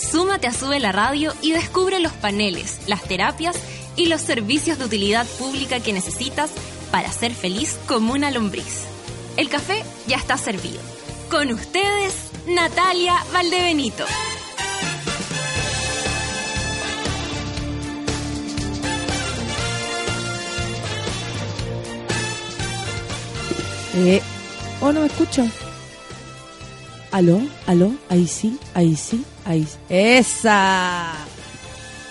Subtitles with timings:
[0.00, 3.56] Súmate a Sube la Radio y descubre los paneles, las terapias
[3.96, 6.50] y los servicios de utilidad pública que necesitas
[6.90, 8.84] para ser feliz como una lombriz.
[9.36, 10.80] El café ya está servido.
[11.30, 12.14] Con ustedes,
[12.46, 14.04] Natalia Valdebenito.
[23.94, 24.22] Eh,
[24.80, 25.46] oh, no me escucho.
[27.10, 27.40] ¿Aló?
[27.66, 27.92] ¿Aló?
[28.08, 29.78] Ahí sí, ahí sí, ahí sí.
[29.88, 31.12] ¡Esa!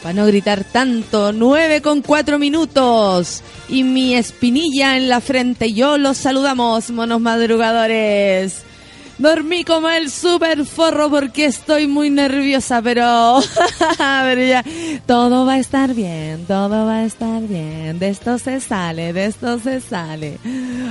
[0.03, 3.41] Para no gritar tanto, nueve con cuatro minutos.
[3.67, 5.73] Y mi espinilla en la frente.
[5.73, 8.63] Yo los saludamos, monos madrugadores.
[9.19, 13.41] Dormí como el super forro porque estoy muy nerviosa, pero,
[13.97, 14.63] pero ya,
[15.05, 17.99] todo va a estar bien, todo va a estar bien.
[17.99, 20.37] De esto se sale, de esto se sale.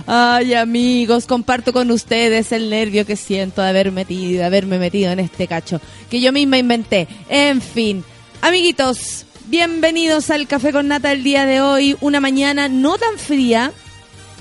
[0.07, 5.11] Ay, amigos, comparto con ustedes el nervio que siento de haber metido, de haberme metido
[5.11, 7.09] en este cacho que yo misma inventé.
[7.31, 8.05] En fin,
[8.43, 13.73] amiguitos, bienvenidos al Café con Nata el día de hoy, una mañana no tan fría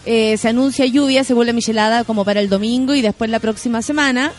[0.05, 3.81] eh, se anuncia lluvia, se vuelve michelada como para el domingo y después la próxima
[3.81, 4.31] semana.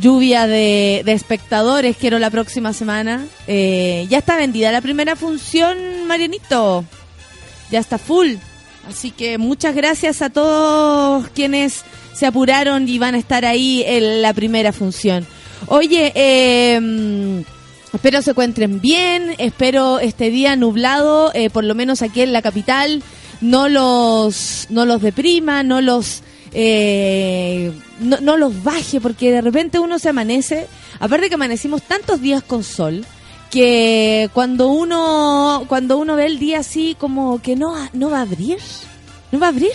[0.00, 3.24] Lluvia de, espectadores, quiero la próxima semana.
[3.46, 6.84] Eh, ya está vendida la primera función, Marianito.
[7.70, 8.34] Ya está full.
[8.88, 11.84] Así que muchas gracias a todos quienes
[12.14, 15.26] se apuraron y van a estar ahí en la primera función.
[15.66, 17.44] Oye, eh,
[17.92, 22.42] espero se encuentren bien, espero este día nublado, eh, por lo menos aquí en la
[22.42, 23.02] capital,
[23.40, 26.22] no los, no los deprima, no los,
[26.52, 30.66] eh, no, los baje, porque de repente uno se amanece,
[31.00, 33.04] aparte que amanecimos tantos días con sol,
[33.50, 38.22] que cuando uno, cuando uno ve el día así como que no, no va a
[38.22, 38.58] abrir,
[39.32, 39.72] no va a abrir.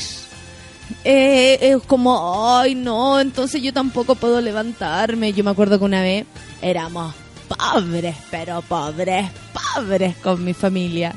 [1.04, 5.32] Eh, como, ay no, entonces yo tampoco puedo levantarme.
[5.34, 6.26] Yo me acuerdo que una vez
[6.62, 7.16] éramos
[7.56, 9.30] pobres, pero pobres,
[9.76, 11.14] pobres con mi familia.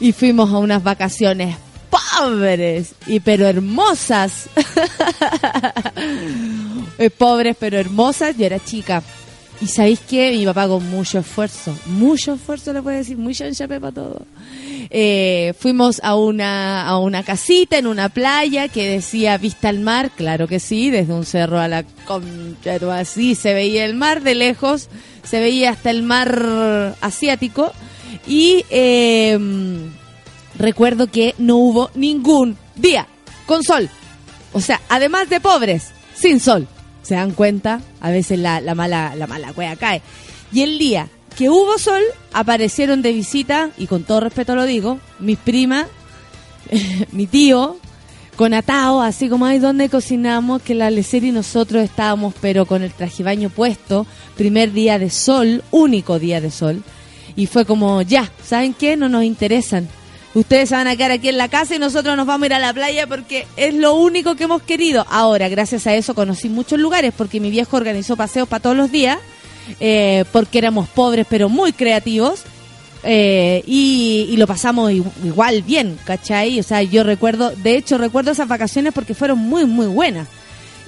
[0.00, 1.56] Y fuimos a unas vacaciones
[1.90, 4.48] pobres y pero hermosas.
[7.00, 9.04] Eh, pobres pero hermosas, yo era chica.
[9.60, 13.78] Y sabéis que mi papá con mucho esfuerzo, mucho esfuerzo le puedo decir, mucho enchape
[13.78, 14.26] para todo.
[14.90, 20.10] Eh, fuimos a una, a una casita en una playa que decía vista al mar,
[20.16, 24.34] claro que sí, desde un cerro a la concha, así se veía el mar de
[24.34, 24.88] lejos,
[25.24, 27.72] se veía hasta el mar asiático
[28.26, 29.90] y em,
[30.56, 33.06] recuerdo que no hubo ningún día
[33.44, 33.90] con sol.
[34.54, 36.66] O sea, además de pobres, sin sol
[37.02, 40.02] se dan cuenta, a veces la, mala la mala cueva cae.
[40.52, 44.98] Y el día que hubo sol, aparecieron de visita, y con todo respeto lo digo,
[45.20, 45.86] mis primas,
[47.12, 47.76] mi tío,
[48.34, 52.82] con atao, así como ahí donde cocinamos, que la lecer y nosotros estábamos, pero con
[52.82, 54.04] el traje baño puesto,
[54.36, 56.82] primer día de sol, único día de sol,
[57.36, 58.96] y fue como, ya, ¿saben qué?
[58.96, 59.88] No nos interesan
[60.34, 62.54] Ustedes se van a quedar aquí en la casa y nosotros nos vamos a ir
[62.54, 65.06] a la playa porque es lo único que hemos querido.
[65.10, 68.92] Ahora, gracias a eso conocí muchos lugares porque mi viejo organizó paseos para todos los
[68.92, 69.18] días,
[69.80, 72.42] eh, porque éramos pobres pero muy creativos.
[73.04, 76.58] Eh, y, lo pasamos igual bien, ¿cachai?
[76.58, 80.28] O sea, yo recuerdo, de hecho recuerdo esas vacaciones porque fueron muy, muy buenas.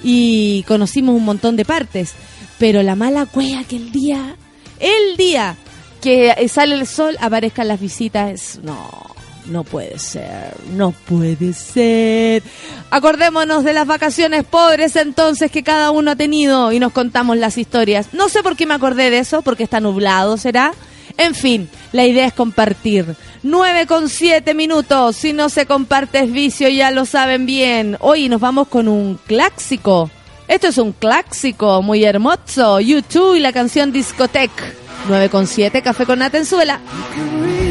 [0.03, 2.13] Y conocimos un montón de partes.
[2.57, 4.35] Pero la mala cueva que el día,
[4.79, 5.55] el día
[6.01, 9.15] que sale el sol, aparezcan las visitas, no,
[9.45, 12.43] no puede ser, no puede ser.
[12.89, 17.57] Acordémonos de las vacaciones pobres entonces que cada uno ha tenido y nos contamos las
[17.57, 18.13] historias.
[18.13, 20.73] No sé por qué me acordé de eso, porque está nublado, ¿será?
[21.17, 23.15] En fin, la idea es compartir.
[23.43, 25.15] 9 con 7 minutos.
[25.15, 27.97] Si no se comparte es vicio, ya lo saben bien.
[27.99, 30.09] Hoy nos vamos con un clásico.
[30.47, 32.79] Esto es un clásico muy hermoso.
[32.79, 34.51] YouTube y la canción Discotech.
[35.07, 37.70] 9 con 7, Café con can't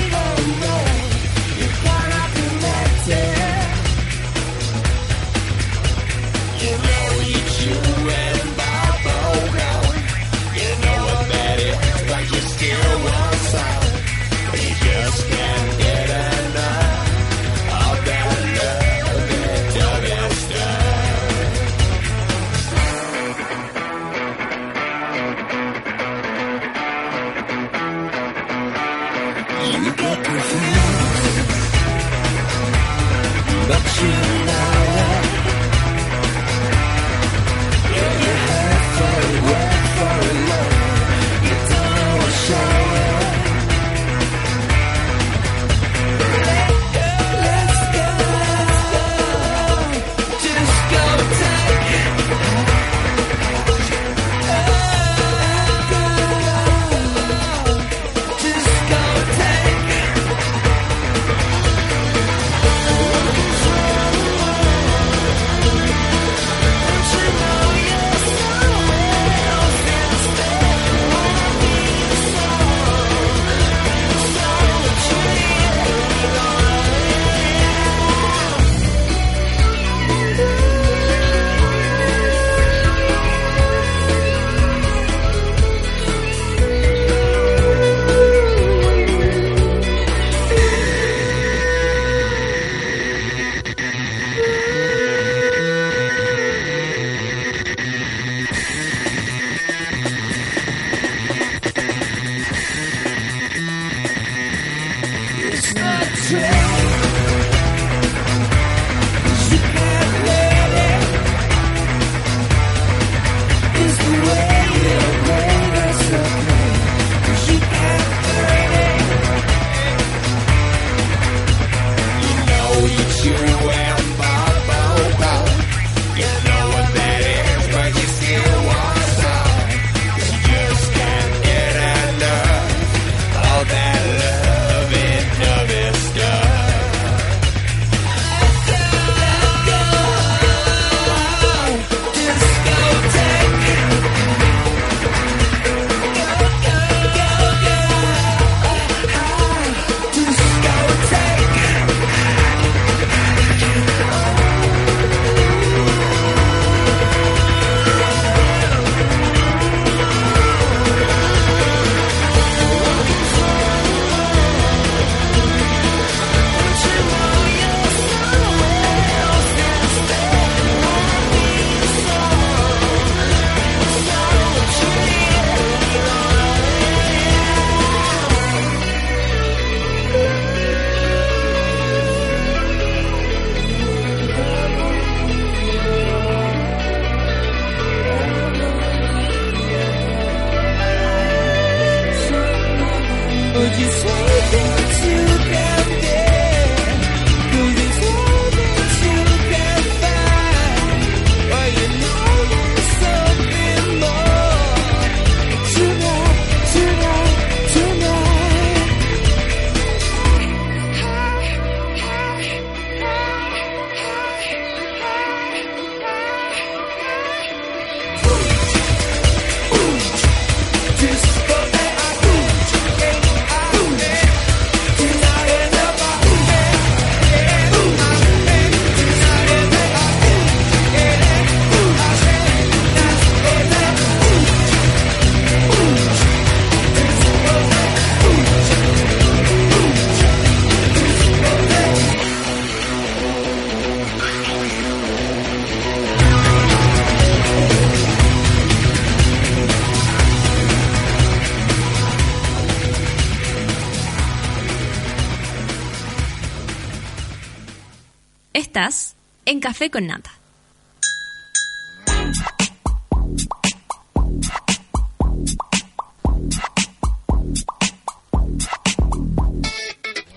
[259.81, 260.31] Café con Nata.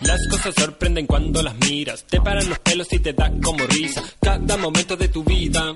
[0.00, 4.02] Las cosas sorprenden cuando las miras, te paran los pelos y te da como risa.
[4.18, 5.74] Cada momento de tu vida,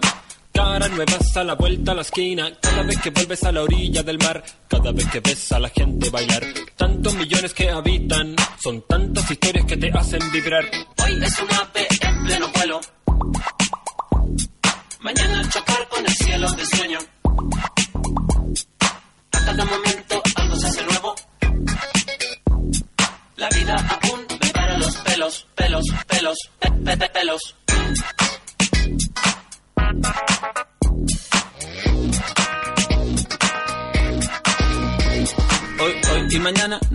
[0.50, 2.50] caras nuevas a la vuelta a la esquina.
[2.62, 5.68] Cada vez que vuelves a la orilla del mar, cada vez que ves a la
[5.68, 6.42] gente bailar.
[6.74, 10.64] Tantos millones que habitan, son tantas historias que te hacen vibrar.
[11.04, 11.97] Hoy es un ave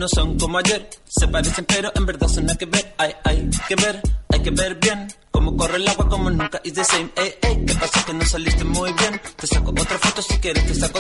[0.03, 0.89] no son como ayer.
[1.07, 2.93] Se parecen, pero en verdad son nada que ver.
[2.98, 5.07] Hay, hay que ver, hay que ver bien.
[5.31, 7.10] Cómo corre el agua, como nunca is the same.
[7.15, 8.03] Ey, ey, ¿qué pasa?
[8.05, 9.22] Que no saliste muy bien.
[9.38, 11.00] Te saco otra foto si quieres, te saco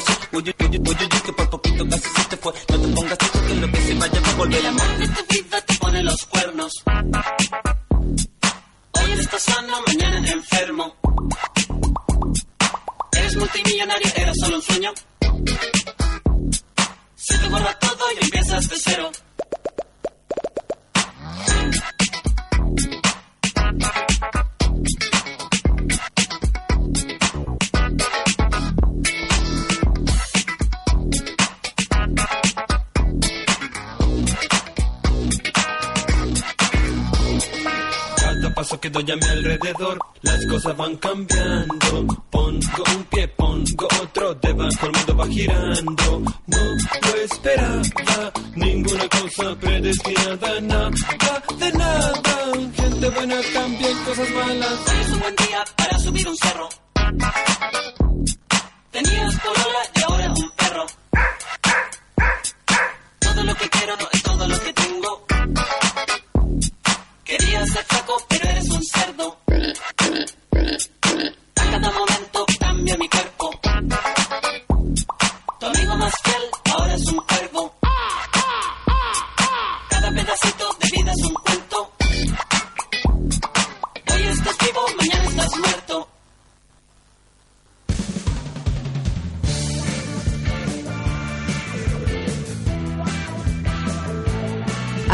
[63.53, 63.92] lo que quiero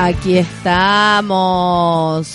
[0.09, 2.25] Aquí estamos.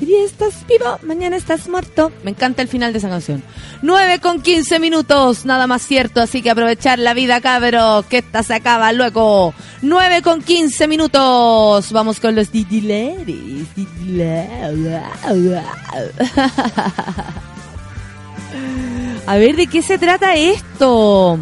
[0.00, 2.12] Hoy día estás vivo, mañana estás muerto.
[2.22, 3.42] Me encanta el final de esa canción.
[3.82, 8.44] 9 con 15 minutos, nada más cierto, así que aprovechar la vida, cabros, que esta
[8.44, 9.52] se acaba luego.
[9.82, 11.90] 9 con 15 minutos.
[11.90, 13.26] Vamos con los titulares.
[19.26, 21.40] A ver, ¿de qué se trata esto?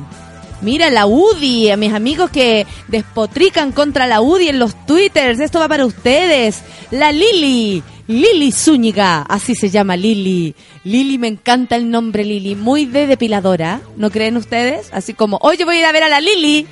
[0.62, 5.58] Mira, la UDI, a mis amigos que despotrican contra la UDI en los twitters, esto
[5.58, 6.62] va para ustedes.
[6.92, 10.54] La Lili, Lili Zúñiga, así se llama Lili.
[10.84, 14.88] Lili, me encanta el nombre Lili, muy de depiladora, ¿no creen ustedes?
[14.92, 16.64] Así como, oye, voy a ir a ver a la Lili,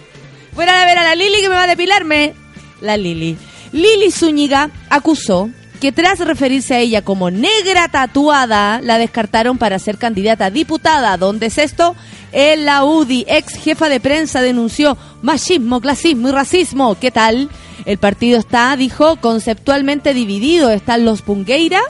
[0.54, 2.35] voy a ir a ver a la Lili que me va a depilarme.
[2.80, 3.37] La Lili.
[3.73, 9.96] Lili Zúñiga acusó que tras referirse a ella como negra tatuada, la descartaron para ser
[9.96, 11.16] candidata a diputada.
[11.16, 11.96] ¿Dónde es esto?
[12.32, 16.96] En la UDI, ex jefa de prensa, denunció machismo, clasismo y racismo.
[17.00, 17.49] ¿Qué tal?
[17.87, 20.70] El partido está, dijo, conceptualmente dividido.
[20.70, 21.80] Están los Pungueira,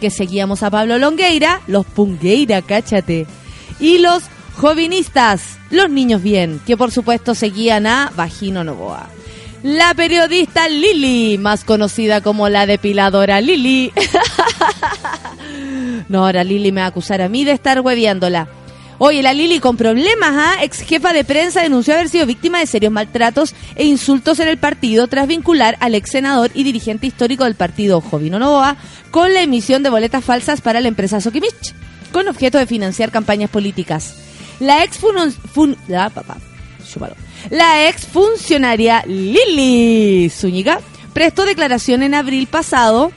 [0.00, 3.26] que seguíamos a Pablo Longueira, los Pungueira, cáchate.
[3.78, 4.22] Y los
[4.56, 9.08] jovinistas, los niños bien, que por supuesto seguían a Vagino Novoa.
[9.64, 13.94] La periodista Lili, más conocida como la depiladora Lili.
[16.10, 18.46] no, ahora Lili me va a acusar a mí de estar hueviándola.
[18.98, 20.62] Oye, la Lili con problemas, ¿ah?
[20.62, 24.58] Ex jefa de prensa denunció haber sido víctima de serios maltratos e insultos en el
[24.58, 28.76] partido tras vincular al ex senador y dirigente histórico del partido, Jovino Novoa,
[29.10, 31.74] con la emisión de boletas falsas para la empresa Sokimich,
[32.12, 34.14] con objeto de financiar campañas políticas.
[34.60, 36.36] La ex fun la, papá.
[37.50, 40.80] La ex funcionaria Lili Zúñiga
[41.12, 43.12] prestó declaración en abril pasado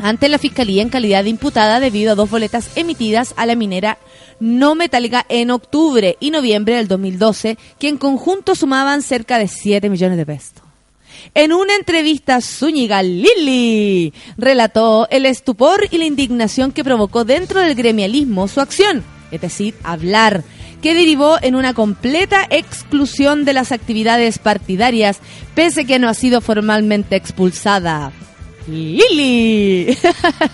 [0.00, 3.98] ante la Fiscalía en calidad de imputada debido a dos boletas emitidas a la minera
[4.40, 9.88] no metálica en octubre y noviembre del 2012, que en conjunto sumaban cerca de 7
[9.90, 10.54] millones de pesos.
[11.34, 17.74] En una entrevista, Zúñiga Lili relató el estupor y la indignación que provocó dentro del
[17.74, 20.42] gremialismo su acción, es decir, hablar,
[20.82, 25.20] que derivó en una completa exclusión de las actividades partidarias,
[25.54, 28.12] pese que no ha sido formalmente expulsada.
[28.66, 29.96] Lili.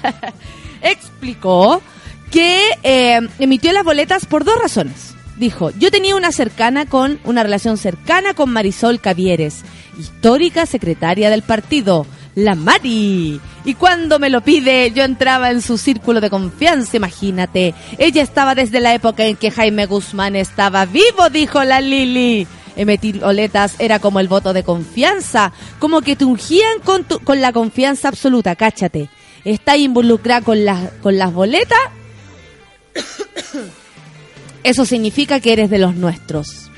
[0.83, 1.83] explicó
[2.31, 5.15] que eh, emitió las boletas por dos razones.
[5.37, 9.65] Dijo, yo tenía una cercana con una relación cercana con Marisol Cavieres,
[9.99, 12.07] histórica secretaria del partido,
[12.37, 13.41] la Mari.
[13.65, 17.75] Y cuando me lo pide, yo entraba en su círculo de confianza, imagínate.
[17.99, 22.47] Ella estaba desde la época en que Jaime Guzmán estaba vivo, dijo la Lili.
[22.77, 27.53] Emitir boletas era como el voto de confianza, como que te ungían con, con la
[27.53, 29.09] confianza absoluta, cáchate.
[29.45, 31.79] Está involucrada con, las con las boletas
[34.63, 36.71] eso significa que eres de los nuestros.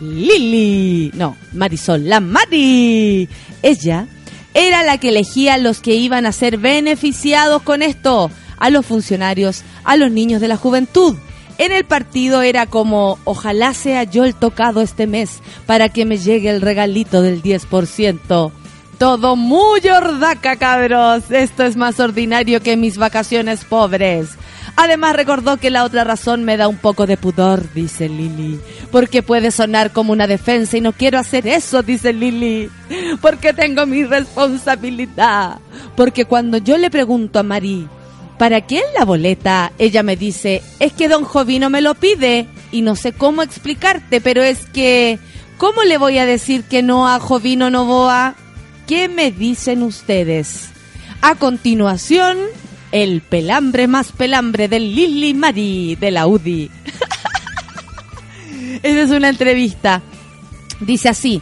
[0.00, 3.28] Lili, no, Marisol, la Mari.
[3.62, 4.06] Ella
[4.54, 9.62] era la que elegía los que iban a ser beneficiados con esto, a los funcionarios,
[9.84, 11.16] a los niños de la juventud.
[11.58, 16.18] En el partido era como, ojalá sea yo el tocado este mes para que me
[16.18, 18.52] llegue el regalito del 10%.
[18.98, 21.30] Todo muy ordaca, cabros.
[21.30, 24.30] Esto es más ordinario que mis vacaciones pobres.
[24.76, 28.58] Además recordó que la otra razón me da un poco de pudor, dice Lili.
[28.90, 32.70] Porque puede sonar como una defensa y no quiero hacer eso, dice Lili.
[33.20, 35.58] Porque tengo mi responsabilidad.
[35.94, 37.86] Porque cuando yo le pregunto a Marí,
[38.38, 39.72] ¿para es la boleta?
[39.78, 42.48] Ella me dice, es que don Jovino me lo pide.
[42.70, 45.18] Y no sé cómo explicarte, pero es que,
[45.58, 48.34] ¿cómo le voy a decir que no a Jovino Novoa?
[48.86, 50.70] ¿Qué me dicen ustedes?
[51.20, 52.38] A continuación,
[52.92, 56.70] el pelambre más pelambre del Lili Mari de la UDI.
[58.82, 60.02] Esa es una entrevista.
[60.80, 61.40] Dice así,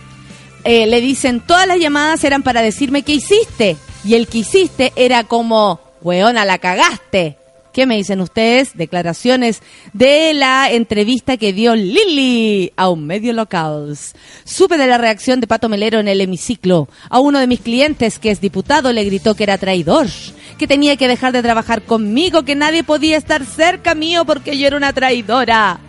[0.64, 3.76] eh, le dicen, todas las llamadas eran para decirme qué hiciste.
[4.04, 7.36] Y el que hiciste era como, weona, la cagaste.
[7.72, 8.76] ¿Qué me dicen ustedes?
[8.76, 13.96] Declaraciones de la entrevista que dio Lili a un medio local.
[14.44, 16.88] Supe de la reacción de Pato Melero en el hemiciclo.
[17.08, 20.08] A uno de mis clientes, que es diputado, le gritó que era traidor,
[20.60, 24.66] que tenía que dejar de trabajar conmigo, que nadie podía estar cerca mío porque yo
[24.66, 25.80] era una traidora.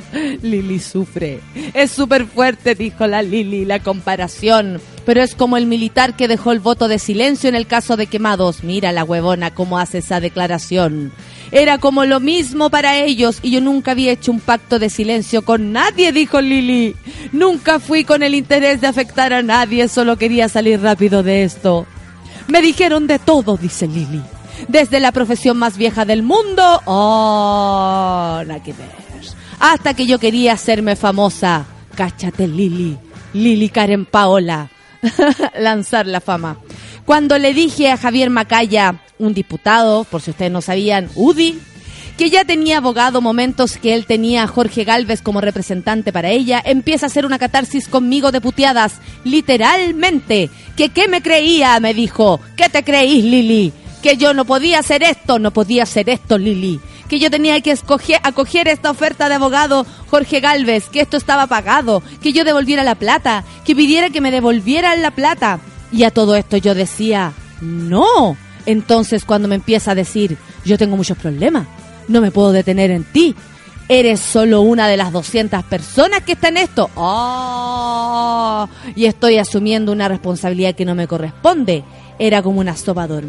[0.41, 1.41] Lili sufre.
[1.73, 4.79] Es súper fuerte, dijo la Lili, la comparación.
[5.05, 8.07] Pero es como el militar que dejó el voto de silencio en el caso de
[8.07, 8.63] quemados.
[8.63, 11.11] Mira la huevona cómo hace esa declaración.
[11.51, 15.41] Era como lo mismo para ellos y yo nunca había hecho un pacto de silencio
[15.41, 16.95] con nadie, dijo Lili.
[17.33, 21.85] Nunca fui con el interés de afectar a nadie, solo quería salir rápido de esto.
[22.47, 24.21] Me dijeron de todo, dice Lili.
[24.67, 28.41] Desde la profesión más vieja del mundo, oh.
[29.59, 31.65] Hasta que yo quería hacerme famosa.
[31.95, 32.97] Cáchate, Lili.
[33.33, 34.69] Lili Karen Paola.
[35.59, 36.57] Lanzar la fama.
[37.05, 41.59] Cuando le dije a Javier Macaya, un diputado, por si ustedes no sabían, UDI,
[42.17, 46.61] que ya tenía abogado momentos que él tenía a Jorge Galvez como representante para ella,
[46.63, 50.49] empieza a hacer una catarsis conmigo de puteadas, literalmente.
[50.75, 52.39] Que qué me creía, me dijo.
[52.55, 53.73] ¿Qué te creís, Lili?
[54.01, 56.79] Que yo no podía hacer esto, no podía hacer esto, Lili.
[57.07, 61.47] Que yo tenía que escoger, acoger esta oferta de abogado Jorge Galvez, que esto estaba
[61.47, 65.59] pagado, que yo devolviera la plata, que pidiera que me devolvieran la plata.
[65.91, 68.37] Y a todo esto yo decía, no.
[68.65, 71.67] Entonces cuando me empieza a decir, yo tengo muchos problemas,
[72.07, 73.35] no me puedo detener en ti.
[73.87, 76.89] Eres solo una de las 200 personas que está en esto.
[76.95, 78.67] ¡Oh!
[78.95, 81.83] Y estoy asumiendo una responsabilidad que no me corresponde.
[82.17, 83.21] Era como una sopa de.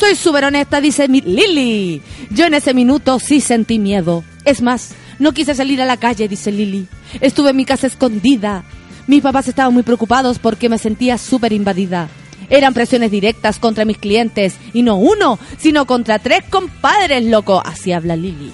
[0.00, 2.00] Soy súper honesta, dice mi Lili.
[2.30, 4.24] Yo en ese minuto sí sentí miedo.
[4.46, 6.86] Es más, no quise salir a la calle, dice Lili.
[7.20, 8.64] Estuve en mi casa escondida.
[9.06, 12.08] Mis papás estaban muy preocupados porque me sentía súper invadida.
[12.48, 17.60] Eran presiones directas contra mis clientes, y no uno, sino contra tres compadres, loco.
[17.62, 18.52] Así habla Lili.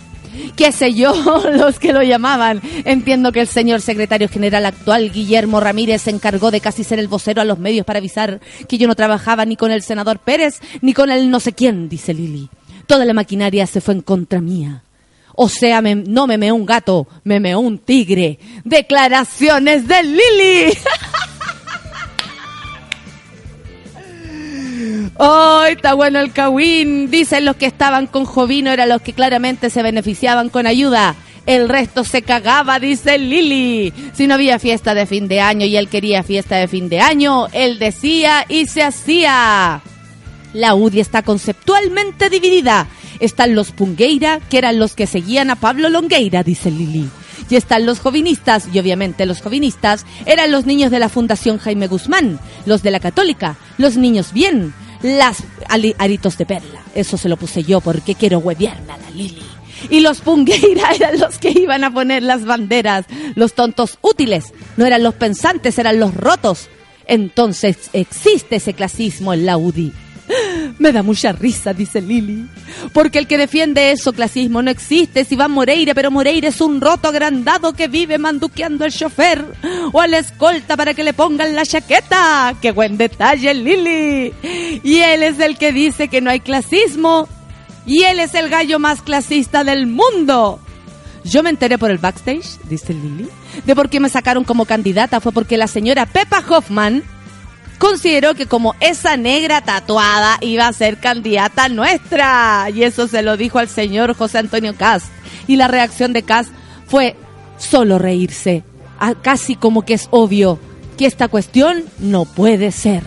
[0.57, 1.13] Qué sé yo,
[1.53, 2.61] los que lo llamaban.
[2.85, 7.09] Entiendo que el señor secretario general actual, Guillermo Ramírez, se encargó de casi ser el
[7.09, 10.61] vocero a los medios para avisar que yo no trabajaba ni con el senador Pérez,
[10.81, 12.49] ni con el no sé quién, dice Lili.
[12.87, 14.83] Toda la maquinaria se fue en contra mía.
[15.35, 18.39] O sea, me- no me meó un gato, me meó un tigre.
[18.65, 20.73] Declaraciones de Lili.
[25.19, 27.11] ¡Ay, está bueno el Kawin!
[27.11, 31.15] Dicen los que estaban con Jovino eran los que claramente se beneficiaban con ayuda.
[31.47, 33.93] El resto se cagaba, dice Lili.
[34.13, 37.01] Si no había fiesta de fin de año y él quería fiesta de fin de
[37.01, 39.81] año, él decía y se hacía.
[40.53, 42.89] La UDI está conceptualmente dividida.
[43.21, 47.09] Están los Pungueira, que eran los que seguían a Pablo Longueira, dice Lili.
[47.49, 51.87] Y están los jovinistas, y obviamente los jovinistas eran los niños de la Fundación Jaime
[51.87, 54.75] Guzmán, los de la Católica, los niños bien,
[55.07, 55.45] las
[55.99, 56.83] aritos de perla.
[56.95, 59.43] Eso se lo puse yo porque quiero huevearme a la Lili.
[59.91, 64.85] Y los Pungueira eran los que iban a poner las banderas, los tontos útiles, no
[64.85, 66.69] eran los pensantes, eran los rotos.
[67.07, 69.93] Entonces existe ese clasismo en la UDI.
[70.79, 72.47] Me da mucha risa, dice Lili.
[72.93, 75.25] Porque el que defiende eso, clasismo, no existe.
[75.25, 79.45] Si va Moreira, pero Moreira es un roto agrandado que vive manduqueando al chofer
[79.93, 82.55] o a la escolta para que le pongan la chaqueta.
[82.61, 84.33] ¡Qué buen detalle, Lili!
[84.83, 87.29] Y él es el que dice que no hay clasismo.
[87.87, 90.61] Y él es el gallo más clasista del mundo.
[91.25, 93.29] Yo me enteré por el backstage, dice Lili,
[93.65, 97.03] de por qué me sacaron como candidata fue porque la señora Pepa Hoffman
[97.79, 102.69] consideró que como esa negra tatuada iba a ser candidata nuestra.
[102.75, 105.07] Y eso se lo dijo al señor José Antonio Cast.
[105.47, 106.51] Y la reacción de Cast
[106.87, 107.17] fue
[107.59, 108.65] solo reírse.
[108.99, 110.59] Ah, Casi como que es obvio
[110.97, 113.03] que esta cuestión no puede ser.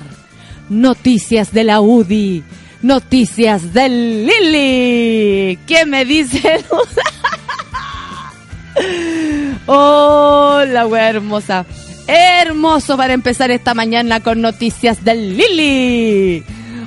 [0.70, 2.44] Noticias de la UDI.
[2.82, 5.60] Noticias del Lili.
[5.68, 6.62] ¿Qué me dicen?
[9.68, 11.66] oh, la hermosa.
[12.12, 16.44] Hermoso para empezar esta mañana con noticias del Lili.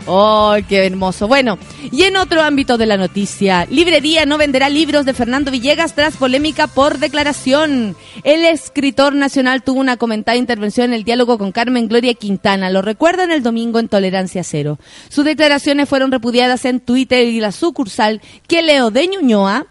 [0.06, 1.28] ¡Oh, qué hermoso!
[1.28, 1.58] Bueno,
[1.92, 6.16] y en otro ámbito de la noticia, Librería no venderá libros de Fernando Villegas tras
[6.16, 7.94] polémica por declaración.
[8.24, 12.68] El escritor nacional tuvo una comentada intervención en el diálogo con Carmen Gloria Quintana.
[12.70, 14.80] Lo recuerdan el domingo en Tolerancia Cero.
[15.08, 19.66] Sus declaraciones fueron repudiadas en Twitter y la sucursal que Leo de Ñuñoa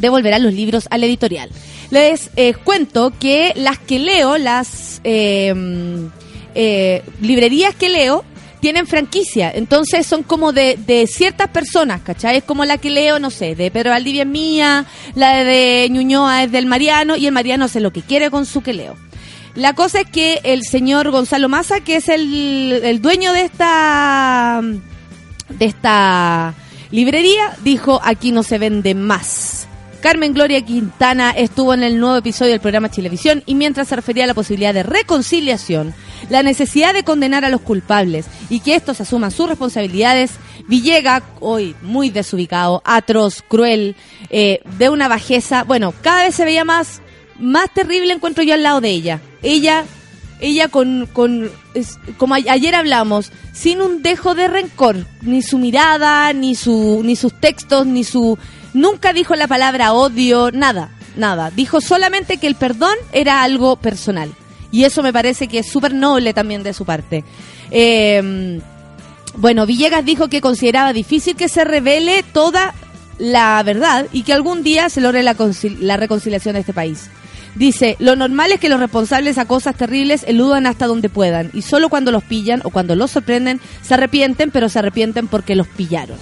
[0.00, 1.50] devolverá los libros al editorial.
[1.90, 5.54] Les eh, cuento que las que leo, las eh,
[6.54, 8.24] eh, librerías que leo,
[8.60, 12.38] tienen franquicia, entonces son como de, de ciertas personas, ¿cachai?
[12.38, 16.44] Es como la que leo, no sé, de Pedro Valdivia es mía, la de Ñuñoa
[16.44, 18.96] es del Mariano y el Mariano hace lo que quiere con su que leo.
[19.54, 24.60] La cosa es que el señor Gonzalo Maza, que es el, el dueño de esta
[25.48, 26.54] de esta
[26.90, 29.66] librería, dijo aquí no se vende más.
[30.00, 34.24] Carmen Gloria Quintana estuvo en el nuevo episodio del programa Chilevisión y mientras se refería
[34.24, 35.94] a la posibilidad de reconciliación,
[36.30, 40.32] la necesidad de condenar a los culpables y que estos asuman sus responsabilidades,
[40.68, 43.94] Villega, hoy muy desubicado, atroz, cruel,
[44.30, 47.02] eh, de una bajeza, bueno, cada vez se veía más,
[47.38, 49.20] más terrible encuentro yo al lado de ella.
[49.42, 49.84] Ella
[50.40, 51.50] ella con, con
[52.16, 57.38] como ayer hablamos, sin un dejo de rencor, ni su mirada, ni su, ni sus
[57.38, 58.38] textos, ni su,
[58.72, 61.50] nunca dijo la palabra odio, nada, nada.
[61.50, 64.32] Dijo solamente que el perdón era algo personal.
[64.72, 67.24] Y eso me parece que es súper noble también de su parte.
[67.70, 68.60] Eh,
[69.36, 72.74] bueno, Villegas dijo que consideraba difícil que se revele toda
[73.18, 75.36] la verdad y que algún día se logre la,
[75.80, 77.10] la reconciliación de este país.
[77.54, 81.62] Dice, lo normal es que los responsables a cosas terribles eludan hasta donde puedan y
[81.62, 85.66] solo cuando los pillan o cuando los sorprenden se arrepienten, pero se arrepienten porque los
[85.66, 86.18] pillaron.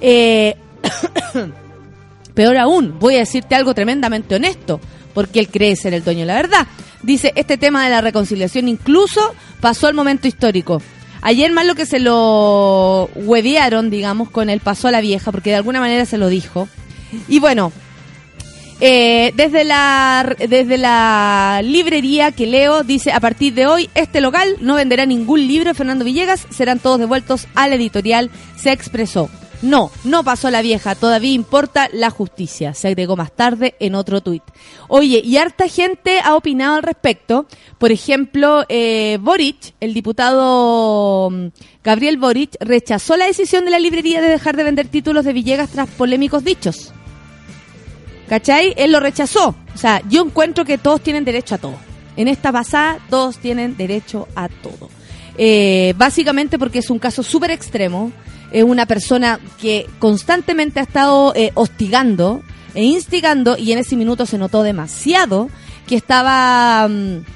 [0.00, 0.56] Eh,
[2.34, 4.80] Peor aún, voy a decirte algo tremendamente honesto,
[5.14, 6.66] porque él cree ser el dueño de la verdad.
[7.02, 9.20] Dice, este tema de la reconciliación incluso
[9.60, 10.80] pasó al momento histórico.
[11.20, 15.50] Ayer más lo que se lo huevearon, digamos, con el pasó a la vieja, porque
[15.50, 16.68] de alguna manera se lo dijo.
[17.28, 17.72] Y bueno,
[18.80, 24.56] eh, desde la desde la librería que leo dice a partir de hoy este local
[24.60, 29.30] no venderá ningún libro de Fernando Villegas serán todos devueltos al editorial se expresó.
[29.62, 34.20] No no pasó la vieja todavía importa la justicia se agregó más tarde en otro
[34.20, 34.42] tuit.
[34.88, 37.46] Oye y harta gente ha opinado al respecto.
[37.78, 41.46] Por ejemplo eh, Boric el diputado mm,
[41.84, 45.70] Gabriel Boric rechazó la decisión de la librería de dejar de vender títulos de Villegas
[45.70, 46.92] tras polémicos dichos
[48.32, 48.72] ¿Cachai?
[48.78, 49.54] Él lo rechazó.
[49.74, 51.74] O sea, yo encuentro que todos tienen derecho a todo.
[52.16, 54.88] En esta pasada, todos tienen derecho a todo.
[55.36, 58.10] Eh, básicamente porque es un caso súper extremo.
[58.50, 62.42] Es una persona que constantemente ha estado eh, hostigando
[62.72, 65.50] e instigando y en ese minuto se notó demasiado
[65.86, 67.26] que estaba mm,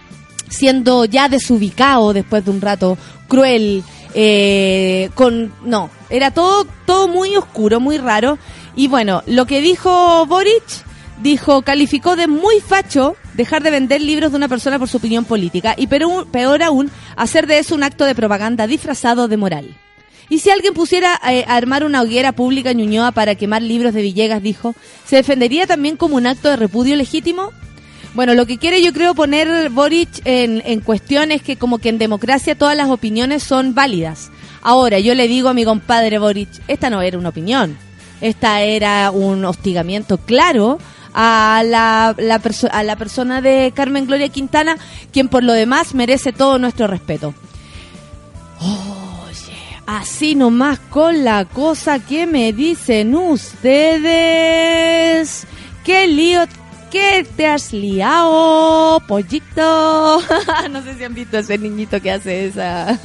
[0.48, 2.96] siendo ya desubicado después de un rato,
[3.28, 8.38] cruel, eh, con no, era todo todo muy oscuro, muy raro
[8.76, 10.85] y bueno, lo que dijo Boric
[11.22, 15.24] dijo calificó de muy facho dejar de vender libros de una persona por su opinión
[15.24, 19.76] política y pero, peor aún hacer de eso un acto de propaganda disfrazado de moral.
[20.28, 23.94] Y si alguien pusiera eh, a armar una hoguera pública en Ñuñoa para quemar libros
[23.94, 24.74] de Villegas, dijo,
[25.04, 27.52] ¿se defendería también como un acto de repudio legítimo?
[28.14, 31.90] Bueno, lo que quiere yo creo poner Boric en, en cuestión es que como que
[31.90, 34.30] en democracia todas las opiniones son válidas.
[34.62, 37.76] Ahora, yo le digo a mi compadre Boric, esta no era una opinión,
[38.20, 40.78] esta era un hostigamiento claro
[41.18, 44.76] a la, la a la persona de Carmen Gloria Quintana,
[45.12, 47.32] quien por lo demás merece todo nuestro respeto.
[48.60, 49.82] Oh, yeah.
[49.86, 54.06] Así nomás con la cosa que me dicen ustedes.
[55.84, 56.42] ¡Qué lío!
[56.90, 60.20] ¿Qué te has liado, pollito?
[60.70, 62.98] no sé si han visto ese niñito que hace esa.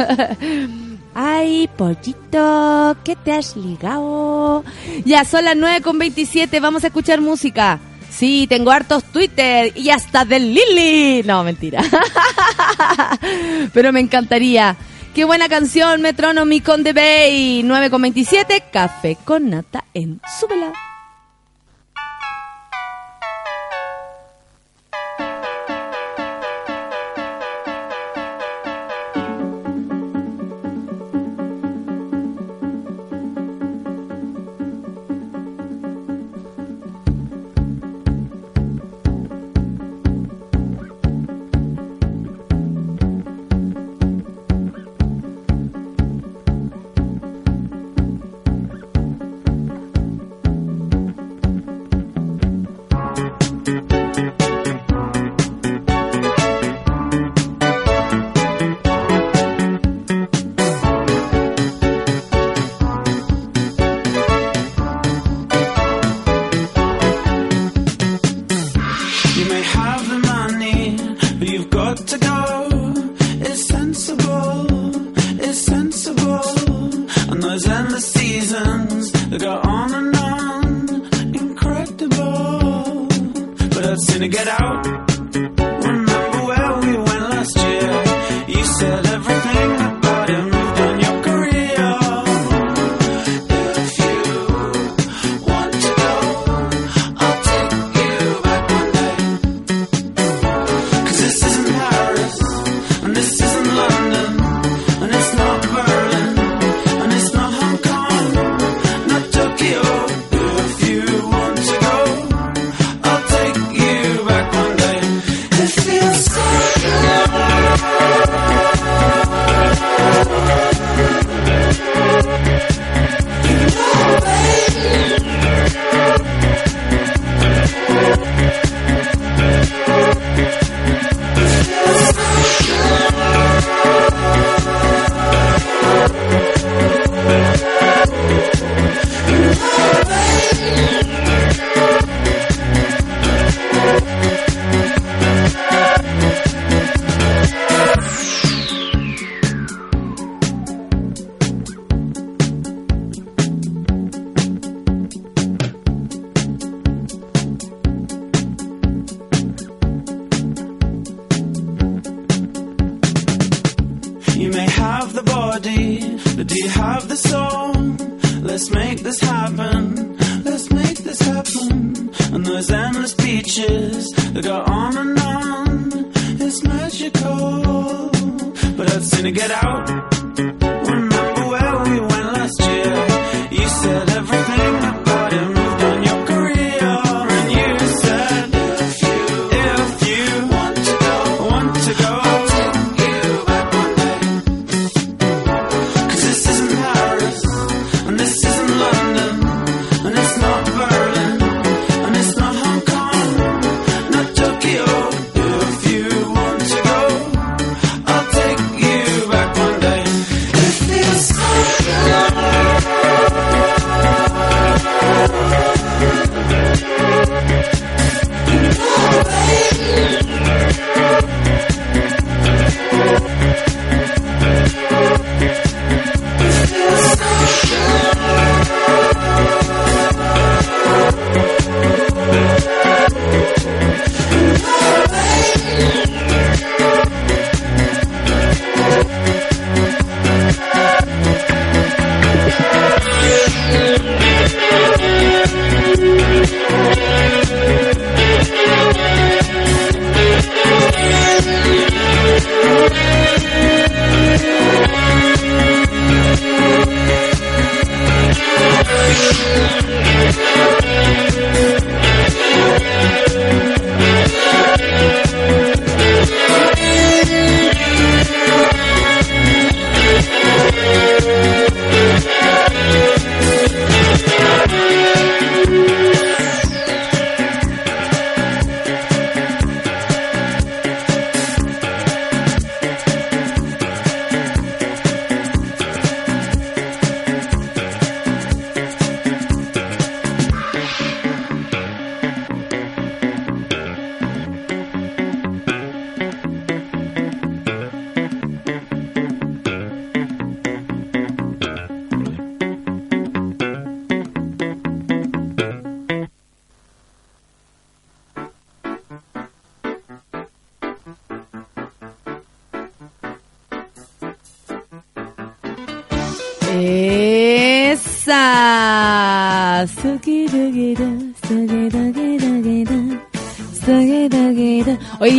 [1.13, 4.65] Ay, pollito, ¿qué te has ligado?
[5.05, 7.79] Ya, son las 9 con 27, vamos a escuchar música.
[8.11, 11.23] Sí, tengo hartos Twitter y hasta del Lili.
[11.23, 11.81] No, mentira.
[13.73, 14.75] Pero me encantaría.
[15.15, 17.63] Qué buena canción, Metronomy con The Bay.
[17.63, 20.90] 9,27, café con nata en Súbela.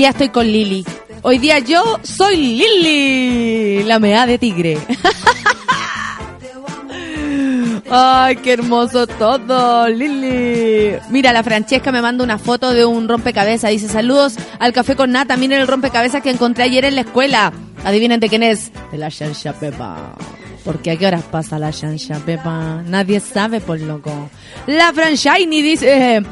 [0.03, 0.85] Día estoy con Lili.
[1.23, 4.77] Hoy día yo soy Lili, la mea de tigre.
[7.88, 10.97] Ay, qué hermoso todo, Lili.
[11.11, 13.71] Mira, la Francesca me manda una foto de un rompecabezas.
[13.71, 15.37] Dice, saludos al café con nata.
[15.37, 17.53] Miren el rompecabezas que encontré ayer en la escuela.
[17.85, 18.73] Adivinen de quién es.
[18.91, 20.17] De la Shansha Pepa.
[20.65, 22.83] Porque a qué horas pasa la Shansha Pepa.
[22.88, 24.31] Nadie sabe, por loco.
[24.67, 26.25] La Franchini dice...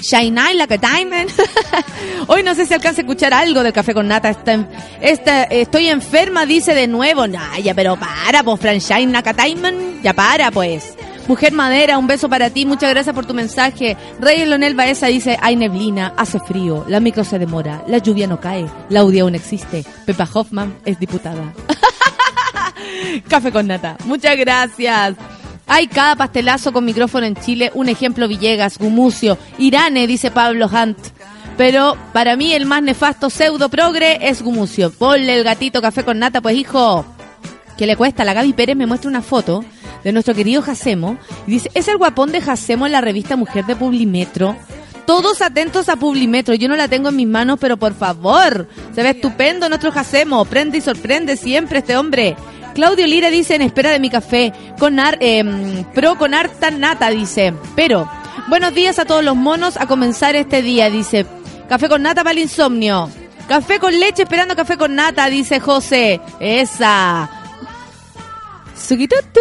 [0.00, 1.30] Shine la que Diamond.
[2.26, 4.34] Hoy no sé si alcanza a escuchar algo del café con nata.
[5.00, 7.26] Estoy enferma, dice de nuevo.
[7.26, 10.02] Nah, ya, pero para, pues, Franchine Diamond.
[10.02, 10.94] Ya para, pues.
[11.26, 12.66] Mujer Madera, un beso para ti.
[12.66, 13.96] Muchas gracias por tu mensaje.
[14.20, 18.40] Rey Lonel Baeza dice, hay neblina, hace frío, la micro se demora, la lluvia no
[18.40, 19.84] cae, la audio aún existe.
[20.04, 21.54] Pepa Hoffman es diputada.
[23.28, 23.96] Café con nata.
[24.04, 25.14] Muchas gracias.
[25.66, 27.70] Hay cada pastelazo con micrófono en Chile.
[27.74, 30.98] Un ejemplo Villegas, Gumucio, Irane, dice Pablo Hunt.
[31.56, 34.90] Pero para mí el más nefasto pseudo progre es Gumucio.
[34.90, 37.04] Ponle el gatito café con nata, pues hijo.
[37.76, 38.24] ¿Qué le cuesta?
[38.24, 39.64] La Gaby Pérez me muestra una foto
[40.02, 41.18] de nuestro querido Jacemo.
[41.46, 44.56] Y dice, es el guapón de Jacemo en la revista Mujer de Publimetro.
[45.06, 46.54] Todos atentos a Publimetro.
[46.54, 48.68] Yo no la tengo en mis manos, pero por favor.
[48.94, 50.44] Se ve estupendo nuestro Jacemo.
[50.44, 52.36] Prende y sorprende siempre este hombre.
[52.74, 57.10] Claudio Lira dice en espera de mi café, con ar, em, pro con harta nata,
[57.10, 57.54] dice.
[57.76, 58.10] Pero,
[58.48, 61.24] buenos días a todos los monos a comenzar este día, dice.
[61.68, 63.10] Café con nata para el insomnio.
[63.48, 66.20] Café con leche esperando café con nata, dice José.
[66.40, 67.30] Esa.
[68.76, 69.40] Sugitutu.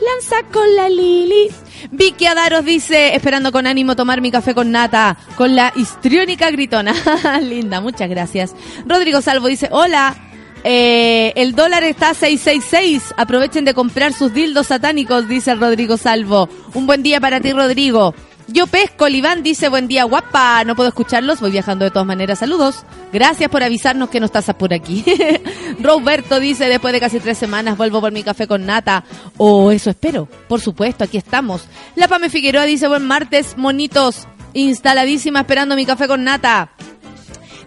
[0.00, 1.48] Lanza con la Lili.
[1.90, 6.94] Vicky Adaros dice, esperando con ánimo tomar mi café con nata, con la histriónica gritona.
[7.42, 8.54] Linda, muchas gracias.
[8.86, 10.16] Rodrigo Salvo dice, hola,
[10.64, 13.14] eh, el dólar está a 666.
[13.16, 16.48] Aprovechen de comprar sus dildos satánicos, dice Rodrigo Salvo.
[16.74, 18.14] Un buen día para ti, Rodrigo.
[18.48, 20.64] Yo pesco, Iván dice buen día, guapa.
[20.64, 22.40] No puedo escucharlos, voy viajando de todas maneras.
[22.40, 22.84] Saludos.
[23.12, 25.04] Gracias por avisarnos que no estás por aquí.
[25.80, 29.04] Roberto dice, después de casi tres semanas vuelvo por mi café con nata.
[29.36, 30.28] O oh, eso espero.
[30.48, 31.66] Por supuesto, aquí estamos.
[31.94, 34.26] La Pame Figueroa dice, buen martes, monitos.
[34.54, 36.70] Instaladísima esperando mi café con nata.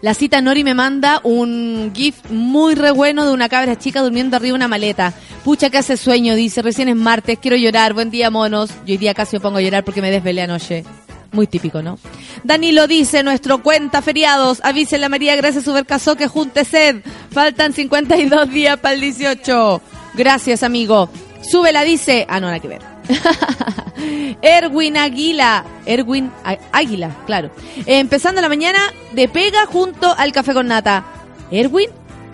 [0.02, 4.36] La cita Nori me manda un GIF muy re bueno de una cabra chica durmiendo
[4.36, 5.14] arriba de una maleta.
[5.44, 8.70] Pucha que hace sueño, dice, recién es martes, quiero llorar, buen día monos.
[8.86, 10.84] Yo hoy día casi me pongo a llorar porque me desvelé anoche.
[11.32, 12.00] Muy típico, ¿no?
[12.44, 17.02] Danilo dice, nuestro cuenta feriados, avísele a María Gracias Supercasó que junte sed.
[17.32, 19.82] Faltan 52 días para el 18.
[20.14, 21.10] Gracias, amigo.
[21.42, 22.26] Súbela, dice.
[22.30, 22.95] Ah, no, nada que ver.
[24.42, 25.66] Erwin Aguila.
[25.86, 26.32] Erwin
[26.72, 27.52] Águila, claro.
[27.86, 28.80] empezando la mañana
[29.14, 31.04] de pega junto al café con nata.
[31.52, 31.90] Erwin,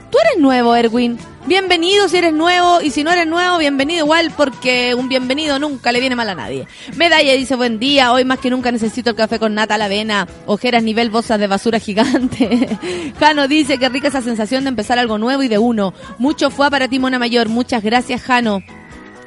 [0.10, 1.18] tú eres nuevo, Erwin.
[1.48, 5.92] Bienvenido si eres nuevo y si no eres nuevo, bienvenido igual porque un bienvenido nunca
[5.92, 6.68] le viene mal a nadie.
[6.96, 9.86] Medalla dice buen día, hoy más que nunca necesito el café con nata a la
[9.86, 12.78] avena, ojeras nivel bolsas de basura gigante.
[13.20, 15.96] Jano dice que rica esa sensación de empezar algo nuevo y de uno.
[16.20, 17.50] Mucho fue para ti, Mona Mayor.
[17.50, 18.62] Muchas gracias, Jano.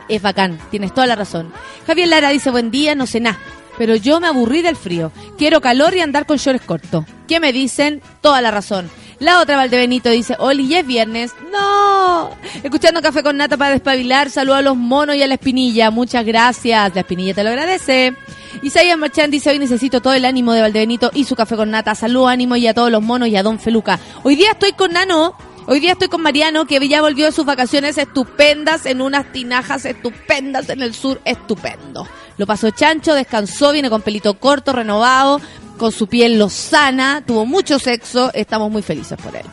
[0.08, 1.52] Es bacán, tienes toda la razón.
[1.86, 3.38] Javier Lara dice, buen día, no sé nada.
[3.78, 5.10] Pero yo me aburrí del frío.
[5.36, 7.04] Quiero calor y andar con shorts cortos.
[7.26, 8.02] ¿Qué me dicen?
[8.20, 8.90] Toda la razón.
[9.18, 11.32] La otra Valdebenito dice, Oli, ya es viernes.
[11.50, 12.30] ¡No!
[12.62, 14.30] Escuchando Café con Nata para despabilar.
[14.30, 15.90] Saludo a los monos y a la espinilla.
[15.90, 16.94] Muchas gracias.
[16.94, 18.14] La espinilla te lo agradece.
[18.62, 21.94] Isaías Marchán dice, hoy necesito todo el ánimo de Valdebenito y su Café con Nata.
[21.94, 23.98] Saludo, ánimo y a todos los monos y a Don Feluca.
[24.22, 25.34] Hoy día estoy con Nano
[25.66, 29.86] Hoy día estoy con Mariano, que ya volvió de sus vacaciones estupendas en unas tinajas
[29.86, 32.06] estupendas en el sur, estupendo.
[32.36, 35.40] Lo pasó chancho, descansó, viene con pelito corto, renovado,
[35.78, 39.46] con su piel lozana, tuvo mucho sexo, estamos muy felices por él.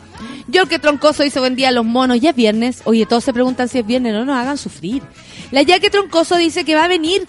[0.48, 2.82] Yo que Troncoso dice buen día a los monos, ya es viernes.
[2.84, 5.02] Oye, todos se preguntan si es viernes, no nos hagan sufrir.
[5.50, 7.26] La que Troncoso dice que va a venir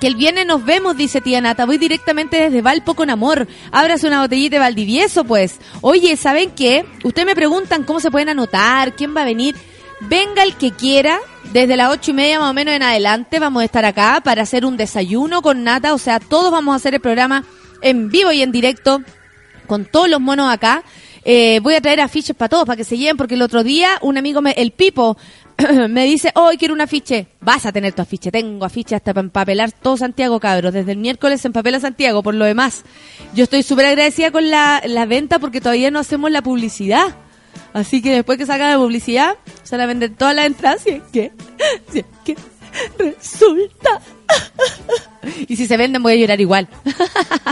[0.00, 1.66] que el viernes nos vemos, dice tía Nata.
[1.66, 3.46] Voy directamente desde Valpo con amor.
[3.70, 5.60] Ábrase una botellita de Valdivieso, pues.
[5.82, 6.86] Oye, ¿saben qué?
[7.04, 9.54] Ustedes me preguntan cómo se pueden anotar, quién va a venir.
[10.00, 11.20] Venga el que quiera,
[11.52, 14.42] desde las ocho y media más o menos en adelante vamos a estar acá para
[14.42, 15.92] hacer un desayuno con Nata.
[15.92, 17.44] O sea, todos vamos a hacer el programa
[17.82, 19.02] en vivo y en directo
[19.66, 20.82] con todos los monos acá.
[21.24, 23.98] Eh, voy a traer afiches para todos, para que se lleven, porque el otro día
[24.00, 25.18] un amigo, me, el Pipo,
[25.88, 27.26] me dice, hoy quiero un afiche.
[27.40, 28.30] Vas a tener tu afiche.
[28.30, 30.72] Tengo afiche hasta para empapelar todo Santiago, cabros.
[30.72, 32.84] Desde el miércoles empapela Santiago, por lo demás.
[33.34, 37.14] Yo estoy súper agradecida con la, la, venta porque todavía no hacemos la publicidad.
[37.72, 40.82] Así que después que salga la publicidad, se la venden todas las entradas.
[40.82, 41.32] Si es que,
[41.94, 42.36] es que
[42.98, 44.00] resulta.
[45.48, 46.68] y si se venden voy a llorar igual.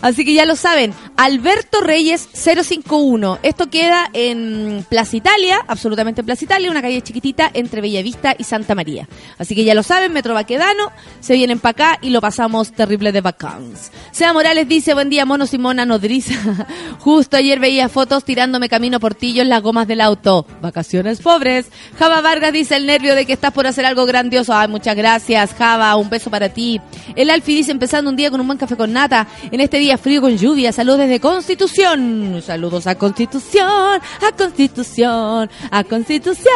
[0.00, 3.38] Así que ya lo saben, Alberto Reyes 051.
[3.42, 8.44] Esto queda en Plaza Italia, absolutamente en Plaza Italia, una calle chiquitita entre Bellavista y
[8.44, 9.08] Santa María.
[9.38, 13.12] Así que ya lo saben, Metro Baquedano, se vienen para acá y lo pasamos terrible
[13.12, 13.90] de vacances.
[14.12, 16.34] Sea Morales dice, buen día, mono Simona nodriza.
[17.00, 20.46] Justo ayer veía fotos tirándome camino portillo en las gomas del auto.
[20.60, 21.66] Vacaciones pobres.
[21.98, 24.54] Java Vargas dice el nervio de que estás por hacer algo grandioso.
[24.54, 26.80] Ay, muchas gracias, Java, un beso para ti.
[27.16, 29.87] El Alfi dice, empezando un día con un buen café con nata, en este día
[29.96, 32.42] frío con lluvia, saludos desde Constitución.
[32.44, 36.52] Saludos a Constitución, a Constitución, a Constitución.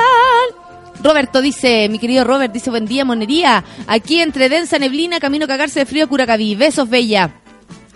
[1.03, 3.65] Roberto dice, mi querido Robert, dice, buen día, monería.
[3.87, 6.55] Aquí entre densa neblina, camino a cagarse de frío a Curacaví.
[6.55, 7.42] Besos, bella.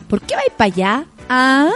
[0.08, 1.04] ¿Por qué vais para allá?
[1.28, 1.70] Ah,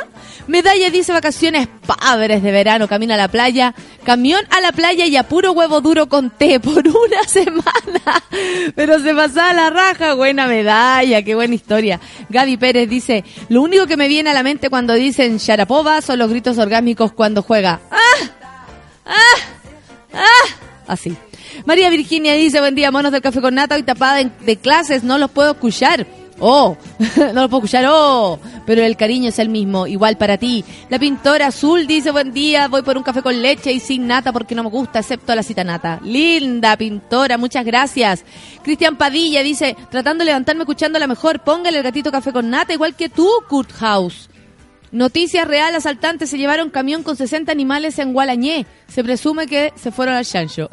[0.46, 3.74] Medalla dice vacaciones padres de verano, camino a la playa,
[4.04, 8.22] camión a la playa y a puro huevo duro con té por una semana.
[8.74, 12.00] Pero se pasaba la raja, buena medalla, qué buena historia.
[12.28, 16.18] Gaby Pérez dice, lo único que me viene a la mente cuando dicen Sharapova son
[16.18, 17.80] los gritos orgánicos cuando juega.
[17.90, 18.26] ¡Ah!
[19.06, 20.14] ¡Ah!
[20.14, 20.54] ¡Ah!
[20.86, 21.16] Así.
[21.64, 25.18] María Virginia dice, buen día, monos del café con nata, hoy tapada de clases, no
[25.18, 26.06] los puedo escuchar.
[26.41, 26.76] Oh,
[27.16, 30.64] no lo puedo escuchar, oh, pero el cariño es el mismo, igual para ti.
[30.88, 34.32] La pintora azul dice, buen día, voy por un café con leche y sin nata
[34.32, 36.01] porque no me gusta, excepto la cita nata.
[36.03, 38.24] Linda pintora, muchas gracias.
[38.62, 42.72] Cristian Padilla dice, tratando de levantarme escuchando la mejor, póngale el gatito café con nata,
[42.72, 44.30] igual que tú, Kurt House.
[44.93, 48.66] Noticia real, asaltantes se llevaron camión con 60 animales en Gualañé.
[48.88, 50.68] Se presume que se fueron al chancho.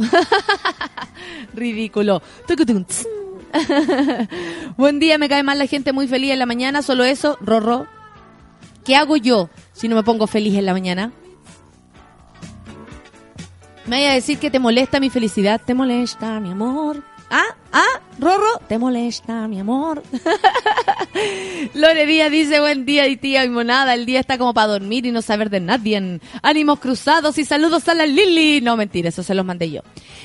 [1.54, 2.24] Ridículo.
[4.78, 7.88] Buen día, me cae mal la gente muy feliz en la mañana, solo eso, Rorro.
[8.84, 11.12] ¿Qué hago yo si no me pongo feliz en la mañana?
[13.86, 17.04] Me vaya a decir que te molesta mi felicidad, te molesta mi amor.
[17.30, 20.02] Ah, ah, Rorro, te molesta mi amor.
[21.74, 25.06] Lore Díaz dice, buen día y tía y monada, el día está como para dormir
[25.06, 26.22] y no saber de nadie.
[26.42, 28.62] Ánimos cruzados y saludos a la Lili.
[28.62, 29.82] No, mentira, eso se los mandé yo.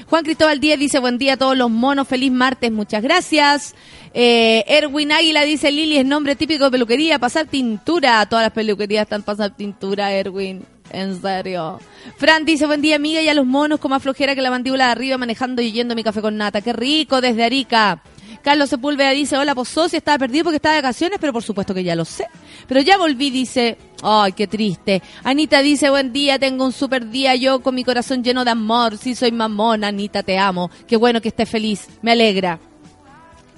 [0.08, 3.74] Juan Cristóbal Díaz dice, buen día a todos los monos, feliz martes, muchas gracias.
[4.14, 8.24] Eh, Erwin Águila dice, Lili es nombre típico de peluquería, pasar tintura.
[8.26, 10.64] Todas las peluquerías están pasando tintura, Erwin.
[10.92, 11.80] En serio.
[12.18, 14.86] Fran dice, buen día amiga y a los monos con más flojera que la mandíbula
[14.86, 16.60] de arriba manejando y yendo mi café con nata.
[16.60, 18.02] Qué rico desde Arica.
[18.42, 21.72] Carlos Sepúlveda dice, hola, pues socia, estaba perdido porque estaba de vacaciones, pero por supuesto
[21.72, 22.26] que ya lo sé.
[22.66, 25.00] Pero ya volví, dice, ay, qué triste.
[25.22, 28.98] Anita dice, buen día, tengo un super día, yo con mi corazón lleno de amor,
[28.98, 30.70] sí soy mamona, Anita, te amo.
[30.88, 32.58] Qué bueno que estés feliz, me alegra.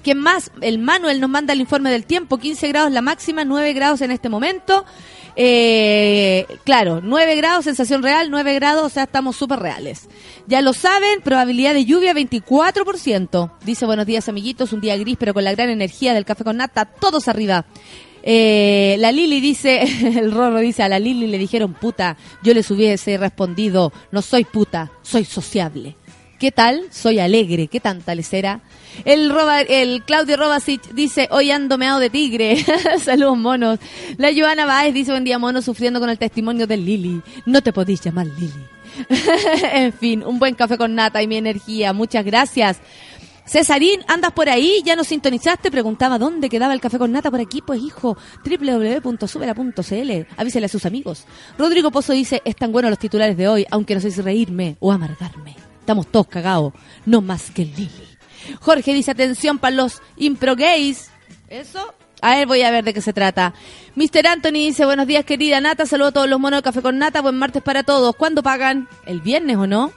[0.03, 0.51] ¿Quién más?
[0.61, 4.11] El Manuel nos manda el informe del tiempo, 15 grados la máxima, 9 grados en
[4.11, 4.85] este momento.
[5.35, 10.07] Eh, claro, 9 grados, sensación real, 9 grados, o sea, estamos súper reales.
[10.47, 13.51] Ya lo saben, probabilidad de lluvia 24%.
[13.65, 16.57] Dice, buenos días amiguitos, un día gris, pero con la gran energía del café con
[16.57, 17.65] nata, todos arriba.
[18.27, 19.83] Eh, la Lili dice,
[20.19, 24.45] el Rorro dice, a la Lili le dijeron puta, yo les hubiese respondido, no soy
[24.45, 25.95] puta, soy sociable.
[26.45, 26.83] ¿Qué tal?
[26.91, 27.65] Soy alegre.
[27.65, 28.61] ¿Qué tanta les será?
[29.03, 32.63] El, Roba, el Claudio Robasic dice, hoy ando meado de tigre.
[32.99, 33.79] Saludos, monos.
[34.17, 37.19] La Joana Baez dice, buen día, mono, sufriendo con el testimonio de Lili.
[37.47, 38.63] No te podéis llamar Lili.
[39.73, 41.93] en fin, un buen café con nata y mi energía.
[41.93, 42.79] Muchas gracias.
[43.47, 44.83] Cesarín, ¿andas por ahí?
[44.85, 45.71] ¿Ya nos sintonizaste?
[45.71, 47.63] Preguntaba dónde quedaba el café con nata por aquí.
[47.65, 50.27] Pues hijo, www.subela.cl.
[50.37, 51.25] Avísele a sus amigos.
[51.57, 54.91] Rodrigo Pozo dice, están buenos los titulares de hoy, aunque no sé si reírme o
[54.91, 55.64] amargarme.
[55.85, 56.73] Estamos todos cagados,
[57.05, 57.91] no más que Lili.
[58.59, 61.11] Jorge dice, atención para los impro gays.
[61.47, 61.93] ¿Eso?
[62.23, 63.53] A ver, voy a ver de qué se trata.
[63.93, 64.25] Mr.
[64.25, 67.21] Anthony dice, buenos días querida Nata, saludo a todos los monos de Café con Nata,
[67.21, 68.15] buen martes para todos.
[68.15, 68.89] ¿Cuándo pagan?
[69.05, 69.91] ¿El viernes o no?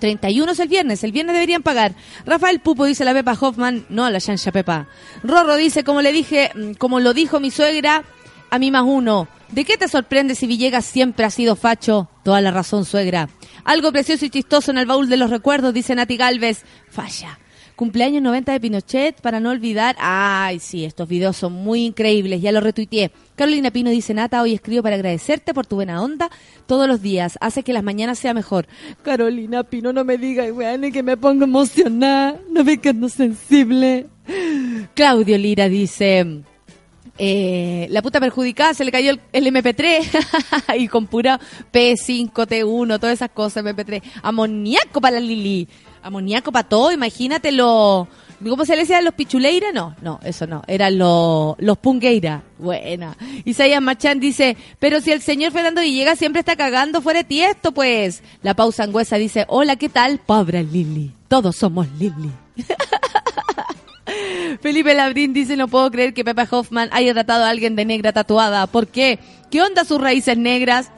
[0.00, 1.94] 31 es el viernes, el viernes deberían pagar.
[2.26, 4.88] Rafael Pupo dice la Pepa Hoffman, no a la Shansha Pepa.
[5.22, 8.02] Rorro dice, como le dije, mm, como lo dijo mi suegra,
[8.50, 9.28] a mí más uno.
[9.50, 12.08] ¿De qué te sorprende si Villegas siempre ha sido facho?
[12.24, 13.28] Toda la razón, suegra.
[13.68, 16.64] Algo precioso y chistoso en el baúl de los recuerdos, dice Nati Galvez.
[16.88, 17.38] Falla.
[17.76, 19.94] Cumpleaños 90 de Pinochet, para no olvidar.
[20.00, 23.10] Ay, sí, estos videos son muy increíbles, ya lo retuiteé.
[23.36, 26.30] Carolina Pino dice, Nata, hoy escribo para agradecerte por tu buena onda
[26.64, 27.36] todos los días.
[27.42, 28.66] Hace que las mañanas sea mejor.
[29.02, 32.40] Carolina Pino, no me digas, weón, que me pongo emocionada.
[32.50, 34.06] No me quedo sensible.
[34.94, 36.42] Claudio Lira dice...
[37.18, 41.40] Eh, la puta perjudicada se le cayó el, el MP3 y con pura
[41.72, 44.02] P5, T1, todas esas cosas, MP3.
[44.22, 45.68] Amoníaco para la Lili.
[46.02, 48.08] Amoníaco para todo, imagínatelo.
[48.48, 49.72] ¿Cómo se le decía los pichuleira?
[49.72, 50.62] No, no, eso no.
[50.68, 52.44] Eran los, los pungueira.
[52.58, 53.16] Buena.
[53.44, 57.72] Isaías Machán dice, pero si el señor Fernando Villegas siempre está cagando fuera de tiesto,
[57.72, 58.22] pues.
[58.42, 60.20] La pausa angüesa dice, hola, ¿qué tal?
[60.24, 61.12] Pobre Lili.
[61.26, 62.30] Todos somos Lili.
[64.60, 68.12] Felipe Labrín dice, no puedo creer que Pepa Hoffman haya tratado a alguien de negra
[68.12, 68.66] tatuada.
[68.66, 69.18] ¿Por qué?
[69.50, 70.90] ¿Qué onda sus raíces negras?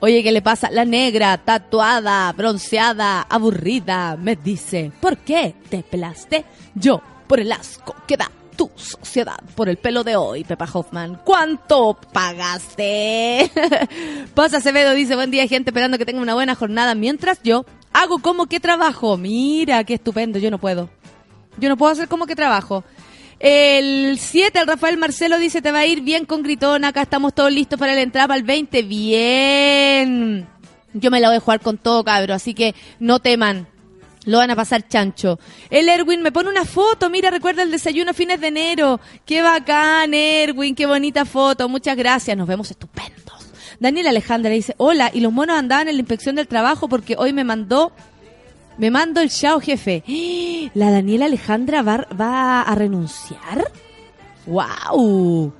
[0.00, 0.70] Oye, ¿qué le pasa?
[0.70, 6.44] La negra, tatuada, bronceada, aburrida, me dice, ¿por qué te pelaste?
[6.74, 11.20] Yo, por el asco que da tu sociedad, por el pelo de hoy, Pepa Hoffman.
[11.24, 13.50] ¿Cuánto pagaste?
[14.34, 18.18] Pasa Acevedo dice, buen día gente, esperando que tenga una buena jornada, mientras yo hago
[18.18, 19.16] como que trabajo.
[19.16, 20.90] Mira, qué estupendo, yo no puedo.
[21.58, 22.84] Yo no puedo hacer como que trabajo.
[23.38, 27.34] El 7, el Rafael Marcelo dice, te va a ir bien con Gritón, acá estamos
[27.34, 28.82] todos listos para la entrada para el 20.
[28.82, 30.48] Bien.
[30.94, 33.66] Yo me la voy a jugar con todo, cabro, así que no teman.
[34.26, 35.38] Lo van a pasar chancho.
[35.68, 37.10] El Erwin me pone una foto.
[37.10, 39.00] Mira, recuerda el desayuno fines de enero.
[39.26, 40.74] Qué bacán, Erwin.
[40.74, 41.68] Qué bonita foto.
[41.68, 42.34] Muchas gracias.
[42.36, 43.24] Nos vemos estupendos.
[43.80, 47.32] Daniel Alejandra dice, hola, y los monos andaban en la inspección del trabajo porque hoy
[47.32, 47.92] me mandó,
[48.78, 50.02] me mando el chao jefe.
[50.74, 53.70] ¿La Daniela Alejandra va, va a renunciar?
[54.46, 55.52] ¡Wow!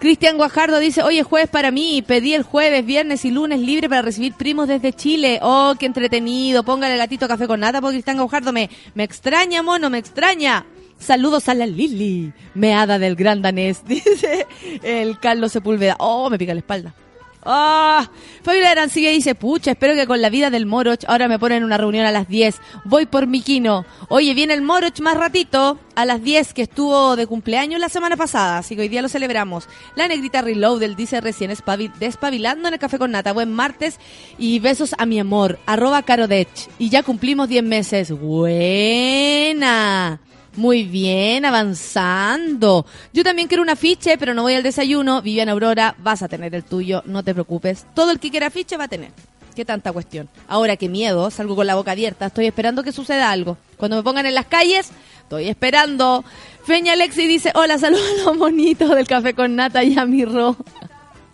[0.00, 4.00] Cristian Guajardo dice, oye, jueves para mí, pedí el jueves, viernes y lunes libre para
[4.00, 5.38] recibir primos desde Chile.
[5.42, 9.90] Oh, qué entretenido, póngale gatito café con nata, porque Cristian Guajardo me, me extraña, mono,
[9.90, 10.64] me extraña.
[10.98, 14.46] Saludos a la Lili, meada del gran danés, dice
[14.82, 15.96] el Carlos Sepúlveda.
[15.98, 16.94] Oh, me pica la espalda.
[17.42, 18.10] Ah,
[18.42, 21.78] Fabiola Arancilla dice, pucha, espero que con la vida del Moroch ahora me ponen una
[21.78, 22.56] reunión a las 10.
[22.84, 23.86] Voy por mi quino.
[24.08, 28.16] Oye, viene el Moroch más ratito, a las 10, que estuvo de cumpleaños la semana
[28.16, 29.68] pasada, así que hoy día lo celebramos.
[29.96, 33.32] La negrita Reloaded dice recién espabil- despabilando en el café con nata.
[33.32, 33.98] Buen martes
[34.38, 36.48] y besos a mi amor, arroba carodech.
[36.78, 38.10] Y ya cumplimos 10 meses.
[38.10, 40.20] Buena.
[40.56, 42.84] Muy bien, avanzando.
[43.12, 45.22] Yo también quiero un afiche, pero no voy al desayuno.
[45.22, 47.86] Viviana Aurora, vas a tener el tuyo, no te preocupes.
[47.94, 49.12] Todo el que quiera afiche va a tener.
[49.54, 50.28] Qué tanta cuestión.
[50.48, 52.26] Ahora, qué miedo, salgo con la boca abierta.
[52.26, 53.58] Estoy esperando que suceda algo.
[53.76, 54.90] Cuando me pongan en las calles,
[55.22, 56.24] estoy esperando.
[56.64, 60.24] Feña Alexi dice, hola, saludos a los monitos del café con nata y a mi
[60.24, 60.56] ro.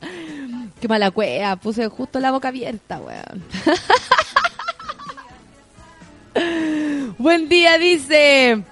[0.81, 3.45] Qué mala cuea, puse justo la boca abierta, weón.
[7.19, 8.63] Buen día, dice.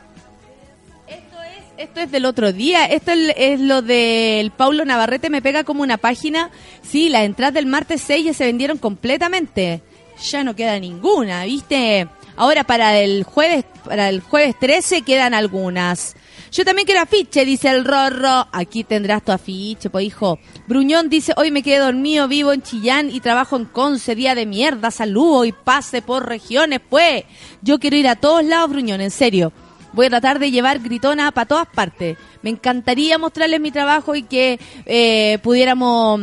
[1.76, 2.86] Esto es, del otro día.
[2.86, 5.30] Esto es, es lo del Paulo Navarrete.
[5.30, 6.50] Me pega como una página.
[6.82, 9.82] Sí, las entradas del martes 6 ya se vendieron completamente.
[10.30, 12.08] Ya no queda ninguna, ¿viste?
[12.36, 16.16] Ahora para el jueves, para el jueves 13 quedan algunas.
[16.50, 18.46] Yo también quiero afiche, dice el Rorro.
[18.52, 20.38] Aquí tendrás tu afiche, pues hijo.
[20.68, 24.46] Bruñón dice, hoy me quedé dormido, vivo en Chillán y trabajo en Conce, día de
[24.46, 27.24] mierda, saludo y pase por regiones, pues.
[27.62, 29.52] Yo quiero ir a todos lados, Bruñón, en serio.
[29.94, 32.18] Voy a tratar de llevar gritona para todas partes.
[32.42, 36.20] Me encantaría mostrarles mi trabajo y que eh, pudiéramos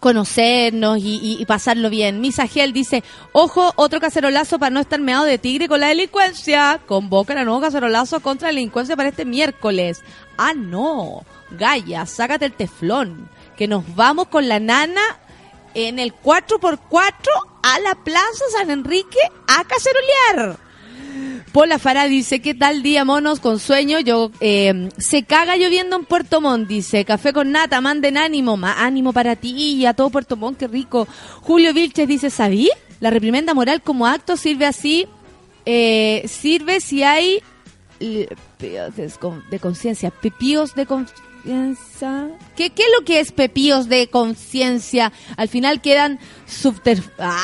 [0.00, 2.20] conocernos y, pasarlo bien.
[2.20, 6.80] Misa Gel dice, ojo, otro cacerolazo para no estar meado de tigre con la delincuencia.
[6.86, 10.02] Convocan a nuevo cacerolazo contra la delincuencia para este miércoles.
[10.38, 11.24] Ah, no.
[11.50, 13.28] Gaya, sácate el teflón.
[13.56, 15.02] Que nos vamos con la nana
[15.74, 17.12] en el 4x4
[17.62, 20.58] a la Plaza San Enrique a cacerolear.
[21.50, 23.40] Pola Farah dice, ¿qué tal día, monos?
[23.40, 28.16] Con sueño, yo, eh, se caga lloviendo en Puerto Montt, dice, café con nata, manden
[28.16, 31.06] ánimo, más ánimo para ti y a todo Puerto Montt, qué rico.
[31.42, 32.70] Julio Vilches dice, ¿sabí?
[33.00, 35.06] La reprimenda moral como acto sirve así,
[35.66, 37.42] eh, sirve si hay
[38.00, 38.28] eh,
[38.58, 41.26] de, con- de conciencia, pepíos de conciencia.
[41.44, 45.12] ¿Qué, ¿Qué es lo que es pepíos de conciencia?
[45.36, 47.02] Al final quedan subter...
[47.18, 47.38] ¡Ah!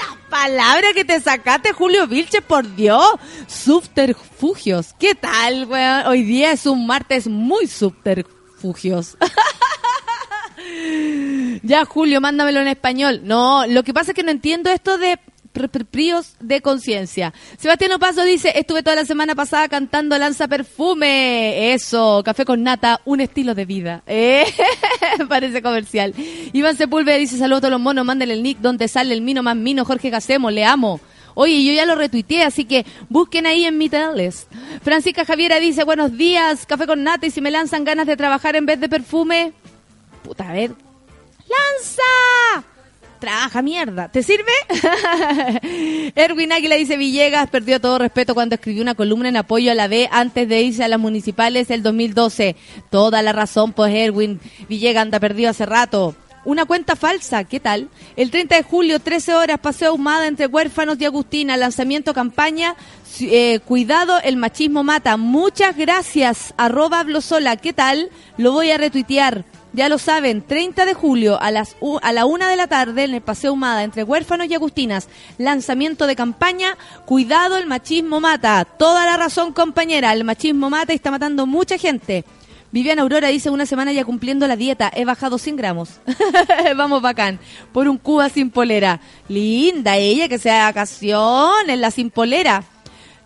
[0.00, 3.04] La palabra que te sacaste, Julio Vilche, por Dios.
[3.46, 4.94] Subterfugios.
[4.98, 6.06] ¿Qué tal, weón?
[6.06, 9.16] Hoy día es un martes muy subterfugios.
[11.62, 13.20] ya, Julio, mándamelo en español.
[13.24, 15.18] No, lo que pasa es que no entiendo esto de
[15.52, 17.32] príos de conciencia.
[17.58, 21.72] Sebastián Opaso dice, estuve toda la semana pasada cantando Lanza Perfume.
[21.74, 24.02] Eso, café con nata, un estilo de vida.
[24.12, 24.44] Eh,
[25.28, 26.14] parece comercial.
[26.52, 29.42] Iván Sepúlveda dice, saludos a todos los monos, mándenle el nick donde sale el mino
[29.42, 31.00] más mino, Jorge Gacemo, le amo.
[31.34, 34.46] Oye, yo ya lo retuiteé, así que busquen ahí en mi teles.
[34.82, 38.56] Francisca Javiera dice, buenos días, café con nata, y si me lanzan ganas de trabajar
[38.56, 39.52] en vez de perfume,
[40.22, 40.72] puta, a ver.
[41.48, 42.66] ¡Lanza!
[43.20, 44.08] Trabaja mierda.
[44.08, 44.50] ¿Te sirve?
[46.14, 49.88] Erwin Águila dice Villegas perdió todo respeto cuando escribió una columna en apoyo a la
[49.88, 52.56] B antes de irse a las municipales el 2012.
[52.88, 56.16] Toda la razón, pues Erwin Villegas anda perdido hace rato.
[56.42, 57.90] Una cuenta falsa, ¿qué tal?
[58.16, 62.76] El 30 de julio, 13 horas, paseo ahumada entre huérfanos de Agustina, lanzamiento campaña,
[63.20, 65.18] eh, cuidado, el machismo mata.
[65.18, 68.08] Muchas gracias, arroba Blosola, ¿qué tal?
[68.38, 69.44] Lo voy a retuitear.
[69.72, 73.14] Ya lo saben, 30 de julio a las a la una de la tarde en
[73.14, 75.08] el Paseo Humada entre Huérfanos y Agustinas.
[75.38, 78.64] Lanzamiento de campaña, cuidado, el machismo mata.
[78.64, 82.24] Toda la razón, compañera, el machismo mata y está matando mucha gente.
[82.72, 86.00] Viviana Aurora dice una semana ya cumpliendo la dieta, he bajado 100 gramos.
[86.76, 87.38] Vamos bacán,
[87.72, 89.00] por un Cuba sin polera.
[89.28, 92.64] Linda ella, que sea vacaciones, la sin polera.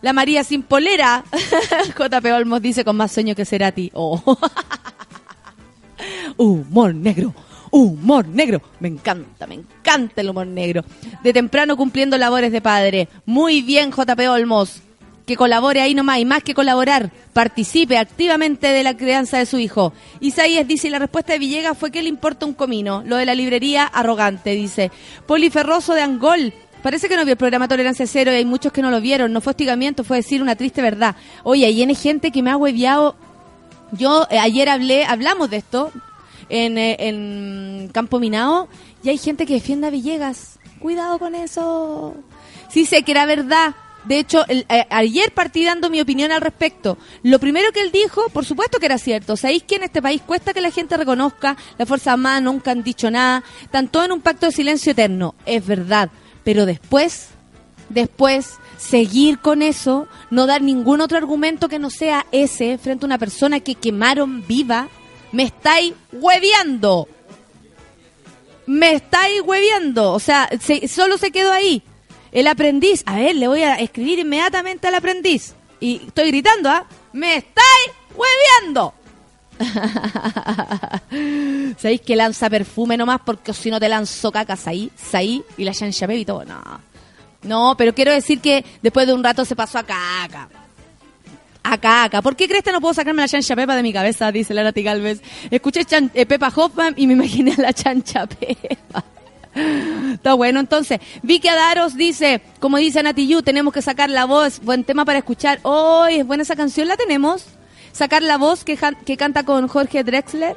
[0.03, 1.25] La María sin polera.
[1.99, 3.91] JP Olmos dice con más sueño que Cerati.
[3.95, 4.39] Oh.
[6.37, 7.35] humor negro,
[7.71, 8.63] humor negro.
[8.81, 10.85] Me encanta, me encanta el humor negro.
[11.23, 13.09] De temprano cumpliendo labores de padre.
[13.27, 14.81] Muy bien, JP Olmos.
[15.27, 19.59] Que colabore ahí nomás y más que colaborar, participe activamente de la crianza de su
[19.59, 19.95] hijo.
[20.21, 23.03] Isaías dice, y la respuesta de Villegas fue que le importa un comino.
[23.07, 24.91] Lo de la librería, arrogante, dice.
[25.27, 26.53] Poliferroso de Angol.
[26.83, 29.33] Parece que no vio el programa Tolerancia Cero y hay muchos que no lo vieron.
[29.33, 31.17] No fue hostigamiento, fue decir una triste verdad.
[31.43, 33.17] Oye, ahí hay gente que me ha hueviado
[33.97, 35.91] yo eh, ayer hablé, hablamos de esto
[36.49, 38.69] en, eh, en Campo Minao
[39.03, 40.59] y hay gente que defiende a Villegas.
[40.79, 42.15] Cuidado con eso.
[42.71, 43.75] Sí sé que era verdad.
[44.05, 46.99] De hecho, el- eh, ayer partí dando mi opinión al respecto.
[47.23, 49.37] Lo primero que él dijo, por supuesto que era cierto.
[49.37, 51.57] ¿Sabéis que en este país cuesta que la gente reconozca?
[51.79, 53.43] Las Fuerzas Armadas nunca han dicho nada.
[53.91, 55.35] Todos en un pacto de silencio eterno.
[55.47, 56.11] Es verdad.
[56.45, 57.29] Pero después
[57.89, 58.55] después
[58.89, 63.19] seguir con eso, no dar ningún otro argumento que no sea ese frente a una
[63.19, 64.89] persona que quemaron viva,
[65.33, 67.09] me estáis hueviando.
[68.67, 70.13] Me estáis hueviando.
[70.13, 71.83] O sea, se- solo se quedó ahí.
[72.33, 73.03] El aprendiz.
[73.07, 75.55] A ver, le voy a escribir inmediatamente al aprendiz.
[75.81, 76.87] Y estoy gritando, ¿ah?
[77.13, 78.95] ¡Me estáis hueviando!
[81.79, 83.21] ¿Sabéis que lanza perfume nomás?
[83.25, 86.45] Porque si no te lanzo cacas ahí, ahí y la chancha y todo.
[86.45, 86.61] No.
[87.45, 90.49] No, pero quiero decir que después de un rato se pasó a caca.
[91.63, 92.21] A caca.
[92.23, 94.31] ¿Por qué crees que no puedo sacarme la chancha pepa de mi cabeza?
[94.33, 95.23] Dice la Nati Galvez.
[95.51, 99.05] Escuché chan- eh, Pepa Hoffman y me imaginé la chancha pepa.
[100.15, 100.99] Está bueno, entonces.
[101.23, 104.61] Vicky Adaros dice, como dice Nati Yu, tenemos que sacar la voz.
[104.61, 105.61] Buen tema para escuchar.
[105.63, 107.45] Hoy es buena esa canción, la tenemos.
[107.93, 108.77] Sacar la voz que,
[109.07, 110.57] que canta con Jorge Drexler.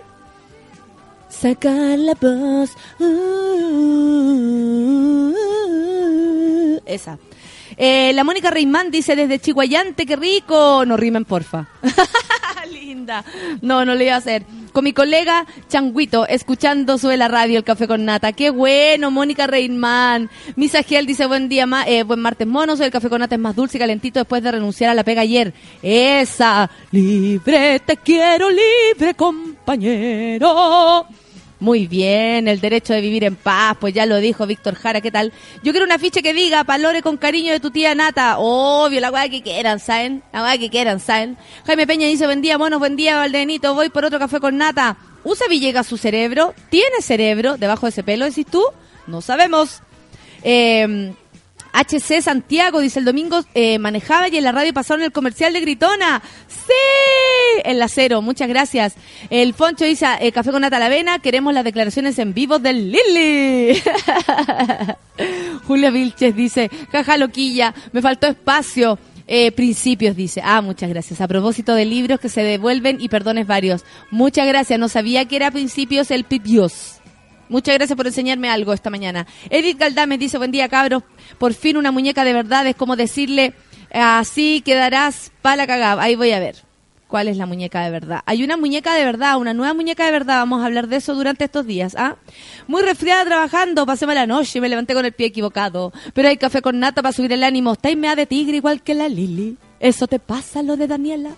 [1.30, 2.72] Sacar la voz.
[3.00, 3.58] Uh,
[6.86, 7.18] esa.
[7.76, 10.84] Eh, la Mónica Reimán dice desde Chihuayante, qué rico.
[10.86, 11.68] No rimen, porfa.
[12.72, 13.24] Linda.
[13.62, 14.44] No, no le iba a hacer.
[14.74, 18.32] Con mi colega Changuito, escuchando sube la radio el café con nata.
[18.34, 20.30] Qué bueno, Mónica Reimán.
[20.56, 22.80] Misa Giel dice buen día, ma- eh, buen martes monos.
[22.80, 25.22] El café con nata es más dulce y calentito después de renunciar a la pega
[25.22, 25.54] ayer.
[25.82, 26.70] Esa.
[26.92, 31.08] Libre, te quiero libre, compañero.
[31.60, 35.10] Muy bien, el derecho de vivir en paz, pues ya lo dijo Víctor Jara, ¿qué
[35.10, 35.34] tal?
[35.64, 38.38] Yo quiero un afiche que diga, palore con cariño de tu tía Nata.
[38.38, 40.22] Obvio, la weá que quieran, ¿saben?
[40.32, 41.36] La weá que quieran, ¿saben?
[41.66, 44.98] Jaime Peña dice, buen día, monos, buen día, Valdenito, voy por otro café con Nata.
[45.24, 46.54] ¿Usa Villegas su cerebro?
[46.70, 48.64] ¿Tiene cerebro debajo de ese pelo, decís tú?
[49.08, 49.82] No sabemos.
[50.44, 51.12] Eh,
[51.74, 55.62] HC Santiago dice el domingo eh, manejaba y en la radio pasaron el comercial de
[55.62, 56.22] Gritona.
[56.48, 58.96] Sí, en la cero, muchas gracias.
[59.30, 63.82] El Foncho dice eh, café con nata avena, queremos las declaraciones en vivo del Lili.
[65.68, 68.98] Julia Vilches dice, jaja loquilla, me faltó espacio.
[69.30, 71.20] Eh, principios dice, ah, muchas gracias.
[71.20, 73.84] A propósito de libros que se devuelven y perdones varios.
[74.10, 76.97] Muchas gracias, no sabía que era principios el pipios.
[77.50, 79.26] Muchas gracias por enseñarme algo esta mañana.
[79.50, 81.04] Edith Galdame dice, buen día cabros,
[81.38, 83.54] por fin una muñeca de verdad, es como decirle,
[83.92, 86.02] así quedarás para la cagada.
[86.02, 86.68] Ahí voy a ver.
[87.08, 88.22] ¿Cuál es la muñeca de verdad?
[88.26, 90.40] Hay una muñeca de verdad, una nueva muñeca de verdad.
[90.40, 91.96] Vamos a hablar de eso durante estos días.
[91.98, 92.18] ¿ah?
[92.68, 95.94] Muy resfriada trabajando, pasé la noche, me levanté con el pie equivocado.
[96.14, 97.74] Pero hay café con nata para subir el ánimo.
[97.74, 99.58] Está mea de tigre igual que la Lili.
[99.80, 101.32] ¿Eso te pasa lo de Daniela?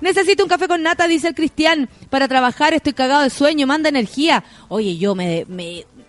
[0.00, 1.88] Necesito un café con nata, dice el Cristian.
[2.10, 4.44] Para trabajar estoy cagado de sueño, manda energía.
[4.68, 5.46] Oye, yo me,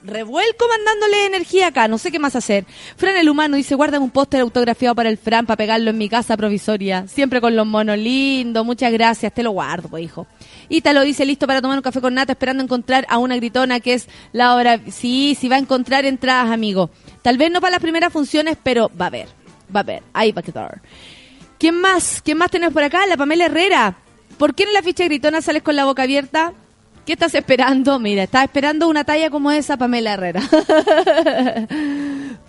[0.04, 2.66] revuelco mandándole energía acá, no sé qué más hacer.
[2.96, 6.10] Fran el humano dice, guárdame un póster autografiado para el Fran para pegarlo en mi
[6.10, 7.08] casa provisoria.
[7.08, 10.28] Siempre con los monos lindos, muchas gracias, te lo guardo, hijo.
[10.70, 13.94] Ítalo dice, listo para tomar un café con nata, esperando encontrar a una gritona que
[13.94, 14.80] es la hora...
[14.92, 16.90] Sí, sí va a encontrar entradas, amigo.
[17.22, 19.28] Tal vez no para las primeras funciones, pero va a haber,
[19.74, 20.82] va a haber, ahí va a quedar.
[21.58, 22.22] ¿Quién más?
[22.24, 23.06] ¿Quién más tenemos por acá?
[23.08, 23.98] La Pamela Herrera.
[24.38, 26.54] ¿Por qué en la ficha gritona sales con la boca abierta?
[27.06, 28.00] ¿Qué estás esperando?
[28.00, 30.42] Mira, estás esperando una talla como esa, Pamela Herrera.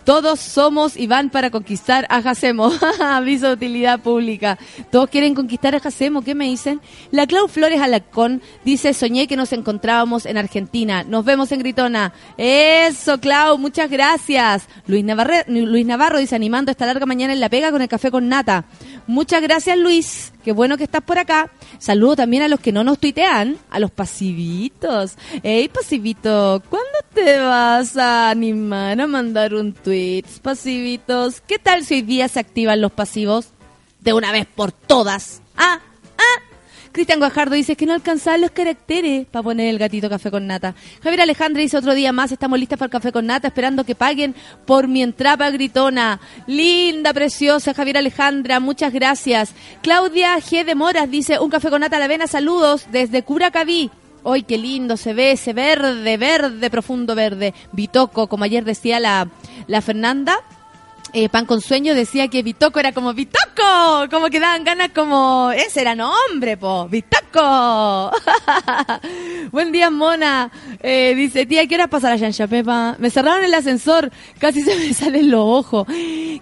[0.09, 2.73] Todos somos y van para conquistar a Jacemo.
[2.99, 4.57] Aviso de utilidad pública.
[4.91, 6.23] Todos quieren conquistar a Jacemo.
[6.23, 6.81] ¿Qué me dicen?
[7.11, 11.05] La Clau Flores Alacón dice, soñé que nos encontrábamos en Argentina.
[11.05, 12.15] Nos vemos en Gritona.
[12.39, 14.67] Eso, Clau, muchas gracias.
[14.87, 18.65] Luis, Navarro dice, animando esta larga mañana en La Pega con el café con nata.
[19.07, 20.33] Muchas gracias, Luis.
[20.43, 21.51] Qué bueno que estás por acá.
[21.79, 25.17] Saludo también a los que no nos tuitean, a los pasivitos.
[25.43, 29.98] Ey, pasivito, ¿cuándo te vas a animar a mandar un tweet,
[30.43, 31.41] pasivitos?
[31.41, 33.49] ¿Qué tal si hoy día se activan los pasivos?
[34.01, 35.43] De una vez por todas.
[35.57, 35.81] Ah,
[36.17, 36.43] ah.
[36.93, 40.75] Cristian Guajardo dice que no alcanzaban los caracteres para poner el gatito café con nata.
[41.03, 43.95] Javier Alejandra dice otro día más, estamos listas para el café con nata, esperando que
[43.95, 44.35] paguen
[44.67, 46.21] por mi entrapa gritona.
[46.47, 49.53] Linda, preciosa, Javier Alejandra, muchas gracias.
[49.83, 50.65] Claudia G.
[50.65, 53.91] de Moras dice, un café con nata a la vena, saludos desde Curacaví.
[54.31, 57.55] ¡Ay, qué lindo se ve ese verde, verde, profundo verde!
[57.73, 59.29] Bitoco, como ayer decía la,
[59.67, 60.43] la Fernanda,
[61.15, 65.51] eh, Pan con Sueño decía que Bitoco era como Bitoco, como que daban ganas como,
[65.53, 68.11] ese era nombre, po, Bitoco.
[69.51, 70.51] Buen día, Mona.
[70.81, 72.97] Eh, dice, tía, ¿qué hora pasa la Pepa?
[72.99, 75.87] Me cerraron el ascensor, casi se me salen los ojos.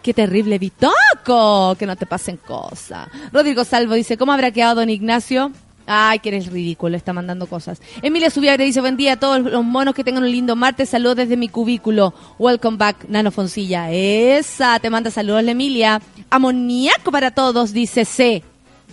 [0.03, 3.09] Qué terrible, Bitoco, que no te pasen cosas.
[3.33, 5.53] Rodrigo Salvo dice, ¿cómo habrá quedado don Ignacio?
[5.87, 7.81] Ay, que eres ridículo, está mandando cosas.
[8.03, 10.89] Emilia Subiagre dice, buen día a todos los monos que tengan un lindo martes.
[10.89, 12.13] Saludos desde mi cubículo.
[12.39, 13.93] Welcome back, Nano Foncilla.
[13.93, 16.03] Esa, te manda saludos la Emilia.
[16.29, 18.43] Amoníaco para todos, dice C.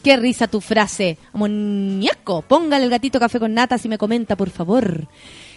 [0.03, 1.17] Qué risa tu frase.
[1.33, 2.43] Amoníaco.
[2.43, 5.07] Póngale el gatito café con nata si me comenta, por favor.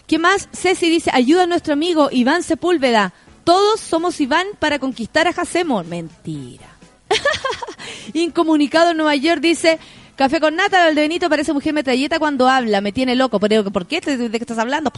[0.07, 0.49] ¿Qué más?
[0.53, 3.13] Ceci dice, ayuda a nuestro amigo Iván Sepúlveda.
[3.45, 5.83] Todos somos Iván para conquistar a Jacemo.
[5.85, 6.69] Mentira.
[8.15, 9.79] Incomunicado en Nueva York dice,
[10.17, 13.39] Café con nata, Valdebenito parece mujer metralleta cuando habla, me tiene loco.
[13.39, 14.01] Pero, ¿por qué?
[14.01, 14.91] ¿De qué estás hablando?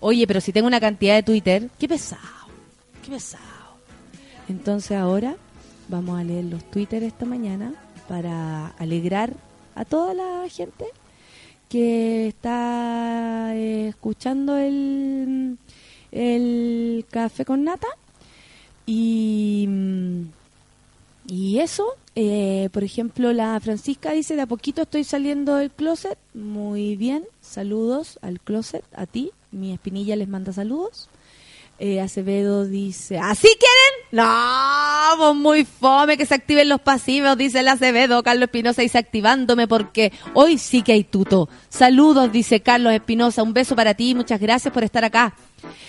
[0.00, 2.20] Oye, pero si tengo una cantidad de Twitter, qué pesado,
[3.02, 3.42] qué pesado.
[4.48, 5.36] Entonces ahora
[5.88, 7.72] vamos a leer los Twitter esta mañana
[8.06, 9.32] para alegrar
[9.74, 10.84] a toda la gente
[11.70, 15.56] que está eh, escuchando el,
[16.12, 17.88] el café con nata
[18.84, 19.66] y,
[21.26, 26.18] y eso eh, por ejemplo, la Francisca dice, de a poquito estoy saliendo del closet.
[26.32, 29.32] Muy bien, saludos al closet, a ti.
[29.50, 31.08] Mi espinilla les manda saludos.
[31.80, 34.08] Eh, Acevedo dice, ¿así quieren?
[34.12, 38.22] No, muy fome que se activen los pasivos, dice el Acevedo.
[38.22, 41.48] Carlos Espinosa dice, activándome porque hoy sí que hay tuto.
[41.68, 43.42] Saludos, dice Carlos Espinosa.
[43.42, 45.34] Un beso para ti, muchas gracias por estar acá.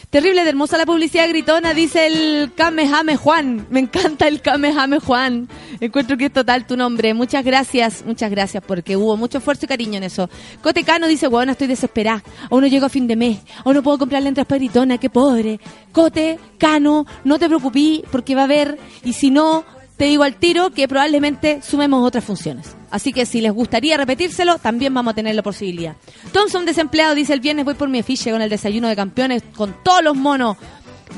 [0.09, 3.67] Terrible de hermosa la publicidad gritona, dice el Kamehame Juan.
[3.69, 5.49] Me encanta el Kamehame Juan.
[5.79, 7.13] Encuentro que es total tu nombre.
[7.13, 10.29] Muchas gracias, muchas gracias, porque hubo mucho esfuerzo y cariño en eso.
[10.61, 12.23] Cotecano dice, bueno, estoy desesperada.
[12.49, 13.39] Aún no llego a fin de mes.
[13.63, 15.59] Aún no puedo comprar la entrada para gritona, qué pobre.
[15.91, 18.77] Cote, Cano, no te preocupes, porque va a haber.
[19.03, 19.65] Y si no,
[19.97, 22.75] te digo al tiro que probablemente sumemos otras funciones.
[22.91, 25.95] Así que si les gustaría repetírselo, también vamos a tener la posibilidad.
[26.31, 29.75] Thompson desempleado dice el viernes voy por mi afiche con el desayuno de campeones con
[29.83, 30.57] todos los monos.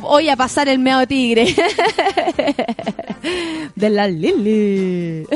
[0.02, 1.46] Voy a pasar el meo de tigre.
[3.76, 5.24] de la Lili.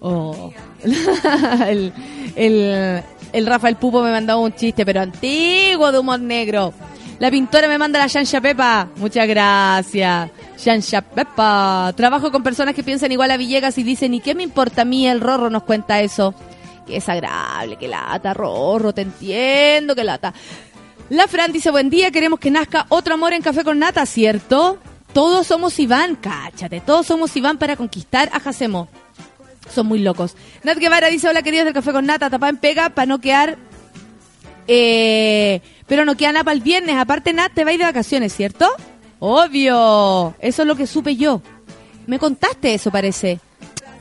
[0.00, 0.52] oh.
[1.66, 1.92] el,
[2.34, 6.72] el, el Rafael Pupo me mandó un chiste, pero antiguo de humor negro.
[7.18, 8.88] La pintora me manda la Shansha Pepa.
[8.96, 10.30] Muchas gracias.
[10.58, 11.92] Shansha Pepa.
[11.96, 14.84] Trabajo con personas que piensan igual a Villegas y dicen, ¿y qué me importa a
[14.84, 15.08] mí?
[15.08, 16.34] El Rorro nos cuenta eso.
[16.86, 20.32] Qué desagradable, qué lata, Rorro, te entiendo, qué lata.
[21.08, 24.78] La Fran dice, buen día, queremos que nazca otro amor en Café con Nata, ¿cierto?
[25.12, 28.88] Todos somos Iván, cáchate, todos somos Iván para conquistar a Jacemo.
[29.72, 30.36] Son muy locos.
[30.62, 33.56] Nat Guevara dice, hola queridos del Café con Nata, tapá en pega para no quedar...
[34.68, 36.96] Eh, pero no queda nada para el viernes.
[36.96, 38.68] Aparte, Nat, te vais de vacaciones, ¿cierto?
[39.18, 40.34] Obvio.
[40.40, 41.40] Eso es lo que supe yo.
[42.06, 43.40] Me contaste eso, parece.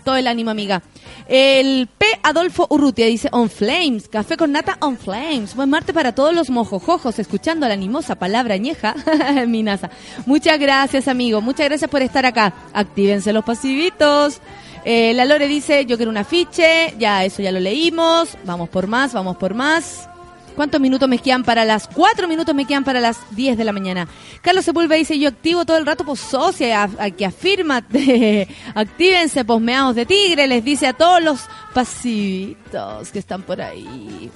[0.04, 0.84] Todo el ánimo, amiga.
[1.28, 2.06] El P.
[2.22, 5.56] Adolfo Urrutia dice On Flames, café con nata On Flames.
[5.56, 8.94] Buen martes para todos los mojojojos, escuchando la animosa palabra añeja,
[9.48, 9.90] Minasa.
[10.28, 11.42] Muchas gracias, amigo.
[11.42, 12.54] Muchas gracias por estar acá.
[12.74, 14.40] Actívense los pasivitos.
[14.84, 16.94] Eh, la Lore dice, yo quiero un afiche.
[17.00, 18.38] Ya, eso ya lo leímos.
[18.44, 20.08] Vamos por más, vamos por más.
[20.56, 21.88] ¿Cuántos minutos me quedan para las?
[21.88, 24.08] Cuatro minutos me quedan para las 10 de la mañana.
[24.42, 29.44] Carlos Sepúlveda dice, yo activo todo el rato, pues socia, a, a que afírmate, actívense,
[29.44, 31.42] posmeados de tigre, les dice a todos los
[31.74, 34.32] pasivitos que están por ahí.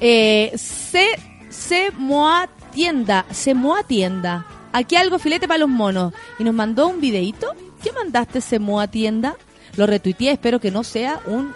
[0.00, 1.06] Eh, se,
[1.48, 4.46] se moa tienda, se moa tienda.
[4.72, 6.12] Aquí algo filete para los monos.
[6.38, 7.54] Y nos mandó un videito.
[7.82, 9.36] ¿Qué mandaste, se moa tienda?
[9.76, 11.52] Lo retuiteé, espero que no sea un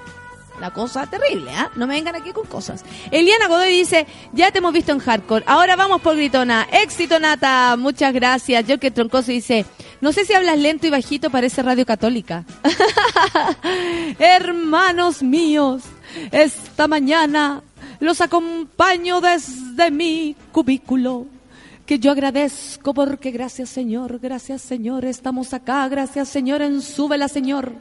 [0.61, 1.71] la cosa terrible, ¿ah?
[1.77, 2.85] No me vengan aquí con cosas.
[3.11, 6.67] Eliana Godoy dice, ya te hemos visto en hardcore, ahora vamos por gritona.
[6.73, 8.65] Éxito, Nata, muchas gracias.
[8.81, 9.65] Que troncoso dice,
[10.01, 12.45] no sé si hablas lento y bajito, parece radio católica.
[14.19, 15.83] Hermanos míos,
[16.31, 17.63] esta mañana
[18.01, 21.27] los acompaño desde mi cubículo.
[21.87, 27.73] que yo agradezco porque gracias Señor, gracias Señor, estamos acá, gracias Señor en Súbela Señor.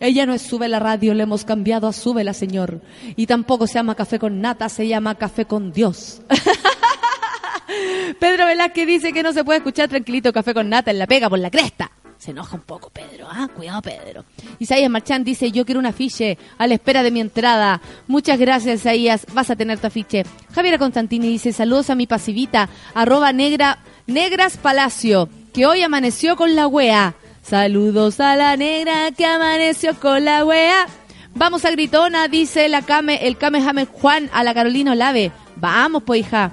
[0.00, 2.80] Ella no es Sube la Radio, le hemos cambiado a Súbela Señor.
[3.16, 6.22] Y tampoco se llama Café con Nata, se llama Café con Dios.
[8.20, 11.28] Pedro Velázquez dice que no se puede escuchar tranquilito Café con Nata en la pega
[11.28, 11.90] por la cresta.
[12.16, 14.24] Se enoja un poco Pedro, ah, cuidado Pedro.
[14.58, 17.80] Isaías Marchán dice, yo quiero un afiche a la espera de mi entrada.
[18.08, 20.24] Muchas gracias Isaías, vas a tener tu afiche.
[20.52, 23.78] Javiera Constantini dice, saludos a mi pasivita, arroba negra,
[24.08, 27.14] negras palacio, que hoy amaneció con la wea.
[27.48, 30.86] Saludos a la negra que amaneció con la wea.
[31.34, 35.32] Vamos a gritona, dice la Came, el Kamehame Juan a la Carolina Olave.
[35.56, 36.52] Vamos, pues hija.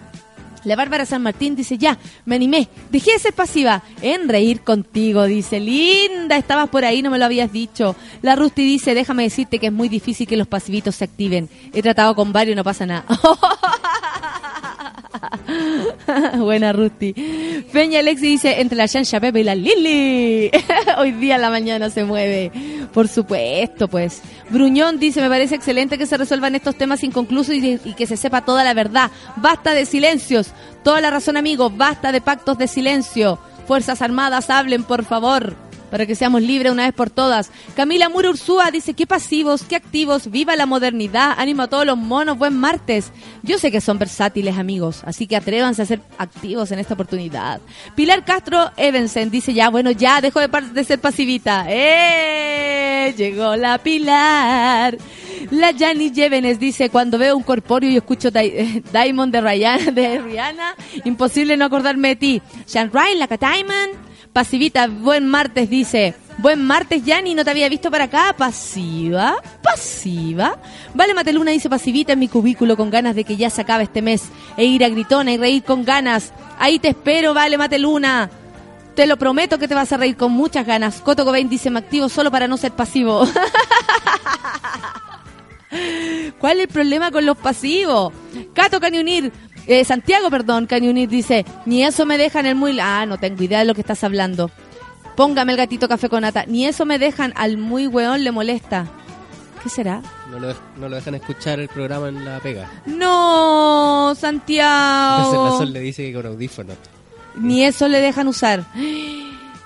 [0.64, 5.26] La Bárbara San Martín dice, ya, me animé, dejé de ser pasiva en reír contigo,
[5.26, 7.98] dice, linda, estabas por ahí, no me lo habías dicho.
[8.22, 11.50] La Rusty dice, déjame decirte que es muy difícil que los pasivitos se activen.
[11.74, 13.06] He tratado con varios no pasa nada.
[16.38, 17.14] Buena Rusty.
[17.72, 20.52] Peña Alexi dice, entre la Shansha Pepe y la Lili.
[20.98, 22.52] Hoy día la mañana se mueve.
[22.94, 24.22] Por supuesto, pues.
[24.50, 28.18] Bruñón dice, me parece excelente que se resuelvan estos temas inconclusos y, y que se
[28.18, 29.12] sepa toda la verdad.
[29.38, 30.52] Basta de silencios.
[30.84, 31.76] Toda la razón, amigos.
[31.76, 33.40] Basta de pactos de silencio.
[33.68, 37.52] Fuerzas Armadas, hablen, por favor para que seamos libres una vez por todas.
[37.76, 41.98] Camila Muro Ursúa dice, qué pasivos, qué activos, viva la modernidad, ánimo a todos los
[41.98, 43.12] monos, buen martes.
[43.44, 47.62] Yo sé que son versátiles amigos, así que atrévanse a ser activos en esta oportunidad.
[47.96, 51.66] Pilar Castro Evensen dice, ya, bueno, ya, dejo de, de ser pasivita.
[51.70, 53.14] ¡Eh!
[53.18, 54.98] Llegó la Pilar.
[55.52, 60.20] La Jani Jevenes dice, cuando veo un corpóreo y escucho Di Diamond de, Rihanna, de
[60.20, 62.42] Rihanna, imposible no acordarme de ti.
[62.66, 64.15] Sean Ryan, la Diamond.
[64.36, 66.14] Pasivita, buen martes, dice.
[66.40, 68.36] Buen martes, Yanni, no te había visto para acá.
[68.38, 70.60] Pasiva, pasiva.
[70.94, 74.02] Vale, Mateluna dice pasivita en mi cubículo con ganas de que ya se acabe este
[74.02, 74.24] mes
[74.58, 76.34] e ir a gritona y reír con ganas.
[76.60, 78.30] Ahí te espero, vale, Mateluna.
[78.94, 81.00] Te lo prometo que te vas a reír con muchas ganas.
[81.00, 83.26] Coto Cobain dice, me activo solo para no ser pasivo.
[86.40, 88.12] ¿Cuál es el problema con los pasivos?
[88.54, 89.32] Cato Caniunir,
[89.68, 92.80] eh, Santiago, perdón, Cañunir dice, ni eso me dejan el muy...
[92.80, 94.52] Ah, no tengo idea de lo que estás hablando.
[95.16, 96.46] Póngame el gatito café con nata.
[96.46, 98.86] Ni eso me dejan al muy weón le molesta.
[99.64, 100.02] ¿Qué será?
[100.30, 102.70] No lo, no lo dejan escuchar el programa en la pega.
[102.86, 105.18] No, Santiago.
[105.18, 106.78] Entonces la Sol le dice que con audífonos.
[107.36, 108.64] Ni eso le dejan usar.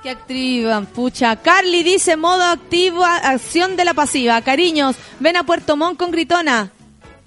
[0.03, 1.35] Qué activa, pucha.
[1.35, 4.41] Carly dice modo activo, acción de la pasiva.
[4.41, 6.71] Cariños, ven a Puerto Montt con Gritona.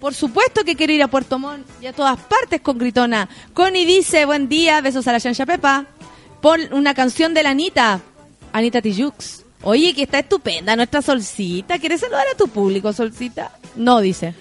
[0.03, 3.29] Por supuesto que quiero ir a Puerto Montt y a todas partes con Gritona.
[3.55, 5.87] Connie dice, buen día, besos a la Yancha Pepa.
[6.41, 8.01] Pon una canción de la Anita,
[8.53, 9.45] Anita Tijux.
[9.63, 11.79] Oye, que está estupenda nuestra Solcita.
[11.79, 13.53] ¿Quieres saludar a tu público, Solcita?
[13.77, 14.35] No, dice.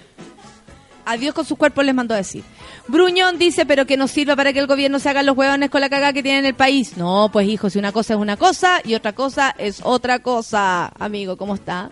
[1.05, 2.43] Adiós con sus cuerpos les mandó a decir.
[2.87, 5.81] Bruñón dice, pero que no sirva para que el gobierno se haga los huevones con
[5.81, 6.97] la cagada que tiene en el país.
[6.97, 10.91] No, pues hijo, si una cosa es una cosa y otra cosa es otra cosa.
[10.97, 11.91] Amigo, ¿cómo está?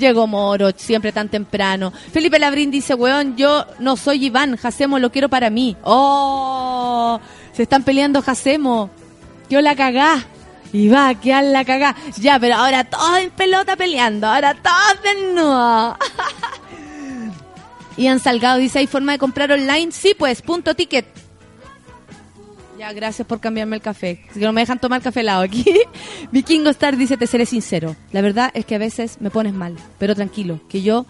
[0.00, 1.92] Llegó Moro, siempre tan temprano.
[2.10, 5.76] Felipe Labrín dice, weón, yo no soy Iván, Jacemo lo quiero para mí.
[5.82, 7.20] ¡Oh!
[7.52, 8.88] Se están peleando Jacemo.
[9.50, 10.24] Yo la cagá.
[10.72, 11.94] Y va a la cagá.
[12.16, 14.26] Ya, pero ahora todos en pelota peleando.
[14.26, 15.96] Ahora todos desnudos.
[17.98, 19.92] Ian Salgado dice, ¿hay forma de comprar online?
[19.92, 21.19] Sí, pues, punto ticket.
[22.80, 24.24] Ya, gracias por cambiarme el café.
[24.32, 25.66] Si no me dejan tomar café helado aquí.
[26.32, 27.94] Vikingo Star dice, te seré sincero.
[28.10, 31.04] La verdad es que a veces me pones mal, pero tranquilo, que yo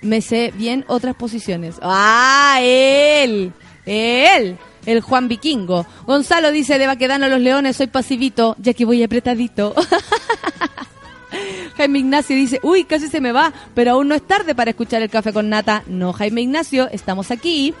[0.00, 1.76] me sé bien otras posiciones.
[1.82, 3.52] ¡Ah, él!
[3.84, 4.56] ¡Él!
[4.86, 5.84] El Juan Vikingo.
[6.06, 9.74] Gonzalo dice, de Baquedano los Leones, soy pasivito, ya que voy apretadito.
[11.76, 15.02] Jaime Ignacio dice, uy, casi se me va, pero aún no es tarde para escuchar
[15.02, 15.82] el café con nata.
[15.88, 17.74] No, Jaime Ignacio, estamos aquí.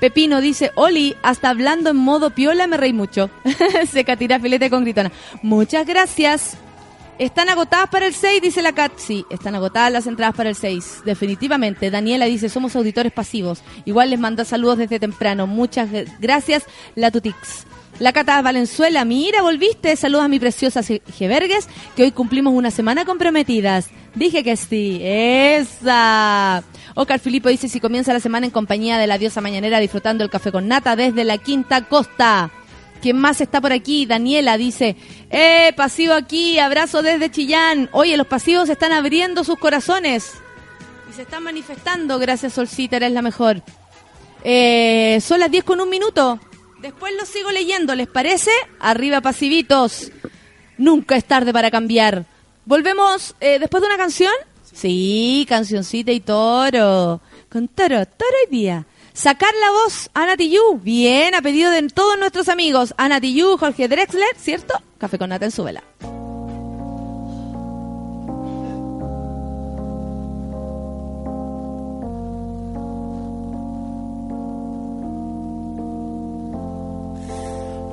[0.00, 3.30] Pepino dice, Oli, hasta hablando en modo piola me reí mucho.
[3.90, 5.12] Se catira filete con gritona.
[5.42, 6.56] Muchas gracias.
[7.18, 8.92] Están agotadas para el 6, dice la Cat.
[8.96, 11.02] Sí, están agotadas las entradas para el 6.
[11.04, 11.90] Definitivamente.
[11.90, 13.62] Daniela dice, somos auditores pasivos.
[13.84, 15.46] Igual les manda saludos desde temprano.
[15.46, 15.88] Muchas
[16.18, 16.64] gracias,
[16.96, 17.66] la Tutix.
[18.00, 19.94] La Cata Valenzuela, mira, volviste.
[19.94, 23.90] Saludos a mi preciosa Gevergues, que hoy cumplimos una semana comprometidas.
[24.16, 25.00] Dije que sí.
[25.02, 26.64] Esa.
[26.94, 30.30] Oscar Filipo dice si comienza la semana en compañía de la diosa mañanera disfrutando el
[30.30, 32.50] café con nata desde la quinta costa.
[33.02, 34.06] ¿Quién más está por aquí?
[34.06, 34.96] Daniela dice,
[35.28, 37.90] eh, pasivo aquí, abrazo desde Chillán.
[37.92, 40.32] Oye, los pasivos están abriendo sus corazones
[41.10, 42.18] y se están manifestando.
[42.18, 43.62] Gracias, Solcita, eres la mejor.
[44.42, 46.38] Eh, son las 10 con un minuto.
[46.80, 48.50] Después lo sigo leyendo, ¿les parece?
[48.78, 50.12] Arriba, pasivitos.
[50.78, 52.24] Nunca es tarde para cambiar.
[52.64, 54.32] Volvemos eh, después de una canción.
[54.74, 57.20] Sí, cancioncita y toro.
[57.50, 58.86] Con toro, toro y día.
[59.12, 60.82] Sacar la voz, Ana Tijoux.
[60.82, 62.92] Bien, a pedido de todos nuestros amigos.
[62.98, 64.74] Ana Tijoux, Jorge Drexler, ¿cierto?
[64.98, 65.84] Café con nata en su vela.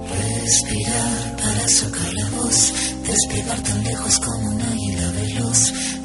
[0.10, 2.74] Respirar para sacar la voz,
[3.06, 6.01] despegar tan lejos como un águila veloz.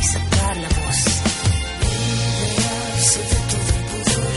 [0.00, 0.98] y sacar la voz.
[1.80, 4.32] Liberarse de todo el pudor,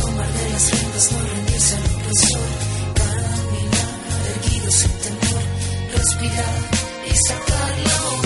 [0.00, 2.50] tomar de las riendas, no rendirse al opresor.
[3.00, 3.90] Caminar
[4.34, 5.44] erguido sin temor,
[5.94, 6.58] respirar
[7.10, 8.25] y sacar la voz.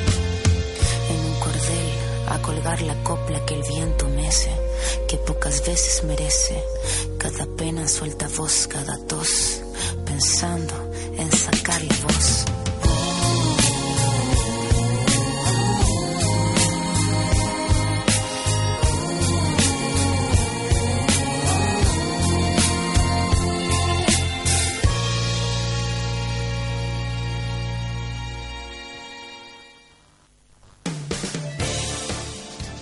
[2.41, 4.51] Colgar la copla que el viento mece,
[5.07, 6.63] que pocas veces merece.
[7.17, 9.61] Cada pena suelta voz, cada tos,
[10.05, 10.73] pensando
[11.17, 12.45] en sacar la voz.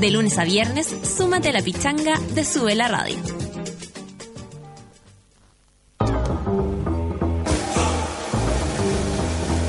[0.00, 3.16] De lunes a viernes, súmate a la pichanga de Sube la Radio.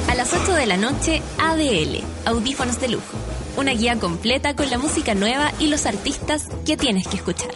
[0.08, 3.18] A las 8 de la noche, ADL, Audífonos de Lujo,
[3.58, 7.50] una guía completa con la música nueva y los artistas que tienes que escuchar.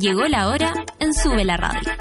[0.00, 1.92] Llegó la hora en Sube la Radio.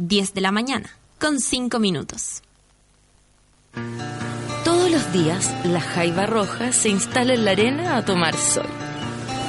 [0.00, 0.88] 10 de la mañana,
[1.18, 2.42] con 5 minutos.
[4.64, 8.66] Todos los días, la jaiba roja se instala en la arena a tomar sol.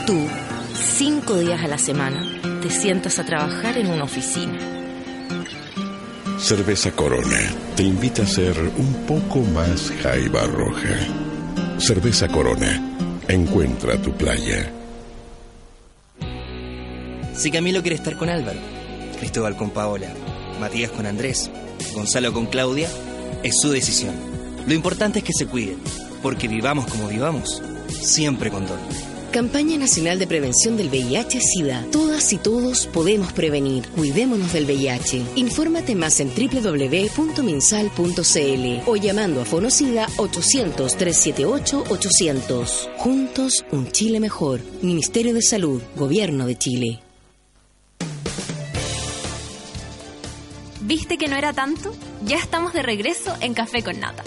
[0.06, 0.28] Tú,
[0.76, 4.60] cinco días a la semana, te sientas a trabajar en una oficina.
[6.38, 7.40] Cerveza Corona
[7.78, 10.98] te invita a ser un poco más jaiba roja.
[11.78, 12.98] Cerveza Corona,
[13.30, 14.70] encuentra tu playa.
[17.34, 18.60] Si Camilo quiere estar con Álvaro,
[19.18, 20.08] Cristóbal con Paola,
[20.62, 21.52] Matías con Andrés,
[21.94, 22.88] Gonzalo con Claudia,
[23.44, 24.16] es su decisión.
[24.68, 25.76] Lo importante es que se cuiden,
[26.22, 28.80] porque vivamos como vivamos, siempre con Don.
[29.32, 31.88] Campaña Nacional de Prevención del VIH-Sida.
[31.92, 33.88] Todas y todos podemos prevenir.
[33.96, 35.24] Cuidémonos del VIH.
[35.36, 42.90] Infórmate más en www.minsal.cl o llamando a Fonocida 800-378-800.
[42.98, 44.60] Juntos, un Chile mejor.
[44.82, 47.00] Ministerio de Salud, Gobierno de Chile.
[50.92, 51.94] ¿Viste que no era tanto?
[52.26, 54.26] Ya estamos de regreso en Café con Nata.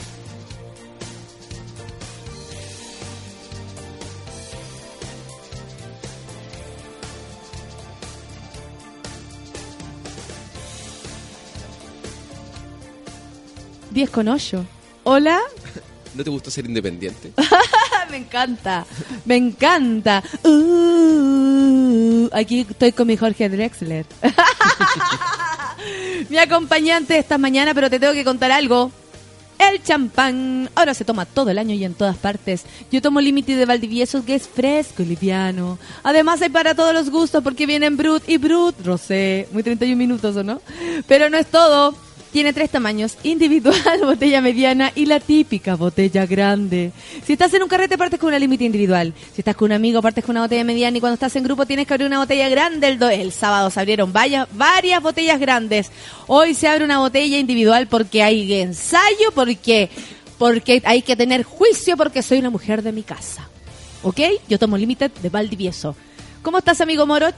[13.91, 14.65] Diez con ocho.
[15.03, 15.41] Hola.
[16.15, 17.35] ¿No te gusta ser independiente?
[18.11, 18.87] me encanta,
[19.27, 20.23] me encanta.
[20.43, 21.84] Uh,
[22.33, 24.07] aquí estoy con mi Jorge Drexler.
[26.29, 28.91] mi acompañante esta mañana, pero te tengo que contar algo.
[29.59, 32.65] El champán ahora se toma todo el año y en todas partes.
[32.91, 35.79] Yo tomo Límite de Valdivieso que es fresco y liviano.
[36.03, 39.49] Además hay para todos los gustos porque vienen Brut y Brut Rosé.
[39.53, 40.61] Muy 31 minutos, ¿o no?
[41.07, 41.95] Pero no es todo.
[42.35, 46.91] Tiene tres tamaños, individual, botella mediana y la típica botella grande.
[47.25, 49.15] Si estás en un carrete partes con una límite individual.
[49.33, 51.65] Si estás con un amigo partes con una botella mediana y cuando estás en grupo
[51.65, 52.89] tienes que abrir una botella grande.
[52.89, 55.93] El, do- el sábado se abrieron varias, varias botellas grandes.
[56.27, 59.89] Hoy se abre una botella individual porque hay ensayo, porque,
[60.37, 63.49] porque hay que tener juicio porque soy una mujer de mi casa.
[64.03, 64.21] ¿Ok?
[64.49, 65.95] Yo tomo límite de Valdivieso.
[66.43, 67.37] ¿Cómo estás, amigo Moroch?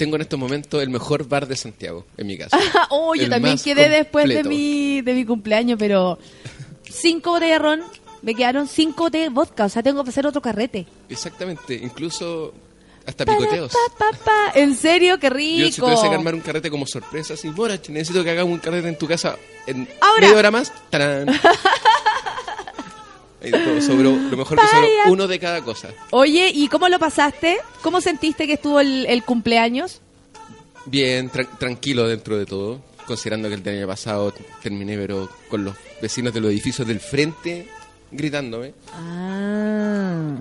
[0.00, 2.56] Tengo en estos momentos el mejor bar de Santiago, en mi casa.
[2.88, 4.48] oh, yo El también quedé después de completo.
[4.48, 6.18] mi, de mi cumpleaños, pero
[6.90, 7.82] cinco botellas de ron,
[8.22, 10.86] me quedaron cinco de vodka, o sea, tengo que hacer otro carrete.
[11.10, 12.54] Exactamente, incluso
[13.04, 13.72] hasta picoteos.
[13.98, 15.66] Pa, pa, en serio, qué rico.
[15.66, 18.58] Yo si tuviese que armar un carrete como sorpresa, así, Morach, necesito que hagamos un
[18.58, 19.36] carrete en tu casa
[19.66, 20.20] en Ahora.
[20.22, 20.72] media hora más.
[20.88, 21.28] ¡Tarán!
[23.80, 25.88] Sobró, lo mejor que sobró, uno de cada cosa.
[26.10, 27.58] Oye, ¿y cómo lo pasaste?
[27.82, 30.00] ¿Cómo sentiste que estuvo el, el cumpleaños?
[30.86, 34.32] Bien, tra- tranquilo dentro de todo, considerando que el año pasado
[34.62, 37.66] terminé pero con los vecinos de los edificios del frente
[38.10, 38.74] gritándome.
[38.92, 40.36] Ah,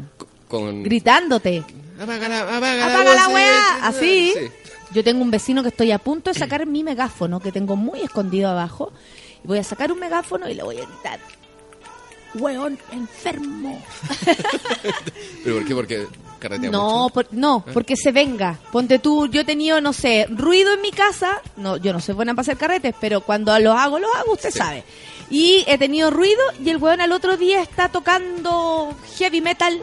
[0.48, 0.84] Con...
[0.84, 1.64] gritándote.
[2.02, 3.46] Apaga la, apaga ¡Apaga la weá!
[3.46, 4.34] eh, Así.
[4.36, 4.46] sí.
[4.92, 8.02] Yo tengo un vecino que estoy a punto de sacar mi megáfono, que tengo muy
[8.02, 8.92] escondido abajo.
[9.44, 11.20] Y voy a sacar un megáfono y le voy a gritar.
[12.36, 13.82] Weón enfermo.
[15.44, 15.76] ¿Pero por qué?
[15.76, 16.08] Porque
[16.40, 17.14] carretea No, mucho.
[17.14, 17.72] por- no, Ah.
[17.74, 18.58] porque se venga.
[18.72, 21.42] Ponte tú, yo he tenido, no sé, ruido en mi casa.
[21.58, 24.52] No, yo no soy buena para hacer carretes, pero cuando los hago, los hago, usted
[24.52, 24.84] sabe.
[25.30, 29.80] Y he tenido ruido y el weón al otro día está tocando heavy metal,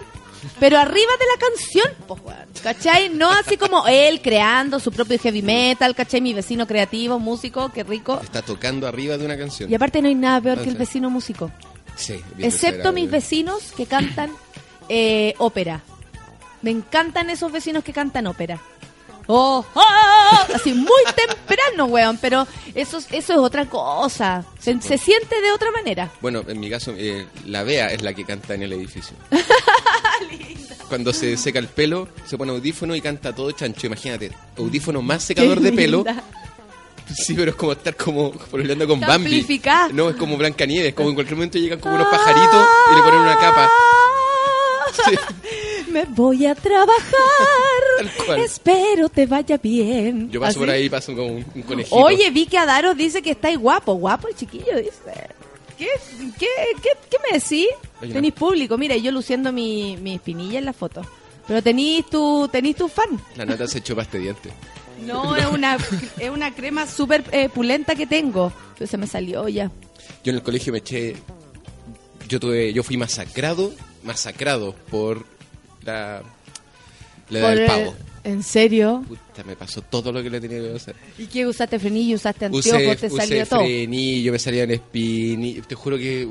[0.58, 3.10] pero arriba de la canción, pues weón, ¿cachai?
[3.10, 6.20] No así como él creando su propio heavy metal, ¿cachai?
[6.20, 8.18] Mi vecino creativo, músico, qué rico.
[8.22, 9.70] Está tocando arriba de una canción.
[9.70, 11.50] Y aparte no hay nada peor Ah, que el vecino músico.
[11.96, 14.30] Sí, Excepto mis vecinos que cantan
[14.88, 15.82] eh, ópera.
[16.62, 18.60] Me encantan esos vecinos que cantan ópera.
[19.28, 24.44] Oh, oh, así muy temprano, weón, pero eso, es- eso es otra cosa.
[24.60, 26.12] Se, se siente de otra manera.
[26.20, 29.16] Bueno, en mi caso, eh, la Bea es la que canta en el edificio.
[30.88, 33.86] Cuando se seca el pelo, se pone audífono y canta todo chancho.
[33.88, 36.04] Imagínate, audífono más secador de pelo.
[37.14, 39.26] Sí, pero es como estar como peleando con Está Bambi.
[39.26, 39.88] amplificada.
[39.92, 43.20] No, es como Blancanieves, como en cualquier momento llegan como unos pajaritos y le ponen
[43.20, 43.70] una capa.
[45.04, 45.14] Sí.
[45.90, 46.96] Me voy a trabajar.
[47.98, 48.40] Tal cual.
[48.40, 50.30] Espero te vaya bien.
[50.30, 50.58] Yo paso Así.
[50.60, 51.96] por ahí y paso como un, un conejito.
[51.96, 53.94] Oye, vi que Adaro dice que estáis guapo.
[53.94, 55.12] Guapo el chiquillo, dice.
[55.76, 55.88] ¿Qué,
[56.38, 56.46] qué,
[56.82, 57.68] qué, qué me decís?
[58.00, 58.78] Tenéis público.
[58.78, 61.02] Mira, yo luciendo mi, mi espinilla en la foto.
[61.46, 63.08] Pero tenéis tu, tenéis tu fan.
[63.36, 64.50] La nata se echó para este diente.
[65.04, 65.76] No, es una,
[66.18, 68.52] es una crema súper eh, pulenta que tengo.
[68.84, 69.70] Se me salió ya.
[70.24, 71.16] Yo en el colegio me eché.
[72.28, 75.24] Yo tuve, yo fui masacrado, masacrado por
[75.84, 76.22] la,
[77.30, 77.94] la Por del el- pavo.
[78.24, 79.04] ¿En serio?
[79.06, 80.96] Puta, me pasó todo lo que le tenía que hacer.
[81.16, 82.16] ¿Y qué usaste frenillo?
[82.16, 82.96] ¿Usaste anteojos?
[82.96, 83.60] ¿Te salió usé todo?
[83.60, 85.62] frenillo, me salía en espinillo.
[85.62, 86.26] Te juro que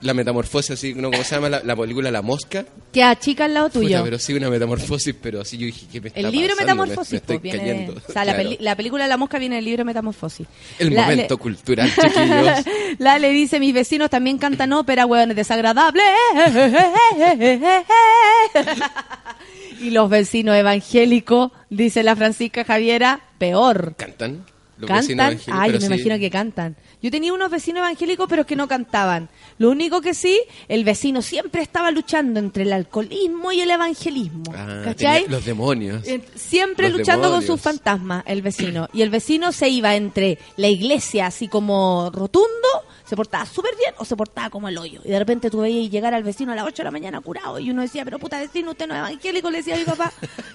[0.00, 1.10] la metamorfosis, así, ¿no?
[1.10, 2.64] ¿cómo se llama la, la película La Mosca?
[2.92, 4.04] Que achica al lado Puta, tuyo.
[4.04, 6.82] pero sí, una metamorfosis, pero así yo dije, ¿qué me está El libro pasando?
[6.84, 7.92] Metamorfosis, Me, me estoy viene cayendo.
[7.94, 8.48] de- o sea, la, Claro.
[8.50, 10.46] peli- la película La Mosca viene del libro Metamorfosis.
[10.78, 12.64] El La- momento le- cultural, chiquillos.
[12.98, 16.04] La le dice, mis vecinos también cantan ópera, hueones desagradables.
[19.80, 23.94] y los vecinos evangélicos, dice la Francisca Javiera, peor.
[23.96, 24.44] ¿Cantan?
[24.78, 25.38] Los ¿Cantan?
[25.50, 25.86] Ay, me sí.
[25.86, 26.76] imagino que cantan.
[27.02, 29.28] Yo tenía unos vecinos evangélicos, pero que no cantaban.
[29.58, 34.52] Lo único que sí, el vecino siempre estaba luchando entre el alcoholismo y el evangelismo.
[34.54, 35.28] Ah, ¿Cachai?
[35.28, 36.04] los demonios.
[36.34, 38.88] Siempre Los luchando con sus fantasmas, el vecino.
[38.92, 42.68] Y el vecino se iba entre la iglesia así como rotundo,
[43.08, 45.00] se portaba súper bien o se portaba como el hoyo.
[45.04, 47.58] Y de repente tú veías llegar al vecino a las 8 de la mañana curado
[47.58, 50.12] y uno decía, pero puta vecino, usted no es evangélico, le decía a mi papá.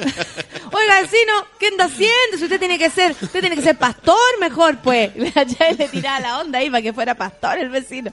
[0.72, 2.38] Oiga, vecino, ¿qué anda haciendo?
[2.38, 5.12] Si usted tiene que ser, usted tiene que ser pastor mejor, pues.
[5.34, 8.12] Ya le tiraba la onda ahí para que fuera pastor el vecino.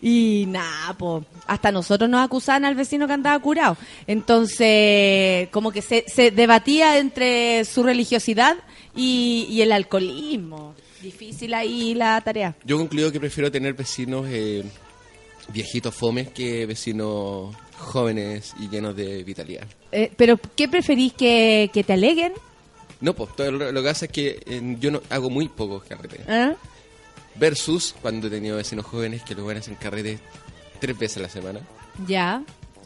[0.00, 3.76] Y nada, pues, hasta nosotros nos acusaban al vecino que andaba curado.
[4.06, 8.56] Entonces, como que se, se debatía entre su religiosidad
[8.94, 10.74] y, y el alcoholismo.
[11.02, 12.54] Difícil ahí la tarea.
[12.64, 14.62] Yo concluyo que prefiero tener vecinos eh,
[15.52, 19.66] viejitos fomes que vecinos jóvenes y llenos de vitalidad.
[19.90, 22.32] Eh, pero, ¿qué preferís que, que te aleguen?
[23.00, 25.82] No, pues todo lo, lo que pasa es que eh, yo no hago muy pocos
[25.82, 26.20] carretes.
[26.28, 26.54] ¿Ah?
[27.34, 30.20] Versus cuando he tenido vecinos jóvenes que lo van a hacer carretes
[30.80, 31.60] tres veces a la semana.
[32.06, 32.44] Ya.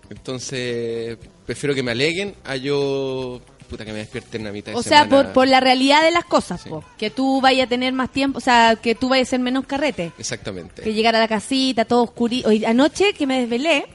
[0.09, 4.83] Entonces, prefiero que me aleguen a yo, puta, que me despierten a mitad de O
[4.83, 5.25] sea, semana.
[5.25, 6.83] por, por la realidad de las cosas, po.
[6.97, 9.67] que tú vayas a tener más tiempo, o sea, que tú vayas a hacer menos
[9.67, 10.13] carrete.
[10.19, 10.83] Exactamente.
[10.83, 12.49] Que llegar a la casita, todo oscurito.
[12.49, 13.87] Hoy, anoche que me desvelé,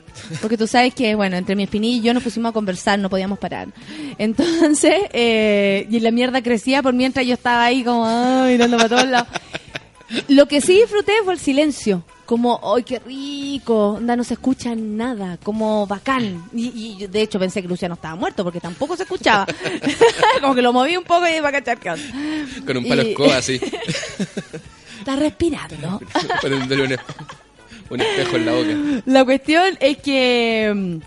[0.42, 3.10] porque tú sabes que, bueno, entre mi espinilla y yo nos pusimos a conversar, no
[3.10, 3.70] podíamos parar.
[4.18, 8.90] Entonces, eh, y la mierda crecía por mientras yo estaba ahí como, ay, mirando para
[8.90, 9.28] todos lados.
[10.28, 12.04] Lo que sí disfruté fue el silencio.
[12.26, 13.94] Como, ¡ay, qué rico!
[13.94, 15.38] Onda, no se escucha nada.
[15.44, 16.46] Como bacán.
[16.54, 19.46] Y, de hecho pensé que Luciano estaba muerto porque tampoco se escuchaba.
[20.42, 21.78] como que lo moví un poco y iba a cachar.
[22.66, 23.60] Con un palo Y- escoba así.
[25.00, 26.00] Está respirando.
[26.42, 26.98] Poniéndole un,
[27.90, 29.02] un espejo en la boca.
[29.06, 30.98] La cuestión es que, mm,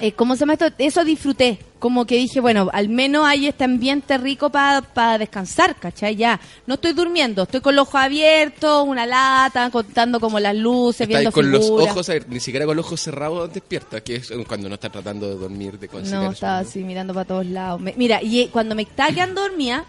[0.00, 0.66] eh, ¿cómo se llama esto?
[0.78, 1.58] Eso disfruté.
[1.78, 6.16] Como que dije, bueno, al menos hay este ambiente rico para descansar, ¿cachai?
[6.16, 11.02] Ya, no estoy durmiendo, estoy con los ojos abiertos, una lata, contando como las luces,
[11.02, 14.68] Está viendo con los ojos, ni siquiera con los ojos cerrados despierta, que es cuando
[14.70, 17.80] no está tratando de dormir, de No, estaba así mirando para todos lados.
[17.80, 19.84] Me- mira, y eh, cuando me estaba quedando dormida,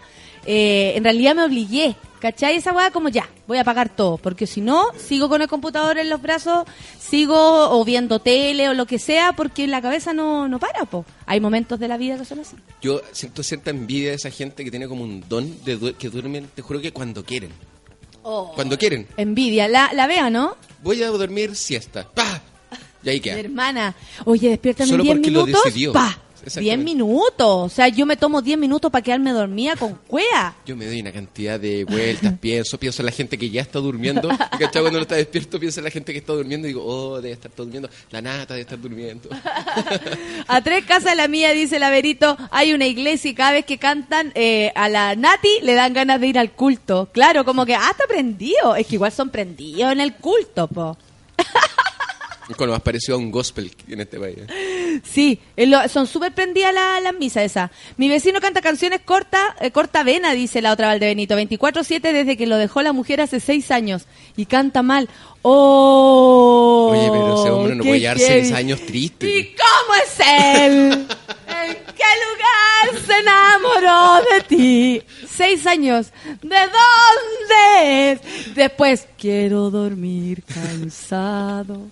[0.46, 2.56] eh, en realidad me obligué, ¿cachai?
[2.56, 5.98] Esa weá como ya, voy a apagar todo, porque si no, sigo con el computador
[5.98, 6.64] en los brazos,
[6.98, 7.36] sigo
[7.70, 11.04] o viendo tele o lo que sea, porque la cabeza no, no para, po.
[11.26, 12.56] Hay momentos de la vida que son así.
[12.80, 16.08] Yo siento cierta envidia de esa gente que tiene como un don de du- que
[16.08, 17.50] duermen, te juro que cuando quieren.
[18.54, 19.06] Cuando quieren.
[19.16, 20.56] Envidia, la, la vea, ¿no?
[20.82, 22.08] Voy a dormir siesta.
[22.12, 22.40] ¡Pah!
[23.04, 23.38] Y ahí Mi queda.
[23.38, 23.94] hermana,
[24.24, 25.92] oye, despiértame Solo 10 porque lo minutos, decidió.
[25.92, 26.18] pa.
[26.46, 26.76] Exactamente.
[26.76, 30.54] 10 minutos, o sea, yo me tomo 10 minutos para quedarme dormida con cuea.
[30.64, 33.80] Yo me doy una cantidad de vueltas, pienso, pienso en la gente que ya está
[33.80, 34.28] durmiendo.
[34.28, 34.70] ¿cachai?
[34.82, 37.34] Cuando uno está despierto, pienso en la gente que está durmiendo y digo, oh, debe
[37.34, 37.90] estar todo durmiendo.
[38.10, 39.28] La nata debe estar durmiendo.
[40.46, 43.64] A tres casas de la mía, dice el Averito, hay una iglesia y cada vez
[43.64, 47.08] que cantan eh, a la Nati le dan ganas de ir al culto.
[47.12, 48.76] Claro, como que, ah, está prendido.
[48.76, 50.96] Es que igual son prendidos en el culto, po.
[52.56, 54.38] Con lo más parecido a un gospel en este país.
[55.04, 57.70] Sí, lo- son súper prendidas la- las misas esas.
[57.96, 61.36] Mi vecino canta canciones corta, eh, corta vena, dice la otra Valdebenito.
[61.36, 64.06] 24-7 desde que lo dejó la mujer hace seis años.
[64.36, 65.08] Y canta mal.
[65.42, 66.88] ¡Oh!
[66.92, 68.40] Oye, pero ese hombre no puede llevar heavy.
[68.42, 69.26] seis años triste.
[69.28, 70.92] ¿Y cómo es él?
[71.48, 75.02] ¿En qué lugar se enamoró de ti?
[75.28, 76.08] Seis años.
[76.42, 78.54] ¿De dónde es?
[78.54, 81.88] Después, quiero dormir cansado.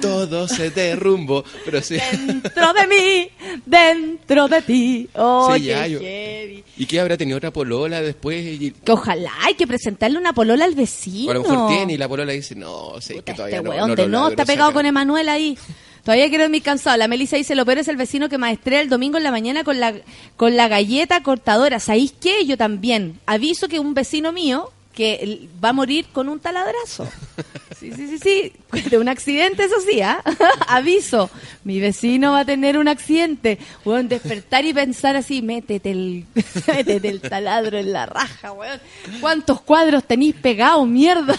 [0.00, 1.96] Todo se derrumbó, pero sí.
[2.26, 3.28] Dentro de mí,
[3.64, 5.08] dentro de ti.
[5.14, 6.00] Oh, Sí, ya, yo-.
[6.02, 8.44] ¿Y qué habrá tenido otra polola después?
[8.44, 11.28] Y, Que ojalá hay que presentarle una polola al vecino.
[11.28, 13.70] o a lo mejor tiene y la polola dice, no, sé que todavía Este no,
[13.74, 14.80] weón no de lo no, logro está pegado sacar".
[14.80, 15.56] con Emanuel ahí.
[16.04, 16.96] Todavía quiero dormir cansado.
[16.98, 19.64] La Melissa dice, lo peor es el vecino que maestré el domingo en la mañana
[19.64, 19.92] con la,
[20.36, 21.80] con la galleta cortadora.
[21.80, 22.44] ¿Sabéis qué?
[22.46, 23.18] Yo también.
[23.26, 27.08] Aviso que un vecino mío que va a morir con un taladrazo.
[27.78, 28.52] Sí, sí, sí, sí.
[28.90, 30.22] De un accidente, eso sí, ¿ah?
[30.68, 31.28] Aviso.
[31.64, 33.58] Mi vecino va a tener un accidente.
[33.84, 36.24] Weón, despertar y pensar así, métete el,
[36.66, 38.80] métete el taladro en la raja, weón.
[39.20, 41.34] ¿Cuántos cuadros tenéis pegados, mierda?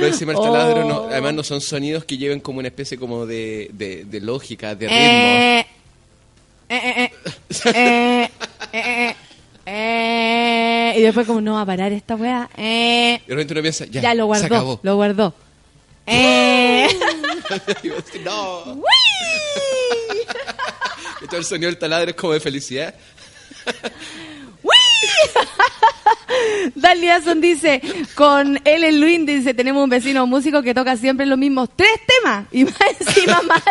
[0.00, 0.88] No, encima el taladro, Oh.
[0.88, 4.74] no, además no son sonidos que lleven como una especie como de, de, de lógica,
[4.74, 5.00] de ritmo.
[6.68, 7.10] Eh,
[7.74, 8.30] eh,
[8.72, 9.16] eh,
[9.66, 13.62] eh, y después como no va a parar esta weá, eh, Y de repente uno
[13.62, 14.80] piensa, ya, ya, lo se guardó, acabó.
[14.82, 15.34] lo guardó.
[16.06, 16.86] Eh,
[18.22, 18.62] no.
[21.30, 22.94] Todo el sonido del taladro es como de felicidad.
[26.74, 27.80] Daliason dice,
[28.14, 32.00] con él en Luis dice, tenemos un vecino músico que toca siempre los mismos tres
[32.06, 33.62] temas y más encima mal.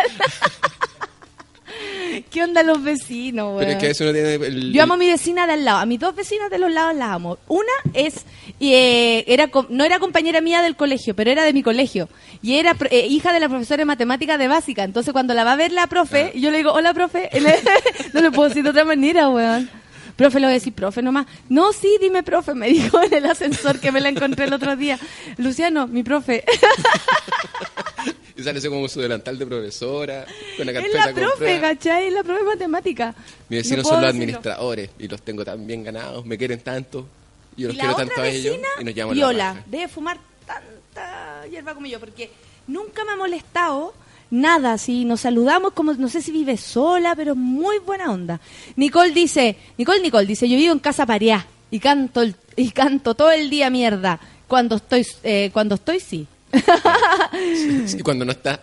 [2.30, 3.80] ¿Qué onda los vecinos, Pero es weón?
[3.80, 4.72] que eso no tiene el...
[4.72, 6.94] Yo amo a mi vecina de al lado, a mis dos vecinas de los lados
[6.94, 7.38] las amo.
[7.48, 8.24] Una es,
[8.60, 12.08] eh, era no era compañera mía del colegio, pero era de mi colegio.
[12.42, 14.84] Y era eh, hija de la profesora de matemática de básica.
[14.84, 17.30] Entonces cuando la va a ver la profe, yo le digo, hola profe,
[18.12, 19.70] no le puedo decir de otra manera, weón.
[20.16, 21.26] Profe, le voy a decir profe nomás.
[21.48, 24.76] No, sí, dime profe, me dijo en el ascensor que me la encontré el otro
[24.76, 24.98] día.
[25.38, 26.44] Luciano, mi profe.
[28.36, 31.60] Y sale así como su delantal de profesora, con la es carpeta la profe.
[31.60, 32.06] ¿cachai?
[32.08, 33.14] Es la profe de matemática.
[33.48, 34.22] Mis No vecinos puedo son los decirlo.
[34.24, 37.06] administradores y los tengo tan bien ganados, me quieren tanto,
[37.56, 40.18] y yo los y quiero tanto a ellos y nos llaman la Viola, debe fumar
[40.44, 42.30] tanta hierba como yo, porque
[42.66, 43.94] nunca me ha molestado
[44.30, 48.40] nada, si nos saludamos como, no sé si vive sola, pero muy buena onda.
[48.76, 53.14] Nicole dice, Nicole, Nicole dice, yo vivo en casa pareá y canto, el- y canto
[53.14, 54.18] todo el día mierda.
[54.48, 56.26] Cuando estoy, eh, cuando estoy sí.
[57.96, 58.60] Y cuando no está,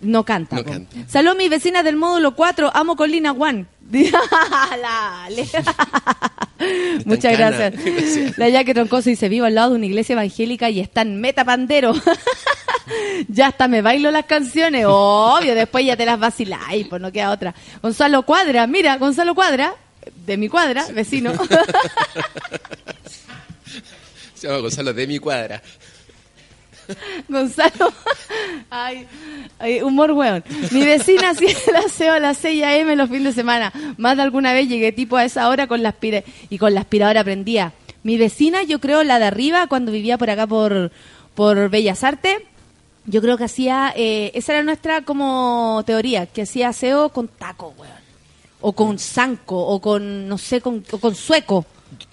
[0.00, 0.56] No canta.
[0.56, 0.70] No po.
[0.70, 0.96] canta.
[1.08, 3.34] Saludos mis vecinas del módulo 4, amo Colina.
[3.90, 5.48] Dale.
[7.04, 7.72] Muchas gracias.
[7.84, 8.38] Gracias.
[8.38, 11.94] La Yaque Troncoso dice, vivo al lado de una iglesia evangélica y está en metapandero.
[13.28, 14.84] ya hasta me bailo las canciones.
[14.86, 17.54] Obvio, después ya te las vaciláis, pues no queda otra.
[17.82, 19.74] Gonzalo Cuadra, mira, Gonzalo Cuadra,
[20.26, 21.32] de mi cuadra, vecino.
[24.34, 25.62] se llama Gonzalo de mi cuadra.
[27.28, 27.92] Gonzalo.
[28.70, 29.06] Ay,
[29.58, 30.44] ay, humor weón.
[30.70, 32.96] Mi vecina hacía el aseo a las 6 a.m.
[32.96, 33.72] los fines de semana.
[33.96, 36.80] Más de alguna vez llegué tipo a esa hora con la aspira y con la
[36.80, 37.72] aspiradora prendía.
[38.02, 40.90] Mi vecina, yo creo la de arriba, cuando vivía por acá por,
[41.34, 42.38] por Bellas Artes,
[43.06, 47.74] yo creo que hacía, eh, esa era nuestra como teoría, que hacía aseo con taco,
[47.78, 48.00] weón.
[48.62, 51.64] O con zanco, o con, no sé, con, o con sueco.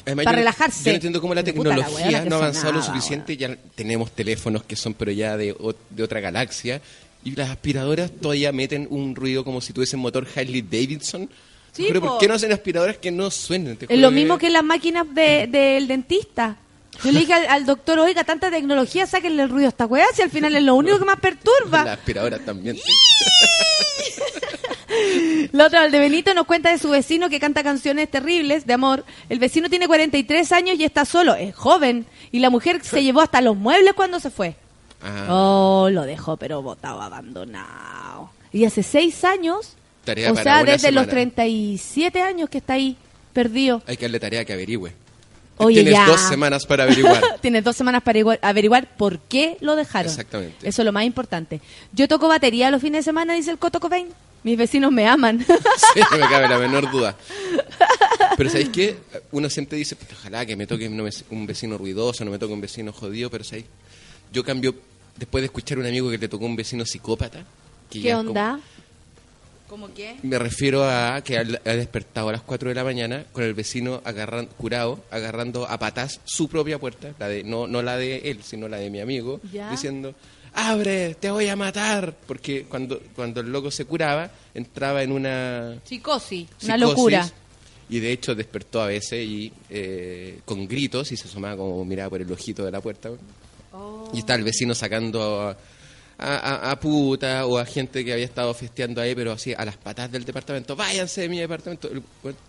[0.06, 0.84] Además, para yo- relajarse.
[0.84, 3.38] Yo no entiendo cómo la la tecnología no ha avanzado lo suficiente.
[3.38, 5.56] Ya tenemos teléfonos que son, pero ya de,
[5.90, 6.82] de otra galaxia.
[7.24, 11.30] Y las aspiradoras todavía meten un ruido como si tuviesen motor Harley Davidson.
[11.74, 12.08] Sí, pero po.
[12.08, 13.78] ¿por qué no hacen aspiradoras que no suenen?
[13.88, 16.58] Es lo mismo que las máquinas de- del dentista.
[17.04, 20.06] Yo le dije al, al doctor, oiga, tanta tecnología, sáquenle el ruido a esta weá,
[20.16, 21.84] si al final es lo único que más perturba.
[21.86, 22.78] Las aspiradoras también.
[25.52, 28.74] La otra, el de Benito, nos cuenta de su vecino que canta canciones terribles de
[28.74, 29.06] amor.
[29.30, 32.06] El vecino tiene 43 años y está solo, es joven.
[32.32, 34.56] Y la mujer se llevó hasta los muebles cuando se fue.
[35.30, 38.32] Oh, lo dejó, pero botado, abandonado.
[38.52, 41.11] Y hace seis años, Tarea o sea, desde los semana.
[41.11, 42.98] 37 años que está ahí,
[43.34, 43.82] perdido.
[43.86, 44.94] Hay que darle tarea que averigüe.
[45.58, 46.06] Oye, Tienes ya.
[46.06, 47.22] dos semanas para averiguar.
[47.42, 50.10] Tienes dos semanas para averiguar, por qué lo dejaron.
[50.12, 50.68] Exactamente.
[50.68, 51.62] Eso es lo más importante.
[51.94, 54.08] Yo toco batería los fines de semana, dice el Coto Cobain.
[54.44, 55.44] Mis vecinos me aman.
[55.94, 57.16] Sí, no me cabe la menor duda.
[58.38, 58.96] Pero ¿sabéis qué?
[59.32, 62.38] Uno siempre dice, "Puta, ojalá que me toque un vec- un vecino ruidoso, no me
[62.40, 63.66] toque un vecino jodido, pero ¿sabéis?
[64.32, 64.76] Yo cambio,
[65.18, 67.44] después de escuchar a un amigo que le tocó un vecino psicópata.
[67.90, 68.60] que ¿Qué como- onda?
[69.68, 70.15] ¿Cómo qué?
[70.23, 74.02] me refiero a que ha despertado a las 4 de la mañana con el vecino
[74.06, 78.39] agarran, curado, agarrando a patás su propia puerta, la de, no, no la de él,
[78.44, 79.69] sino la de mi amigo, Ya.
[79.69, 80.15] diciendo,
[80.53, 82.15] abre, te voy a matar.
[82.26, 87.30] Porque cuando, cuando el loco se curaba, entraba en una Psicosis, una locura.
[87.89, 92.10] Y de hecho despertó a veces y eh, con gritos y se asomaba como miraba
[92.10, 93.10] por el ojito de la puerta.
[93.72, 94.10] Oh.
[94.14, 95.57] Y está el vecino sacando a,
[96.18, 99.64] a, a- a puta o a gente que había estado festeando ahí, pero así a
[99.65, 100.76] las patas del departamento.
[100.76, 101.89] Váyanse de mi departamento.
[101.89, 102.02] El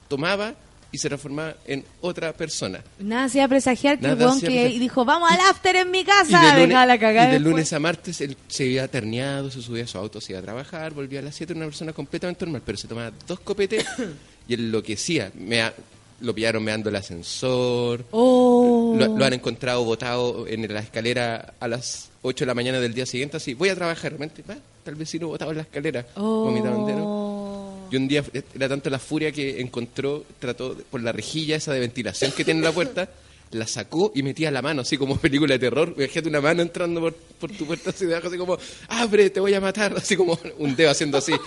[0.09, 0.55] tomaba
[0.90, 2.82] y se transformaba en otra persona.
[2.99, 4.81] Nada hacía presagiar que el Nada hacía que presagiar.
[4.81, 6.55] dijo, vamos al after en mi Y casa.
[6.55, 9.61] de Dejaba la lunes, cagada y de lunes a martes él se iba terneado, se
[9.61, 12.47] subía a su auto, se iba a trabajar, volvía a las 7, una persona completamente
[12.47, 13.85] normal, pero se tomaba dos copetes
[14.49, 15.31] y enloquecía.
[15.35, 15.74] Me ha-
[16.20, 18.95] lo pillaron meando el ascensor, Oh.
[18.99, 22.93] lo, lo han encontrado botado en la escalera a las 8 de la mañana del
[22.95, 26.07] día siguiente, así, voy a trabajar, de va, está el vecino botado en la escalera,
[26.16, 26.45] Oh.
[26.45, 27.89] vomitado entero.
[27.90, 28.23] Y un día
[28.55, 32.45] era tanto la furia que encontró, trató de- por la rejilla esa de ventilación que
[32.45, 33.09] tiene en la puerta,
[33.53, 35.95] la sacó y metía la mano, así como película de terror.
[35.97, 38.59] Imagínate una mano entrando por, por tu puerta así de abajo, así como,
[38.89, 41.32] abre, te voy a matar, así como un dedo haciendo así.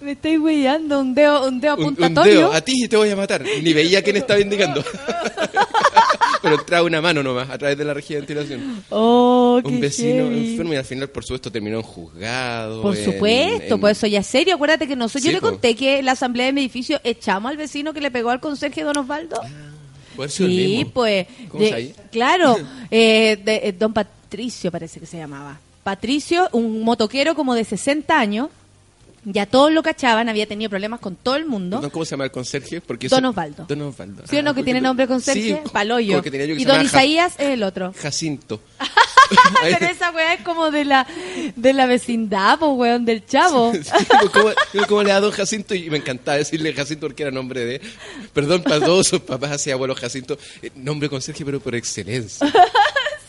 [0.00, 2.34] Me estoy weyando, un dedo, un dedo Un, un apuntatorio.
[2.38, 3.44] dedo, a ti te voy a matar.
[3.62, 4.82] Ni veía quién estaba indicando.
[6.42, 8.82] pero entraba una mano nomás a través de la rejilla de ventilación.
[8.88, 10.50] Oh, qué Un vecino heavy.
[10.52, 12.80] enfermo y al final, por supuesto, terminó en juzgado.
[12.80, 14.54] Por en- supuesto, en- pues eso ya es serio.
[14.54, 15.50] Acuérdate que nosotros, yo Sí, le po.
[15.50, 18.40] conté que en la asamblea de mi edificio echamos al vecino que le pegó al
[18.40, 19.38] conserje Don Osvaldo.
[20.18, 21.26] El Sí, pues.
[21.48, 22.56] ¿Cómo de- claro,
[22.90, 25.60] eh, de- eh, don Patricio parece que se llamaba.
[25.82, 28.48] Patricio, un motoquero como de 60 años,
[29.24, 31.80] ya todos lo cachaban, había tenido problemas con todo el mundo.
[31.92, 32.80] ¿Cómo se llama el conserje?
[32.80, 33.66] Porque Don Osvaldo.
[33.68, 34.22] Don Osvaldo.
[34.28, 35.42] ¿Sí o no Ah, que tiene nombre conserje?
[35.42, 36.14] Sí, Paloyo.
[36.14, 37.92] porque tenía yo que Y don Isaías es el otro.
[37.96, 38.60] Jacinto.
[39.62, 41.06] Pero esa weá es como de la,
[41.54, 43.72] de la vecindad, pues weón, del chavo.
[43.82, 43.90] Sí,
[44.32, 45.74] pues, ¿Cómo, cómo le da Don Jacinto?
[45.74, 47.80] Y me encantaba decirle Jacinto porque era nombre de...
[48.32, 50.38] Perdón para todos sus papás y abuelos Jacinto.
[50.62, 52.52] eh, nombre conserje, pero por excelencia.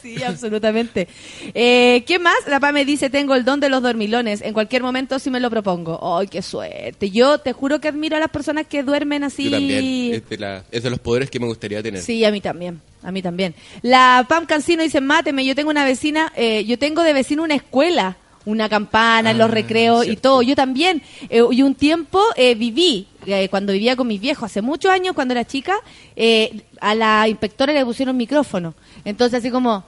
[0.01, 1.07] Sí, absolutamente.
[1.53, 2.35] Eh, ¿Qué más?
[2.47, 4.41] La PA me dice, tengo el don de los dormilones.
[4.41, 6.17] En cualquier momento sí me lo propongo.
[6.17, 7.09] ¡Ay, qué suerte!
[7.11, 9.45] Yo te juro que admiro a las personas que duermen así.
[9.45, 10.13] Yo también.
[10.15, 12.01] Es de, la- es de los poderes que me gustaría tener.
[12.01, 12.81] Sí, a mí también.
[13.03, 13.53] A mí también.
[13.81, 17.55] La Pam Cancino dice, máteme, yo tengo una vecina, eh, yo tengo de vecino una
[17.55, 20.41] escuela, una campana en los Ah, recreos y todo.
[20.41, 21.01] Yo también.
[21.29, 25.13] Eh, y un tiempo eh, viví, eh, cuando vivía con mis viejos, hace muchos años,
[25.15, 25.75] cuando era chica,
[26.15, 28.73] eh, a la inspectora le pusieron micrófono.
[29.05, 29.83] Entonces así como,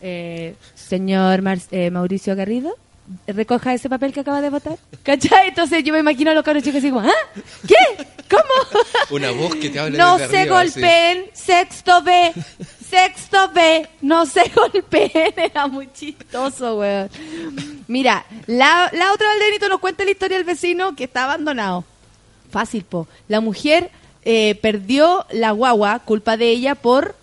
[0.00, 2.76] eh, señor Mar- eh, Mauricio Garrido,
[3.28, 4.78] recoja ese papel que acaba de votar.
[5.02, 5.48] ¿Cachai?
[5.48, 7.12] Entonces yo me imagino a los cabros chicos así como, ¿ah?
[7.66, 8.04] ¿Qué?
[8.28, 8.80] ¿Cómo?
[9.10, 10.72] Una voz que te habla No desde se arriba, así.
[10.80, 12.32] golpeen, sexto B,
[12.90, 17.08] sexto B, no se golpeen, era muy chistoso, weón.
[17.88, 21.84] Mira, la, la otra Valdenito nos cuenta la historia del vecino que está abandonado.
[22.50, 23.06] Fácil, po.
[23.28, 23.90] La mujer
[24.24, 27.14] eh, perdió la guagua, culpa de ella, por,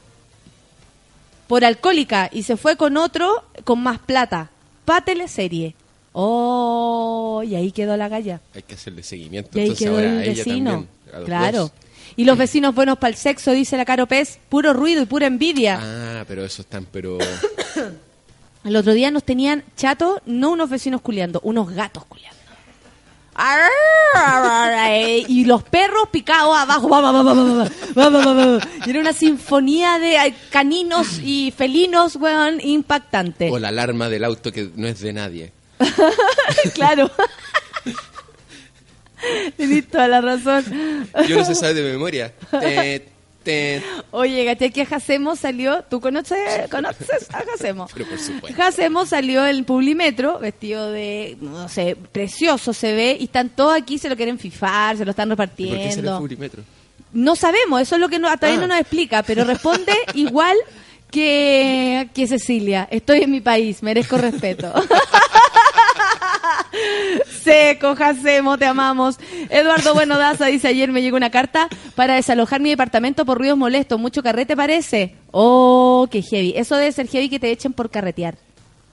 [1.48, 4.50] por alcohólica y se fue con otro con más plata.
[4.86, 5.76] Pa teleserie.
[6.14, 8.42] Oh, y ahí quedó la galla.
[8.56, 9.50] Hay que hacerle seguimiento.
[9.58, 10.72] Y ahí Entonces quedó ahora el ella vecino.
[10.72, 10.90] también.
[11.14, 11.58] a los Claro.
[11.60, 11.72] dos.
[12.16, 15.26] Y los vecinos buenos para el sexo, dice la Caro Pez, puro ruido y pura
[15.26, 15.80] envidia.
[15.82, 17.18] Ah, pero eso están, pero...
[18.64, 22.38] El otro día nos tenían chato, no unos vecinos culiando, unos gatos culiando
[25.28, 26.90] y los perros picados abajo.
[28.86, 33.50] Y era una sinfonía de caninos y felinos, weón, impactante.
[33.50, 35.52] O la alarma del auto que no es de nadie.
[36.74, 37.10] claro.
[39.58, 40.66] Tienes toda la razón.
[41.28, 42.34] Yo no se sabe de memoria.
[42.62, 43.08] Eh,
[43.44, 45.84] te- Oye, ¿cachai que Jacemo salió?
[45.90, 46.38] ¿Tú conoces,
[46.70, 47.88] conoces a Jacemo?
[47.94, 48.62] Pero por supuesto.
[48.62, 53.98] Jacemo salió en Publimetro, vestido de, no sé, precioso se ve, y están todos aquí,
[53.98, 56.20] se lo quieren fifar, se lo están ¿Y ¿Por qué será el repartiendo.
[56.20, 56.64] Publimetro?
[57.14, 58.62] No sabemos, eso es lo que no, todavía Ah.
[58.62, 60.58] no nos explica, pero responde igual
[61.12, 62.88] que, que Cecilia.
[62.90, 64.74] Estoy en mi país, merezco respeto.
[67.44, 69.18] Seco, Jacemo, te amamos.
[69.50, 73.58] Eduardo Bueno Daza dice, ayer me llegó una carta para desalojar mi departamento por ruidos
[73.58, 74.00] molestos.
[74.00, 75.16] Mucho carrete parece.
[75.32, 76.54] Oh, qué heavy.
[76.56, 78.36] Eso debe ser heavy que te echen por carretear.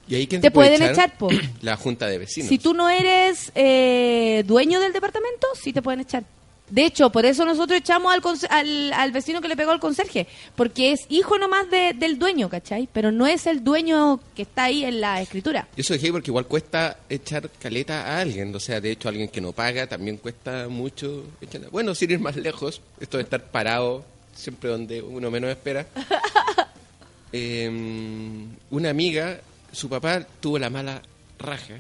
[0.09, 1.29] ¿Y ahí quién Te puede pueden echar, po.
[1.63, 2.49] La junta de vecinos.
[2.49, 6.25] Si tú no eres eh, dueño del departamento, sí te pueden echar.
[6.71, 10.27] De hecho, por eso nosotros echamos al, al, al vecino que le pegó al conserje,
[10.57, 12.89] porque es hijo nomás de- del dueño, ¿cachai?
[12.93, 15.69] Pero no es el dueño que está ahí en la escritura.
[15.77, 18.55] Y Eso es heavy porque igual cuesta echar caleta a alguien.
[18.55, 21.25] O sea, de hecho, alguien que no paga también cuesta mucho.
[21.73, 25.87] Bueno, sin ir más lejos, esto de estar parado siempre donde uno menos espera.
[27.33, 27.71] Eh,
[28.71, 29.41] una amiga,
[29.73, 31.01] su papá tuvo la mala
[31.39, 31.75] raja,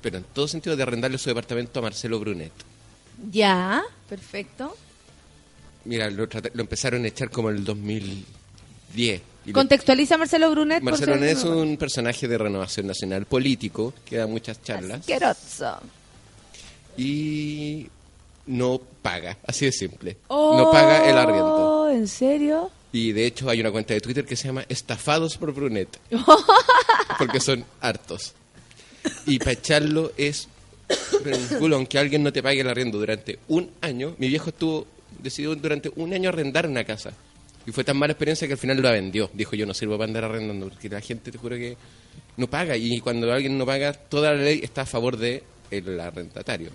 [0.00, 2.52] pero en todo sentido, de arrendarle su departamento a Marcelo Brunet.
[3.30, 4.76] Ya, perfecto.
[5.84, 9.22] Mira, lo, trata- lo empezaron a echar como en el 2010.
[9.46, 10.82] Y Contextualiza a Marcelo Brunet.
[10.82, 15.00] Marcelo Brunet es un personaje de renovación nacional político que da muchas charlas.
[15.00, 15.78] Asqueroso.
[16.96, 17.88] y
[18.46, 20.16] no paga, así de simple.
[20.28, 21.54] no paga el arriendo.
[21.82, 22.70] Oh, ¿En serio?
[22.92, 25.98] Y de hecho hay una cuenta de Twitter que se llama Estafados por Brunet,
[27.18, 28.32] porque son hartos.
[29.26, 30.48] Y para echarlo es
[31.22, 34.14] pero aunque alguien no te pague el arriendo durante un año.
[34.18, 34.86] Mi viejo estuvo
[35.18, 37.12] decidió durante un año arrendar una casa.
[37.66, 39.28] Y fue tan mala experiencia que al final la vendió.
[39.32, 41.76] Dijo, yo no sirvo para andar arrendando, porque la gente te juro que
[42.36, 42.76] no paga.
[42.76, 46.70] Y cuando alguien no paga, toda la ley está a favor de el arrendatario.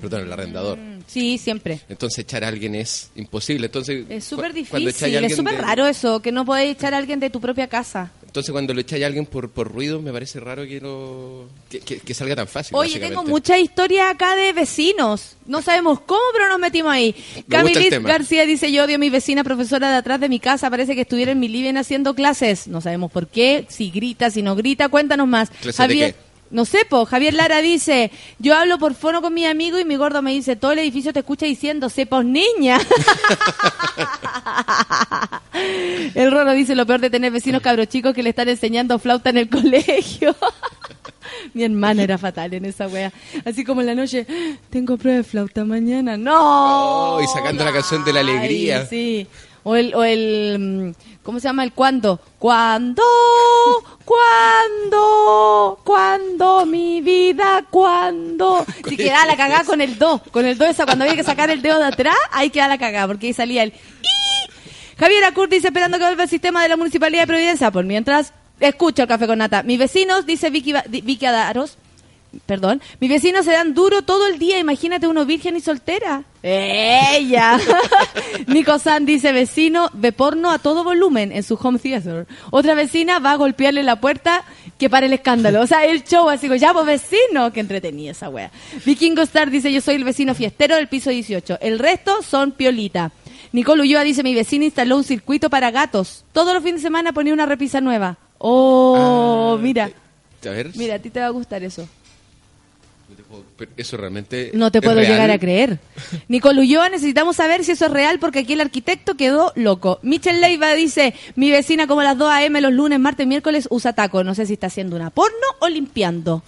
[0.00, 0.78] Perdón, el arrendador.
[1.06, 1.80] Sí, siempre.
[1.88, 3.66] Entonces echar a alguien es imposible.
[3.66, 4.88] Entonces, Es súper difícil,
[5.24, 8.10] es súper de- raro eso, que no podéis echar a alguien de tu propia casa.
[8.24, 11.80] Entonces cuando lo echáis a alguien por, por ruido, me parece raro que, lo, que,
[11.80, 12.74] que- que salga tan fácil.
[12.74, 15.36] Oye, tengo mucha historia acá de vecinos.
[15.46, 17.14] No sabemos cómo, pero nos metimos ahí.
[17.36, 18.02] el Camilis.
[18.02, 20.70] García dice, yo odio a mi vecina profesora de atrás de mi casa.
[20.70, 22.68] Parece que estuviera en mi living haciendo clases.
[22.68, 24.88] No sabemos por qué, si grita, si no grita.
[24.88, 25.50] Cuéntanos más.
[25.50, 26.14] ¿Clases de qué?
[26.52, 27.06] No sé, po.
[27.06, 30.54] Javier Lara dice, yo hablo por fono con mi amigo y mi gordo me dice,
[30.54, 32.78] todo el edificio te escucha diciendo, sepos niña.
[36.14, 39.30] el Roro dice, lo peor de tener vecinos cabros chicos que le están enseñando flauta
[39.30, 40.36] en el colegio.
[41.54, 43.10] mi hermana era fatal en esa wea.
[43.46, 44.26] Así como en la noche,
[44.68, 46.18] tengo prueba de flauta mañana.
[46.18, 47.16] ¡No!
[47.16, 48.80] Oh, y sacando la canción de la alegría.
[48.80, 49.26] Ay, sí.
[49.64, 51.64] O el, o el, mm, ¿cómo se llama?
[51.64, 52.20] El cuándo.
[52.38, 53.02] ¿Cuándo?
[54.04, 55.78] ¿Cuándo?
[55.84, 56.66] ¿Cuándo?
[56.66, 58.64] Mi vida, ¿cuándo?
[58.88, 60.20] Si queda la cagada con el do.
[60.30, 62.78] Con el do esa, cuando había que sacar el dedo de atrás, ahí queda la
[62.78, 63.72] cagada, porque ahí salía el...
[64.98, 67.70] Javier Acur dice, esperando que vuelva el sistema de la Municipalidad de Providencia.
[67.70, 69.62] Por mientras, escucho el café con nata.
[69.62, 71.78] Mis vecinos, dice Vicky, Vicky Adaros,
[72.46, 76.24] perdón, mis vecinos se dan duro todo el día, imagínate uno virgen y soltera.
[76.42, 77.58] Ella.
[78.48, 82.26] Nico San dice, vecino ve porno a todo volumen en su home theater.
[82.50, 84.44] Otra vecina va a golpearle la puerta
[84.78, 85.60] que para el escándalo.
[85.60, 88.50] O sea, el show así, ya pues vecino, que entretenía esa wea.
[88.84, 91.58] Vikingo Star dice, yo soy el vecino fiestero del piso 18.
[91.60, 93.12] El resto son piolita.
[93.52, 96.24] Nicole Ulloa dice, mi vecino instaló un circuito para gatos.
[96.32, 98.16] Todos los fines de semana ponía una repisa nueva.
[98.38, 99.90] Oh, mira.
[100.44, 101.86] A ver, Mira, a ti te va a gustar eso.
[103.76, 104.50] Eso realmente.
[104.54, 105.10] No te puedo real.
[105.12, 105.78] llegar a creer.
[106.28, 109.98] Nicole Ulloa, necesitamos saber si eso es real porque aquí el arquitecto quedó loco.
[110.02, 112.60] Michelle Leiva dice, mi vecina como a las 2 a.m.
[112.60, 114.24] los lunes, martes, miércoles usa taco.
[114.24, 116.42] No sé si está haciendo una porno o limpiando.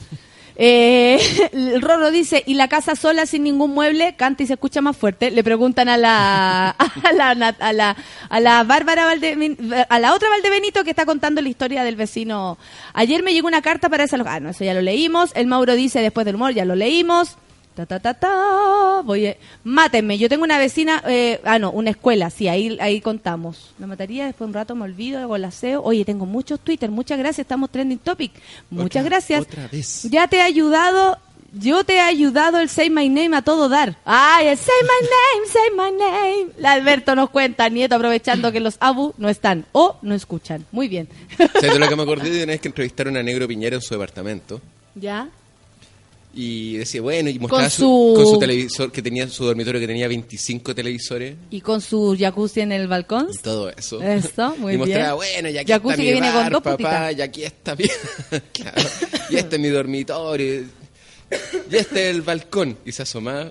[0.57, 1.19] Eh,
[1.53, 4.97] el Rorro dice, y la casa sola sin ningún mueble, canta y se escucha más
[4.97, 5.31] fuerte.
[5.31, 7.97] Le preguntan a la, a la, a la,
[8.29, 9.11] a la Bárbara
[9.89, 12.59] a la otra Valdebenito que está contando la historia del vecino.
[12.93, 14.17] Ayer me llegó una carta para esa...
[14.27, 15.33] Ah, no, eso ya lo leímos.
[15.35, 17.37] El Mauro dice, después del humor, ya lo leímos.
[17.75, 19.01] Ta, ta, ta, ta.
[19.05, 20.17] Voy a- Mátenme.
[20.17, 23.75] Yo tengo una vecina, eh, ah, no, una escuela, sí, ahí, ahí contamos.
[23.79, 25.83] La mataría, después de un rato me olvido, hago el aseo.
[25.83, 28.33] Oye, tengo muchos Twitter, muchas gracias, estamos trending topic.
[28.71, 29.41] Muchas Otra- gracias.
[29.43, 30.05] otra vez.
[30.05, 31.19] Ya te he ayudado,
[31.53, 33.97] yo te he ayudado el Say My Name a todo dar.
[34.05, 36.53] Ay, el Say My Name, Say My Name.
[36.59, 40.65] La Alberto nos cuenta, nieto, aprovechando que los Abu no están o no escuchan.
[40.71, 41.09] Muy bien.
[41.37, 43.83] ¿Sabes de lo que me acordé de una vez que entrevistaron a Negro Piñera en
[43.83, 44.61] su departamento?
[44.95, 45.29] ¿Ya?
[46.37, 49.81] Y decía, bueno, y mostraba Con su, su- con su televisor, que tenía su dormitorio
[49.81, 53.29] que tenía 25 televisores Y con su jacuzzi en el balcón.
[53.33, 54.03] y todo eso.
[54.03, 55.33] Eso, muy y mostraba, bien.
[55.43, 57.17] bueno, y aquí Jacuzzi está mi que viene con bar, dos papá, putitas.
[57.17, 57.85] y aquí está mi...
[58.53, 58.83] claro,
[59.31, 60.65] y este es mi dormitorio.
[61.71, 62.79] Y este es el balcón.
[62.85, 63.51] Y se asomaba.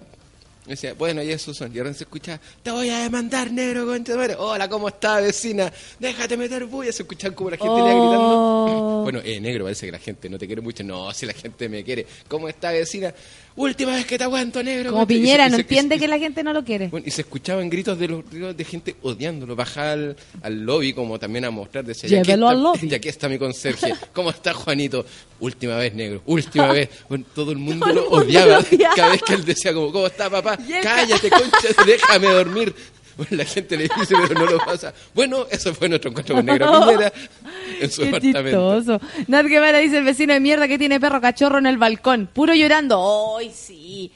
[0.66, 1.76] Decía, bueno, y esos son.
[1.76, 4.36] Y ahora se escuchaba, te voy a demandar, negro, concha de madre.
[4.38, 5.72] Hola, ¿cómo está, vecina?
[6.00, 6.92] Déjate meter bulla.
[6.94, 7.86] Se escuchan como la gente le Oh.
[7.86, 9.02] gritando.
[9.04, 10.84] Bueno, eh, negro, parece que la gente no te quiere mucho.
[10.84, 12.08] No, si la gente me quiere.
[12.30, 13.14] ¿Cómo está, vecina?
[13.56, 14.92] Última vez que te aguanto, negro.
[14.92, 15.14] Como concha".
[15.14, 16.88] Y se- Piñera, y no se- entiende se- que la gente no lo quiere.
[16.88, 18.24] bueno, y se escuchaban gritos de los
[18.58, 19.56] de gente odiándolo.
[19.56, 21.86] Bajaba al, al lobby como también a mostrar.
[21.86, 22.88] Decía, "Y aquí Llévelo está- al lobby".
[22.90, 23.94] Y aquí está mi conserje.
[24.14, 25.06] ¿Cómo está Juanito?
[25.40, 26.22] Última vez, negro.
[26.26, 26.90] Última vez.
[27.10, 28.54] Bueno, todo el mundo Todo el lo mundo odiaba.
[28.54, 28.96] lo odiaba.
[28.96, 30.58] Cada vez que él decía como, ¿cómo está papá?
[30.82, 32.74] Cállate, concha, déjame dormir.
[33.18, 34.94] Bueno, la gente le dice, pero no lo pasa.
[35.14, 37.14] Bueno, eso fue nuestro encuentro con Negro Piñera
[37.80, 38.78] en su Qué departamento.
[38.78, 39.02] chistoso.
[39.28, 42.30] Nat Guevara dice el vecino de mierda que tiene perro cachorro en el balcón.
[42.34, 43.38] Puro llorando.
[43.38, 44.12] ¡Ay, sí!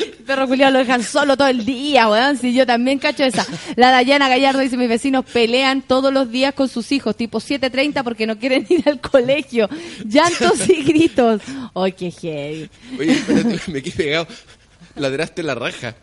[0.00, 2.36] El perro culiado lo dejan solo todo el día, weón.
[2.38, 3.46] Si yo también cacho esa.
[3.76, 8.02] La Dayana Gallardo dice, mis vecinos pelean todos los días con sus hijos, tipo 7.30
[8.02, 9.68] porque no quieren ir al colegio.
[10.04, 11.42] Llantos y gritos.
[11.74, 12.70] ¡Ay, qué heavy!
[12.98, 14.26] Oye, espérate, me quedé pegado.
[14.96, 15.94] Ladraste la raja.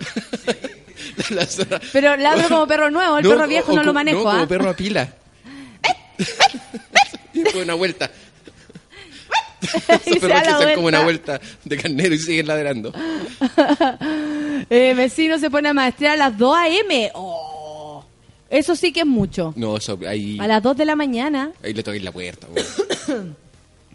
[1.30, 1.80] La- la zorra.
[1.94, 4.24] Pero ladro como perro nuevo, el No, perro o- viejo o no lo manejo, No,
[4.26, 4.48] como ¿ah?
[4.48, 5.10] perro a pila.
[7.34, 8.10] y fue una vuelta.
[9.62, 11.40] Esos perros que hacen como una vuelta.
[11.64, 12.92] de carnero y siguen ladrando.
[14.70, 17.12] Eh, vecino se pone a maestrear a las 2 a.m.
[17.14, 18.04] Oh,
[18.50, 19.54] eso sí que es mucho.
[19.56, 21.52] No, eso ahí, A las 2 de la mañana.
[21.64, 22.48] ahí le toqué la puerta.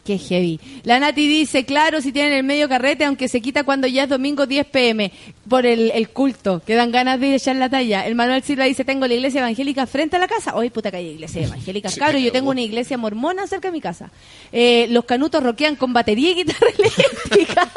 [0.06, 0.60] Qué heavy.
[0.84, 4.08] La Nati dice, claro, si tienen el medio carrete, aunque se quita cuando ya es
[4.08, 5.10] domingo 10 pm,
[5.48, 8.06] por el, el culto, que dan ganas de echar la talla.
[8.06, 10.54] El Manuel Silva dice, tengo la iglesia evangélica frente a la casa.
[10.54, 11.88] Hoy puta que hay iglesia evangélica.
[11.88, 14.12] Se Cabro, yo tengo una iglesia mormona cerca de mi casa.
[14.52, 17.68] Eh, los canutos roquean con batería y guitarra eléctrica.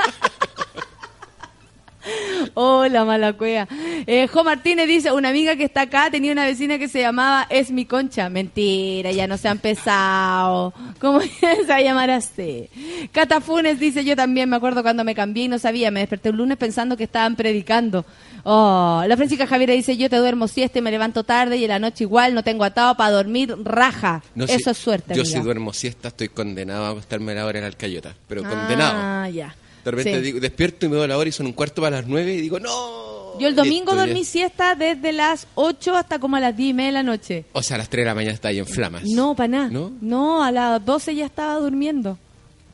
[2.53, 3.67] Hola, mala cueva.
[4.07, 7.45] Eh, Jo Martínez dice, una amiga que está acá tenía una vecina que se llamaba
[7.49, 8.29] Es mi concha.
[8.29, 10.73] Mentira, ya no se ha empezado.
[10.99, 12.69] ¿Cómo se va a llamar así?
[13.11, 16.37] Catafunes dice, yo también me acuerdo cuando me cambié y no sabía, me desperté un
[16.37, 18.05] lunes pensando que estaban predicando.
[18.43, 21.69] Oh, la Francisca Javiera dice, yo te duermo siesta y me levanto tarde y en
[21.69, 24.23] la noche igual no tengo atado para dormir raja.
[24.35, 25.37] No, Eso si- es suerte, Yo amiga.
[25.37, 28.15] si duermo siesta estoy condenado a acostarme a la hora en Alcayota.
[28.27, 29.29] Pero Ah, condenado.
[29.31, 29.55] ya.
[29.85, 30.21] De repente Sí.
[30.21, 32.41] digo, despierto y me doy la hora y son un cuarto para las nueve y
[32.41, 33.39] digo, ¡no!
[33.39, 34.29] Yo el domingo listo, dormí ya.
[34.29, 37.45] siesta desde las 8 hasta como a las 10 y media de la noche.
[37.53, 39.03] O sea, a las 3 de la mañana está ahí en flamas.
[39.05, 39.69] No, para nada.
[39.69, 39.91] ¿No?
[40.01, 40.43] ¿No?
[40.43, 42.17] a las 12 ya estaba durmiendo.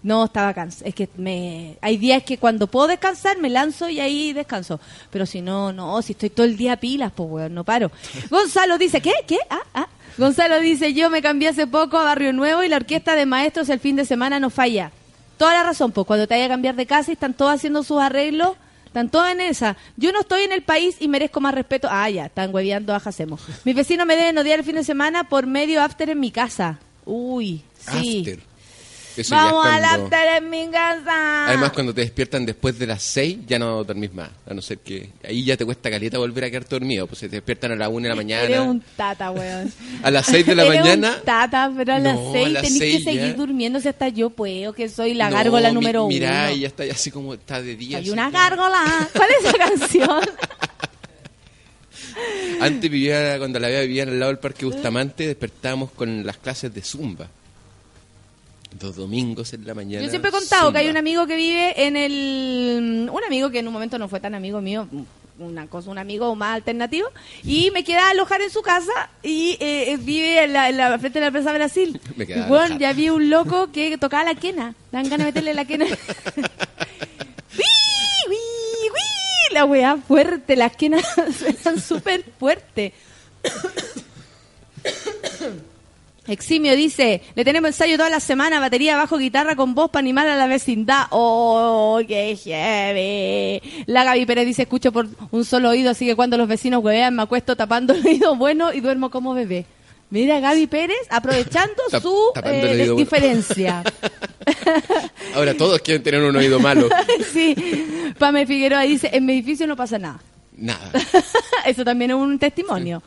[0.02, 0.88] No, estaba cansada.
[0.90, 1.78] Es que me...
[1.82, 4.80] hay días que cuando puedo descansar me lanzo y ahí descanso.
[5.12, 7.92] Pero si no, no, si estoy todo el día a pilas, pues weón, no paro.
[8.30, 9.14] Gonzalo dice, ¿qué?
[9.28, 9.38] ¿Qué?
[9.50, 9.88] Ah, ah.
[10.18, 13.68] Gonzalo dice, yo me cambié hace poco a Barrio Nuevo y la orquesta de maestros
[13.70, 14.92] el fin de semana no falla.
[15.38, 17.84] Toda la razón, pues cuando te vayas a cambiar de casa y están todos haciendo
[17.84, 18.52] sus arreglos,
[18.86, 19.76] están todos en esa.
[19.98, 21.90] Yo no estoy en el país y merezco más respeto.
[21.92, 23.42] Ah, ya, están hueveando a Hacemos.
[23.66, 26.80] Mis vecinos me deben odiar el fin de semana por medio after en mi casa.
[27.06, 28.20] Uy, sí.
[28.20, 28.55] After.
[29.18, 31.48] Eso ya es Vamos al cuando- after en mi casa.
[31.48, 34.30] Además, cuando te despiertan después de las 6, ya no dormís más.
[34.46, 37.08] A no ser que ahí ya te cuesta caleta volver a quedarte dormido.
[37.08, 38.44] Pues se te despiertan a las 1 de la mañana.
[38.44, 39.72] Eres un tata, weón.
[40.04, 41.16] A las 6 de la Eres mañana.
[41.20, 43.34] un tata, pero a las No, a 6 las tenés que seguir ya.
[43.34, 46.56] durmiendo si hasta yo puedo, que soy la No, gárgola mi- número Mirá, uno.
[46.58, 48.00] y ya está así como está de día.
[48.00, 49.10] Así una como- gárgola.
[49.14, 50.22] ¿Cuál es esa canción?
[52.62, 56.74] Antes vivía, cuando la había vivía al lado del Parque Bustamante, despertábamos con las clases
[56.74, 57.28] de Zumba.
[58.82, 60.04] Los domingos en la mañana.
[60.04, 63.10] Yo siempre he contado que hay un amigo que vive en el...
[63.12, 64.88] Un amigo que en un momento no fue tan amigo mío,
[65.40, 67.08] una cosa, un amigo más alternativo,
[67.44, 70.98] y me queda a alojar en su casa y eh, vive en la, en la
[71.00, 72.00] frente de la Plaza Brasil.
[72.16, 74.76] Me queda Y a bueno, ya vi un loco que tocaba la quena.
[74.92, 75.86] Dan ganas de meterle la quena.
[79.56, 81.02] La weá fuerte, las quenas
[81.64, 82.94] suenan súper fuerte.
[86.28, 90.28] Eximio dice, le tenemos ensayo toda la semana, batería, bajo, guitarra con voz para animar
[90.28, 91.06] a la vecindad.
[91.12, 93.84] ¡Oh, qué heavy!
[93.86, 97.16] La Gaby Pérez dice, escucho por un solo oído, así que cuando los vecinos huevean
[97.16, 99.66] me acuesto tapando el oído bueno y duermo como bebé.
[100.10, 103.84] Mira, Gaby Pérez aprovechando su eh, diferencia.
[105.36, 106.90] Ahora todos quieren tener un oído malo.
[107.34, 107.56] sí,
[108.18, 110.20] Pame Figueroa dice, en mi edificio no pasa nada.
[110.58, 110.92] Nada.
[111.66, 113.04] Eso también es un testimonio.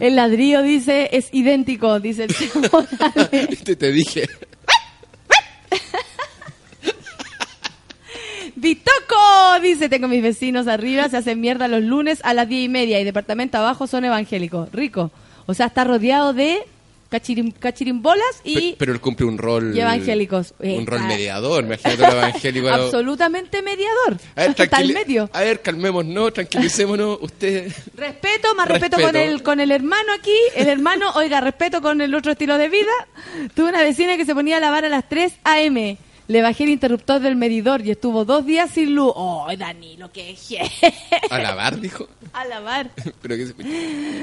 [0.00, 2.34] El ladrillo dice, es idéntico, dice el.
[3.48, 4.24] Viste, te dije.
[8.56, 12.68] Vitoco dice, tengo mis vecinos arriba, se hacen mierda los lunes a las diez y
[12.68, 14.70] media y departamento abajo son evangélicos.
[14.72, 15.10] Rico.
[15.46, 16.60] O sea, está rodeado de
[17.14, 19.76] cachirim- cachirimbolas y Pe- Pero él cumple un rol.
[19.76, 20.54] y evangélicos.
[20.58, 21.06] Un rol ah.
[21.06, 21.64] mediador.
[21.64, 22.68] Imagínate evangélico.
[22.70, 24.18] absolutamente mediador.
[24.34, 25.30] A ver, Está al tranquili- medio.
[25.32, 27.18] A ver, calmémonos, tranquilicémonos.
[27.20, 27.72] Usted.
[27.96, 30.36] Respeto, más respeto, con el con el hermano aquí.
[30.54, 32.92] El hermano, oiga, respeto con el otro estilo de vida.
[33.54, 35.96] Tuve una vecina que se ponía a lavar a las 3 a.m.
[36.26, 39.12] Le bajé el interruptor del medidor y estuvo dos días sin luz.
[39.14, 40.70] ¡Oh, Danilo, qué je-
[41.30, 42.08] A lavar, dijo.
[42.32, 42.90] A lavar.
[43.22, 43.68] Pero que se escucha.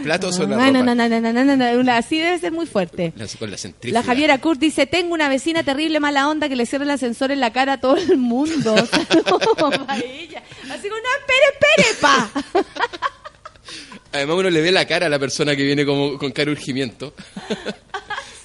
[0.03, 0.95] ¿Platos o la No, no, ropa?
[0.95, 3.13] no, no, no, no, no, no, así debe ser muy fuerte.
[3.15, 3.57] La- con la.
[3.83, 7.31] La Javiera Kurt dice, tengo una vecina terrible mala onda que le cierra el ascensor
[7.31, 8.75] en la cara a todo el mundo.
[8.87, 10.41] Saludos para ella.
[10.71, 12.31] Así como, no, espere, espere, pa.
[14.13, 17.13] Además uno le ve la cara a la persona que viene como con cara urgimiento.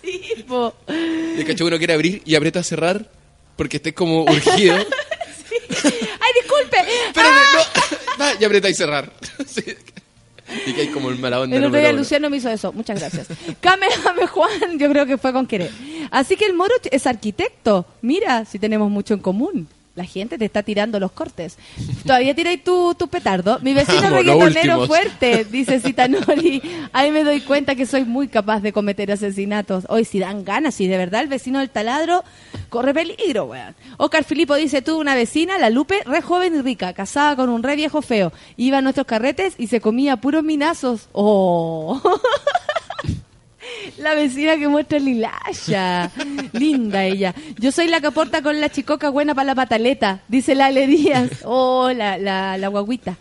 [0.02, 0.74] Sí, po.
[0.88, 3.10] Y el cacho uno quiere abrir y aprieta a cerrar
[3.56, 4.76] porque estés como urgido.
[4.76, 6.76] ¡Ay, disculpe!
[7.14, 7.42] Pero ¡Ah!
[8.18, 9.12] no, no, y aprieta y cerrar.
[9.46, 9.64] Sí.
[10.64, 11.56] Y que hay como el mala onda.
[11.56, 11.92] El otro día.
[11.92, 12.72] Luciano me hizo eso.
[12.72, 13.26] Muchas gracias.
[13.60, 15.72] Kamehameha Juan, yo creo que fue con querer.
[16.12, 17.84] Así que el moro es arquitecto.
[18.00, 19.68] Mira, si tenemos mucho en común.
[19.97, 21.56] La gente te está tirando los cortes.
[22.05, 23.59] Todavía tiráis tu, tu petardo.
[23.62, 26.60] Mi vecino Vamos, reggaetonero fuerte, dice Citanoli.
[26.93, 29.86] Ahí me doy cuenta que soy muy capaz de cometer asesinatos.
[29.89, 32.24] Hoy si dan ganas, si de verdad el vecino del taladro
[32.68, 33.74] corre peligro, weón.
[33.97, 37.62] Oscar Filipo dice, tuve una vecina, la Lupe, re joven y rica, casada con un
[37.62, 38.35] re viejo feo.
[38.59, 41.09] Iba a nuestros carretes y se comía puros minazos.
[41.12, 41.98] Oh.
[43.98, 46.10] La vecina que muestra el hilasha.
[46.52, 47.34] Linda ella.
[47.59, 50.86] Yo soy la que aporta con la chicoca buena para la pataleta, dice la Ale
[50.86, 51.30] Díaz.
[51.44, 53.16] Oh, la, la, la guaguita.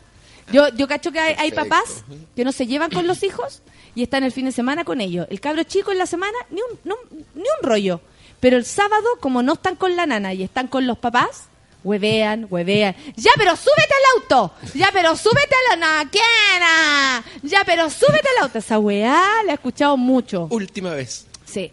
[0.52, 2.04] Yo, yo cacho que hay, hay papás
[2.36, 3.62] que no se llevan con los hijos
[3.96, 5.26] y están el fin de semana con ellos.
[5.32, 6.96] El cabro chico en la semana, ni un, no-
[7.34, 8.02] ni un rollo.
[8.40, 11.46] Pero el sábado, como no están con la nana y están con los papás,
[11.86, 12.94] huevean, huevean.
[13.16, 14.53] Ya, pero súbete al auto.
[14.74, 17.24] Ya, pero súbete a la naquera.
[17.44, 18.57] Ya, pero súbete al auto.
[18.60, 20.48] Esa weá la he escuchado mucho.
[20.49, 21.26] Última vez.
[21.45, 21.72] Sí.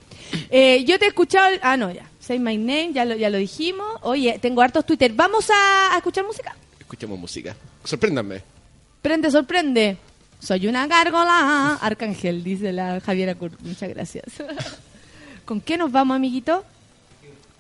[0.51, 1.49] Eh, yo te he escuchado.
[1.49, 2.05] el- Ah, no, ya.
[2.21, 3.87] Say my name, ya lo, ya lo dijimos.
[4.03, 5.13] Oye, tengo hartos Twitter.
[5.13, 6.55] ¿Vamos a, a escuchar música?
[6.79, 7.57] Escuchemos música.
[7.85, 8.43] Sorpréndanme.
[9.01, 9.97] Prende, sorprende.
[10.39, 11.79] Soy una gárgola.
[11.81, 13.59] Arcángel, dice la Javiera Kurt.
[13.63, 14.25] Muchas gracias.
[15.45, 16.65] ¿Con qué nos vamos, amiguito?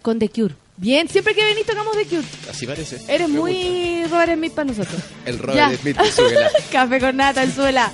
[0.02, 0.54] Con The Cure.
[0.76, 2.26] Bien, siempre que venís tocamos The Cure.
[2.50, 3.00] Así parece.
[3.08, 4.94] Eres Me muy Robert Smith para nosotros.
[4.96, 5.30] gusta.
[5.30, 5.76] El Robert Ya.
[5.78, 5.96] Smith.
[6.72, 7.90] Café con nata en suela.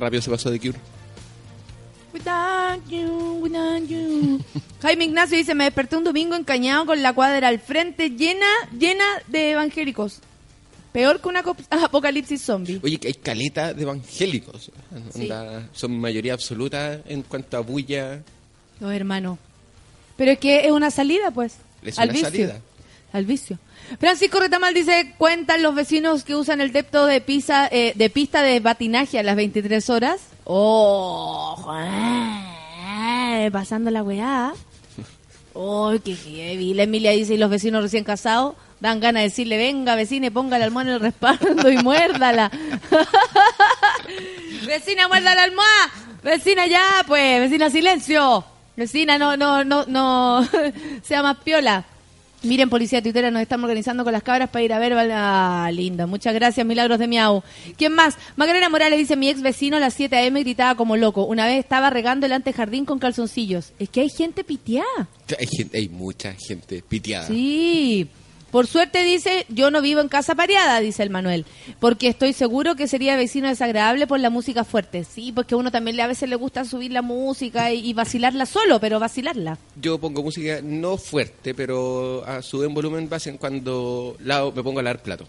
[0.00, 0.78] Qué rápido se pasó de Cure.
[2.14, 4.40] Without you, without you.
[4.80, 8.46] Jaime Ignacio dice, me desperté un domingo encañado con la cuadra al frente llena,
[8.78, 10.20] llena de evangélicos.
[10.92, 11.40] Peor que una
[11.70, 12.80] apocalipsis zombie.
[12.82, 14.70] Oye, que hay caleta de evangélicos.
[15.12, 15.20] Sí.
[15.24, 18.22] Onda, son mayoría absoluta en cuanto a bulla.
[18.80, 19.38] No, hermano.
[20.16, 21.56] Pero es que es una salida, pues.
[21.82, 22.30] Es al una vicio.
[22.30, 22.60] salida.
[23.12, 23.58] Al vicio.
[23.98, 28.42] Francisco Retamal dice, cuentan los vecinos que usan el depto de, pisa, eh, de pista
[28.42, 30.20] de patinaje a las 23 horas.
[30.44, 31.56] Oh,
[33.52, 34.52] pasando la weá.
[35.54, 36.74] Oh, qué heavy.
[36.74, 40.58] La Emilia dice, y los vecinos recién casados dan ganas de decirle, venga vecina, ponga
[40.58, 42.50] la almohada en el respaldo y muérdala.
[44.66, 45.90] vecina, muerda la almohada.
[46.22, 48.44] Vecina, ya, pues, vecina, silencio.
[48.76, 50.48] Vecina, no, no, no, no,
[51.02, 51.84] sea más piola.
[52.42, 54.94] Miren, policía tuitera, nos estamos organizando con las cabras para ir a ver.
[55.12, 56.06] Ah, linda.
[56.06, 57.42] Muchas gracias, Milagros de Miau.
[57.76, 58.16] ¿Quién más?
[58.36, 60.40] Macarena Morales dice, mi ex vecino a las 7 a.m.
[60.40, 61.24] gritaba como loco.
[61.24, 63.72] Una vez estaba regando el antejardín con calzoncillos.
[63.78, 65.08] Es que hay gente piteada.
[65.38, 67.26] Hay, gente, hay mucha gente piteada.
[67.26, 68.08] Sí.
[68.50, 71.44] Por suerte dice, yo no vivo en casa pareada, dice el Manuel,
[71.78, 75.04] porque estoy seguro que sería vecino desagradable por la música fuerte.
[75.04, 78.46] Sí, porque a uno también le- a veces le gusta subir la música y, vacilarla
[78.46, 79.58] solo, pero vacilarla.
[79.80, 84.82] Yo pongo música no fuerte, pero a su en volumen base cuando me pongo a
[84.82, 85.26] lavar plato.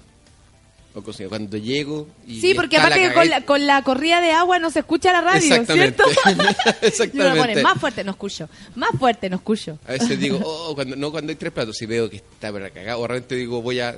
[0.93, 1.30] O cocina.
[1.30, 4.69] Cuando llego y Sí, porque aparte que con la, con la corrida de agua no
[4.72, 6.03] se escucha la radio, Exactamente.
[6.03, 6.03] ¿cierto?
[6.26, 6.49] Y uno
[6.81, 7.39] Exactamente.
[7.39, 9.80] pone, más fuerte no escucho, más fuerte no escucho.
[9.88, 12.69] A veces digo, oh, cuando, no cuando hay tres platos, si veo que está para
[12.72, 13.95] cagar, o realmente digo, voy a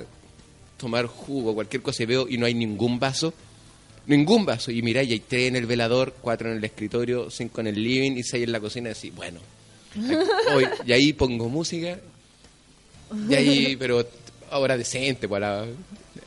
[0.76, 3.34] tomar jugo, cualquier cosa y veo y no hay ningún vaso,
[4.06, 7.60] ningún vaso, y mira, y hay tres en el velador, cuatro en el escritorio, cinco
[7.60, 9.40] en el living y seis en la cocina, y así, bueno,
[10.54, 11.98] hoy, y ahí pongo música,
[13.28, 14.06] y ahí, pero
[14.50, 15.66] hora decente, a las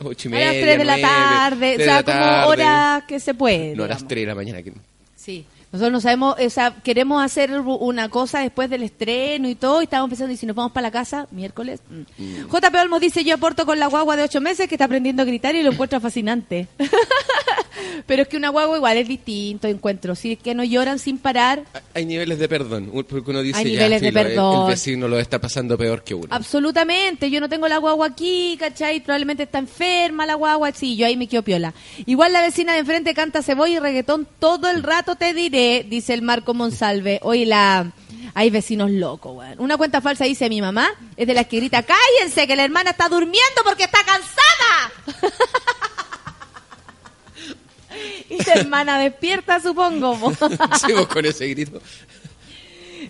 [0.03, 2.47] ocho y A media, las 3 de la nueve, tarde, o sea, como tarde.
[2.47, 3.75] hora que se puede.
[3.75, 4.07] No a las digamos.
[4.07, 4.73] tres de la mañana, que
[5.15, 5.45] Sí.
[5.77, 9.83] Nosotros no sabemos, o sea, queremos hacer una cosa después del estreno y todo, y
[9.83, 11.81] estamos pensando, y si nos vamos para la casa, miércoles.
[11.87, 12.47] Mm.
[12.51, 15.25] JP Olmos dice, yo aporto con la guagua de ocho meses que está aprendiendo a
[15.25, 16.67] gritar y lo encuentra fascinante.
[18.07, 20.15] Pero es que una guagua igual es distinto, encuentro.
[20.15, 21.63] Si es que no lloran sin parar,
[21.93, 25.77] hay niveles de perdón, porque uno dice, Hay ya, de el vecino lo está pasando
[25.77, 26.27] peor que uno.
[26.29, 28.99] Absolutamente, yo no tengo la guagua aquí, ¿cachai?
[29.01, 31.73] Probablemente está enferma la guagua, sí, yo ahí me quedo piola.
[32.05, 36.13] Igual la vecina de enfrente canta cebolla y reggaetón todo el rato, te diré, dice
[36.13, 37.19] el Marco Monsalve.
[37.23, 37.91] Oye, la...
[38.33, 39.55] Hay vecinos locos, weón.
[39.57, 42.91] Una cuenta falsa dice mi mamá, es de las que grita, cállense, que la hermana
[42.91, 45.33] está durmiendo porque está cansada.
[48.29, 50.15] y la hermana despierta, supongo.
[50.19, 50.31] po.
[50.85, 51.81] Sí, vos con ese grito.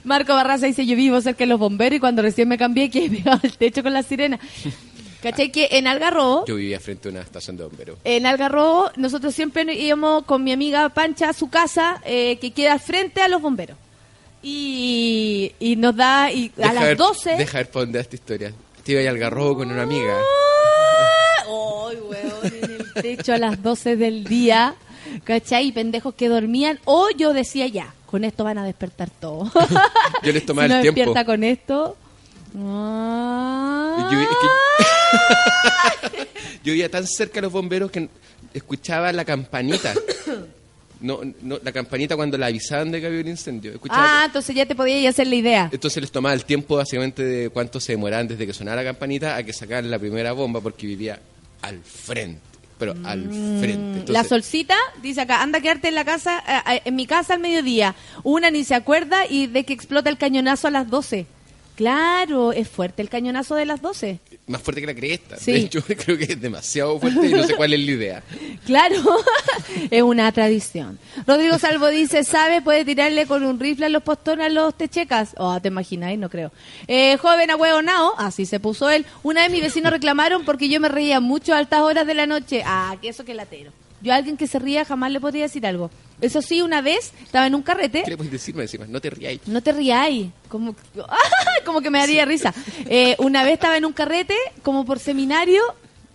[0.05, 3.09] Marco Barraza dice, yo vivo cerca de los bomberos y cuando recién me cambié que
[3.09, 4.39] pegado al techo con la sirena.
[5.21, 5.51] ¿Cachai?
[5.51, 7.97] Que en Algarrobo, Yo vivía frente a una estación de bomberos.
[8.03, 12.77] en Algarrobo, nosotros siempre íbamos con mi amiga Pancha a su casa, eh, que queda
[12.79, 13.77] frente a los bomberos.
[14.43, 17.29] Y, y nos da, y a Deja las ver- 12...
[17.37, 17.59] Deja
[17.91, 18.53] da esta historia.
[18.83, 20.17] Te iba ahí al garrobo con una amiga.
[21.45, 22.45] ¡Ay, weón!
[22.63, 24.75] En el techo a las 12 del día,
[25.23, 25.67] ¿cachai?
[25.67, 26.79] Y pendejos que dormían.
[26.85, 29.51] O yo decía ya, con esto van a despertar todos.
[30.23, 30.99] Yo les tomaba si no el tiempo.
[30.99, 31.97] despierta con esto...
[32.59, 34.85] ah, Y Yo, es que-
[36.63, 38.09] yo vivía tan cerca de los bomberos que
[38.53, 39.93] escuchaba la campanita.
[40.99, 43.71] No, no, la campanita cuando la avisaban de que había un incendio.
[43.71, 45.69] Escuchaba- Ah, entonces ya te podías hacer la idea.
[45.71, 49.35] Entonces les tomaba el tiempo básicamente de cuánto se demoraban desde que sonara la campanita
[49.35, 51.19] a que sacaran la primera bomba porque vivía
[51.61, 52.41] al frente.
[52.79, 53.25] Pero al
[53.59, 54.11] frente.
[54.11, 54.73] la solcita
[55.03, 57.93] dice acá, anda a quedarte en la casa, eh, eh, en mi casa al mediodía.
[58.23, 61.27] Una ni se acuerda y de que explota el cañonazo a las 12.
[61.77, 64.19] Claro, es fuerte el cañonazo de las 12.
[64.47, 65.37] más fuerte que la cresta.
[65.37, 65.51] Sí.
[65.51, 68.23] De hecho, creo que es demasiado fuerte y no sé cuál es la idea.
[68.65, 68.95] Claro,
[69.91, 70.97] es una tradición.
[71.27, 72.63] Rodrigo Salvo dice, ¿sabe?
[72.63, 75.35] Puede tirarle con un rifle a los postones a los techecas.
[75.37, 76.51] Oh, te imagináis, no creo.
[76.87, 79.05] Eh, joven ahueonao, así se puso él.
[79.21, 82.25] Una vez mis vecinos reclamaron porque yo me reía mucho a altas horas de la
[82.25, 82.63] noche.
[82.65, 83.71] Ah, que eso que latero.
[84.01, 85.89] Yo a alguien que se ría jamás le podría decir algo.
[86.21, 88.03] Eso sí, una vez estaba en un carrete.
[88.03, 88.85] ¿Qué le puedes decirme encima?
[88.87, 89.39] No te rías.
[89.47, 90.75] No te ríais, como,
[91.65, 92.53] como que me daría risa.
[92.85, 95.61] Eh, una vez estaba en un carrete, como por seminario,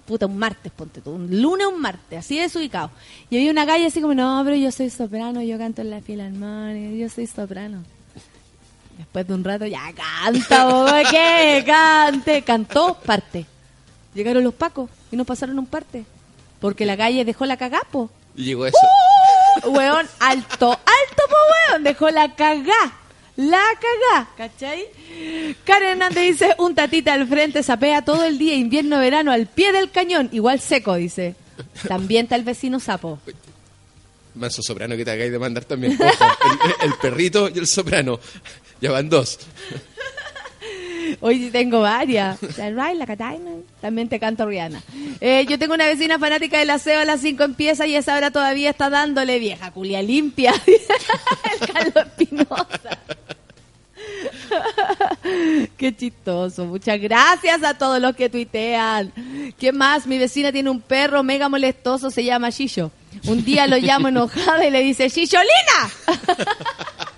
[0.06, 2.90] puta, un martes, ponte tú, un lunes, un martes, así desubicado.
[3.30, 6.00] Y había una calle así como, no, pero yo soy soprano, yo canto en la
[6.00, 7.84] filarmonia, yo soy soprano.
[8.98, 11.62] Después de un rato, ya canta, boba, ¿qué?
[11.66, 12.42] Cante.
[12.42, 13.46] Cantó, parte.
[14.14, 16.04] Llegaron los pacos y nos pasaron un parte.
[16.62, 18.08] Porque la calle dejó la cagapo.
[18.36, 18.78] Y llegó eso.
[19.66, 21.36] Weón, alto, alto, po,
[21.70, 21.82] weón.
[21.82, 22.98] Dejó la cagá.
[23.36, 24.86] La cagá, ¿cachai?
[25.64, 29.72] Karen Hernández dice, un tatita al frente sapea todo el día, invierno, verano, al pie
[29.72, 31.34] del cañón, igual seco, dice.
[31.88, 33.18] También está el vecino sapo.
[34.34, 35.98] Manso soprano que te hagáis de mandar también.
[36.00, 36.24] Ojo,
[36.80, 38.20] el, el perrito y el soprano.
[38.80, 39.38] Ya van dos.
[41.20, 42.38] Hoy tengo varias.
[43.80, 44.82] También te canto Rihanna.
[45.20, 48.30] Eh, yo tengo una vecina fanática del aseo a las 5 empieza y esa hora
[48.30, 50.54] todavía está dándole vieja culia limpia.
[50.66, 52.98] el Carlos Espinosa.
[55.76, 56.66] Qué chistoso.
[56.66, 59.12] Muchas gracias a todos los que tuitean.
[59.58, 60.06] ¿Qué más?
[60.06, 62.90] Mi vecina tiene un perro mega molestoso, se llama Shisho.
[63.26, 65.90] Un día lo llamo enojada y le dice, ¡Shisholiina!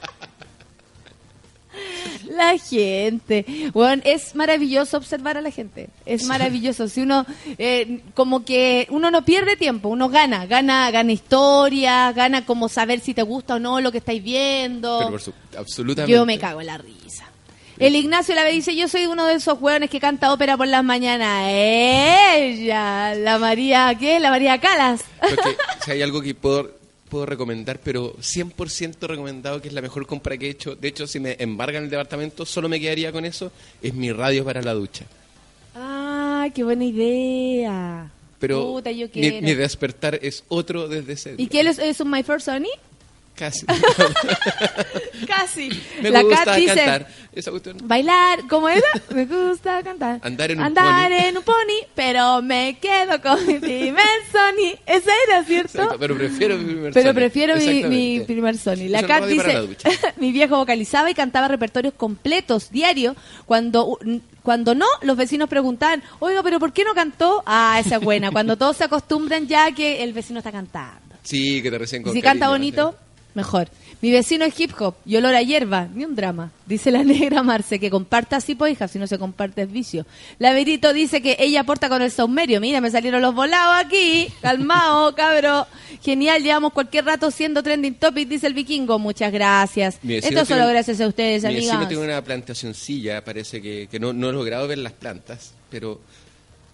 [2.30, 3.44] La gente.
[3.72, 5.88] Bueno, es maravilloso observar a la gente.
[6.06, 6.88] Es maravilloso.
[6.88, 7.24] Si uno,
[7.58, 10.46] eh, como que uno no pierde tiempo, uno gana.
[10.46, 14.98] Gana, gana historia, gana como saber si te gusta o no lo que estáis viendo.
[14.98, 16.12] Pero por su- absolutamente.
[16.12, 17.24] Yo me cago en la risa.
[17.76, 20.84] El Ignacio la dice, yo soy uno de esos hueones que canta ópera por las
[20.84, 21.44] mañanas.
[21.48, 24.20] Ella, la María, ¿qué?
[24.20, 25.02] La María Calas.
[25.20, 26.70] Porque si hay algo que puedo,
[27.14, 30.74] puedo recomendar, pero 100% recomendado, que es la mejor compra que he hecho.
[30.74, 33.52] De hecho, si me embargan el departamento, solo me quedaría con eso.
[33.80, 35.06] Es mi radio para la ducha.
[35.76, 38.10] Ah, qué buena idea.
[38.40, 42.24] Pero Puta, yo mi, despertar es otro desde ese ¿Y qué es, es un My
[42.24, 42.72] First Sony?
[43.34, 43.66] Casi.
[45.26, 45.68] Casi.
[46.00, 47.06] me la gusta Kat dice, cantar.
[47.32, 47.78] Esa cuestión.
[47.82, 48.86] bailar, ¿cómo era?
[49.12, 50.20] Me gusta cantar.
[50.22, 51.18] Andar en un Andar pony.
[51.18, 54.78] en un pony, pero me quedo con mi primer Sony.
[54.86, 55.78] Esa era, ¿cierto?
[55.78, 57.14] Exacto, pero prefiero mi primer Pero Sony.
[57.14, 58.88] prefiero mi, mi primer Sony.
[58.88, 59.88] La Kat dice, ducha.
[60.16, 63.16] mi viejo vocalizaba y cantaba repertorios completos, diario,
[63.46, 63.98] cuando...
[64.42, 67.42] Cuando no, los vecinos preguntaban, oiga, pero ¿por qué no cantó?
[67.46, 68.30] Ah, esa es buena.
[68.30, 71.16] Cuando todos se acostumbran ya que el vecino está cantando.
[71.22, 72.94] Sí, que te recién con si canta bonito,
[73.34, 73.68] mejor.
[74.00, 76.50] Mi vecino es hip hop y olor a hierba, ni un drama.
[76.66, 80.06] Dice la negra Marce que comparta así, pues hija, si no se comparte es vicio.
[80.38, 82.60] La Verito dice que ella aporta con el saumerio.
[82.60, 84.28] Mira, me salieron los volados aquí.
[84.42, 85.66] Calmao, cabro.
[86.02, 88.98] Genial, llevamos cualquier rato siendo trending topic, dice el vikingo.
[88.98, 89.98] Muchas gracias.
[90.02, 91.88] Mi vecino Esto solo tiene- gracias a ustedes, Mi vecino amigas.
[91.88, 96.00] tiene una plantacioncilla, parece que, que no, no he logrado ver las plantas, pero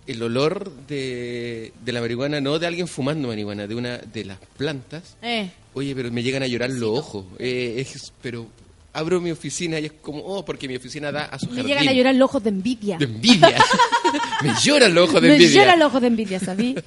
[0.06, 4.39] el olor de, de la marihuana, no de alguien fumando marihuana, de una de las
[4.56, 5.51] plantas, Eh.
[5.74, 7.24] oye, pero me llegan a llorar los ojos.
[7.39, 8.47] Eh, es, pero
[8.92, 11.66] abro mi oficina y es como, oh, porque mi oficina da a su Me jardín.
[11.68, 12.98] llegan a llorar los ojos de envidia.
[12.98, 13.56] De envidia.
[14.42, 15.62] me lloran los ojos de Me envidia.
[15.62, 16.74] lloran los ojos de envidia, ¿sabí?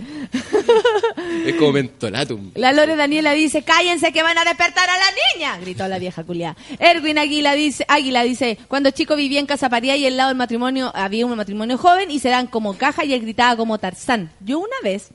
[1.45, 2.51] Es como mentolatum.
[2.55, 5.05] La Lore Daniela dice, cállense que van a despertar a la
[5.35, 6.55] niña, gritó la vieja culia.
[6.79, 10.37] Erwin Águila dice, Águila dice, cuando chico vivía en Casa Paría y al lado del
[10.37, 14.31] matrimonio había un matrimonio joven y se dan como caja y él gritaba como Tarzán.
[14.39, 15.09] Yo una vez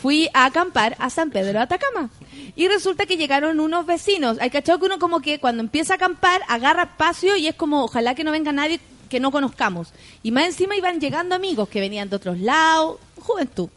[0.00, 2.10] fui a acampar a San Pedro de Atacama
[2.54, 4.38] y resulta que llegaron unos vecinos.
[4.40, 7.84] Hay cachado que uno como que cuando empieza a acampar agarra espacio y es como,
[7.84, 9.92] ojalá que no venga nadie que no conozcamos.
[10.22, 13.68] Y más encima iban llegando amigos que venían de otros lados, juventud.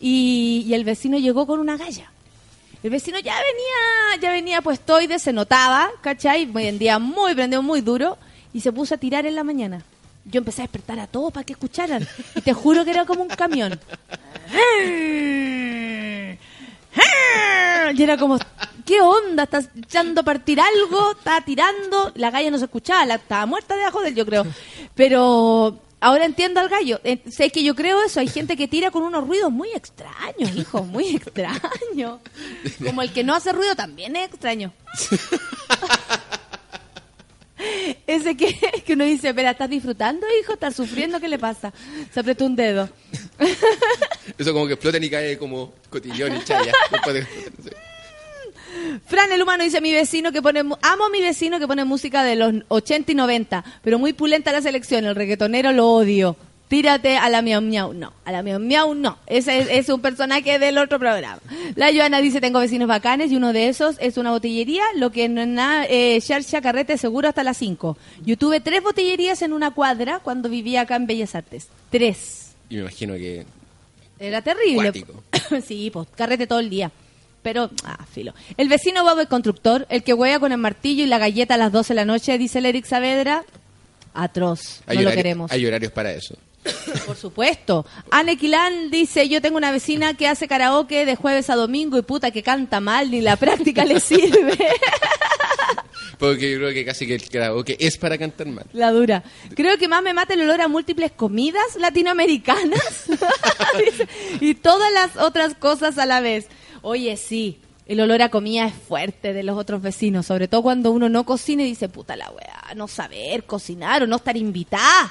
[0.00, 2.10] Y, el vecino llegó con una galla.
[2.82, 6.46] El vecino ya venía, ya venía puestoide, se notaba, ¿cachai?
[6.46, 8.16] Vendía muy, prendió muy duro
[8.54, 9.84] y se puso a tirar en la mañana.
[10.24, 12.06] Yo empecé a despertar a todos para que escucharan.
[12.34, 13.78] Y te juro que era como un camión.
[17.94, 18.38] Y era como,
[18.84, 19.44] ¿qué onda?
[19.44, 21.12] ¿Estás echando a partir algo?
[21.12, 22.12] ¿Está tirando?
[22.14, 24.46] La galla no se escuchaba, la, estaba muerta debajo de él, yo creo.
[24.94, 27.00] Pero ahora entiendo al gallo.
[27.04, 28.20] Eh, sé que yo creo eso.
[28.20, 32.20] Hay gente que tira con unos ruidos muy extraños, hijo, muy extraños.
[32.84, 34.72] Como el que no hace ruido también es extraño.
[38.06, 38.56] Ese que,
[38.86, 40.54] que uno dice, pero ¿estás disfrutando, hijo?
[40.54, 41.20] ¿Estás sufriendo?
[41.20, 41.72] ¿Qué le pasa?
[42.12, 42.88] Se apretó un dedo.
[44.38, 46.72] Eso como que explotan y cae como cotillón y chaya.
[47.06, 47.26] De-.
[49.06, 52.22] Fran el humano dice mi vecino que pone amo a mi vecino que pone música
[52.22, 56.36] de los 80 y 90, pero muy pulenta la selección, el reggaetonero lo odio.
[56.70, 57.92] Tírate a la miau miau.
[57.92, 59.18] No, a la miau miau no.
[59.26, 61.40] Ese es, es un personaje del otro programa.
[61.74, 65.28] La Joana dice, tengo vecinos bacanes y uno de esos es una botillería, lo que
[65.28, 67.98] no es nada, eh, Xarxa Carrete seguro hasta las 5.
[68.24, 71.66] Yo tuve tres botillerías en una cuadra cuando vivía acá en Bellas Artes.
[71.90, 72.52] Tres.
[72.68, 73.44] Y me imagino que
[74.20, 74.92] Era terrible.
[75.66, 76.92] Sí, pues carrete todo el día.
[77.42, 78.32] Pero, ah, filo.
[78.56, 81.56] El vecino Bob el constructor, el que huea con el martillo y la galleta a
[81.56, 83.44] las 12 de la noche, dice el Eric Saavedra.
[84.14, 84.82] Atroz.
[84.86, 85.50] hay, no lo queremos.
[85.50, 86.36] hay horarios para eso.
[87.06, 87.86] Por supuesto.
[88.10, 92.02] Anne Quilán dice, yo tengo una vecina que hace karaoke de jueves a domingo y
[92.02, 94.58] puta que canta mal, ni la práctica le sirve.
[96.18, 98.66] Porque yo creo que casi que el karaoke es para cantar mal.
[98.74, 99.24] La dura.
[99.54, 103.06] Creo que más me mata el olor a múltiples comidas latinoamericanas
[104.40, 106.48] y todas las otras cosas a la vez.
[106.82, 110.90] Oye, sí, el olor a comida es fuerte de los otros vecinos, sobre todo cuando
[110.90, 115.10] uno no cocina y dice, puta la weá, no saber cocinar o no estar invitada.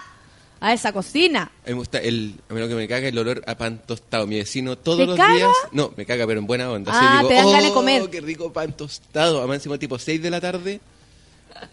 [0.61, 1.43] A esa cocina.
[1.43, 3.81] A mí me gusta el, a mí lo que me caga el olor a pan
[3.85, 4.27] tostado.
[4.27, 5.33] Mi vecino todos ¿Te los caga?
[5.35, 6.91] días, no, me caga pero en buena onda.
[6.91, 8.09] Así Ah, digo, te dan oh, ganas de comer".
[8.09, 9.39] qué rico pan tostado.
[9.39, 10.79] Además encima tipo 6 de la tarde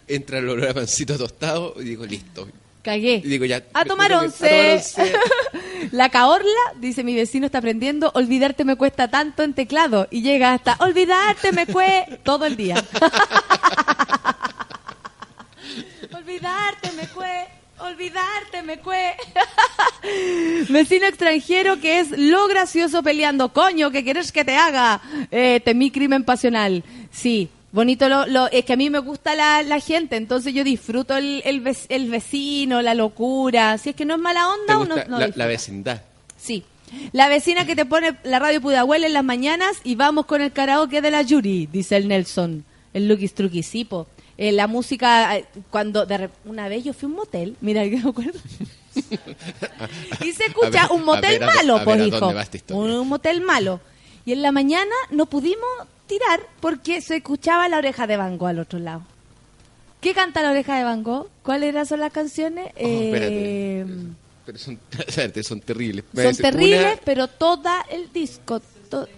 [0.09, 2.49] entra el olor a pancito tostado y digo, listo.
[2.83, 3.17] Cagué.
[3.17, 3.65] Y digo ya.
[3.75, 4.81] A tomar once.
[5.91, 6.47] La caorla,
[6.79, 8.13] dice mi vecino, está aprendiendo.
[8.15, 10.07] Olvidarte me cuesta tanto en teclado.
[10.11, 12.77] Y llega hasta olvidarte me cue todo el día.
[16.15, 17.49] olvidarte me cue.
[17.79, 19.15] Olvidarte me cue.
[20.69, 23.53] Vecino extranjero que es lo gracioso peleando.
[23.53, 25.01] Coño, ¿qué quieres que te haga?
[25.31, 26.83] Eh, temí crimen pasional.
[27.11, 27.49] Sí.
[27.73, 31.15] Bonito lo, lo- es que a mí me gusta la, la gente, entonces yo disfruto
[31.17, 33.77] el, el, vec- el vecino, la locura.
[33.77, 36.01] Si es que no es mala ¿Te onda, uno no la, la vecindad?
[36.39, 36.65] Sí.
[37.13, 40.53] La vecina que te pone la radio Pudahuel en las mañanas y vamos con el
[40.53, 42.65] karaoke de la Yuri, dice el Nelson.
[42.95, 44.07] El Lucky Strucky, sí, po.
[44.39, 47.97] Eh, la música, eh, cuando de una vez yo fui a un motel, mira que
[47.97, 48.39] me acuerdo.
[50.25, 52.33] y se escucha ver, un motel a ver, a- malo, a pues, ver hijo.
[52.71, 53.81] Un, un motel malo.
[54.25, 55.69] Y en la mañana no pudimos
[56.07, 59.03] tirar porque se escuchaba la oreja de Van Gogh al otro lado.
[60.01, 61.29] ¿Qué canta la oreja de Van Gogh?
[61.43, 62.67] ¿Cuáles eran son las canciones?
[62.77, 62.79] Oh.
[62.83, 63.87] Eh,
[64.45, 64.79] Pero son,
[65.65, 66.05] terribles.
[66.15, 68.61] Son terribles, una- pero toda el disco.
[68.91, 69.09] to-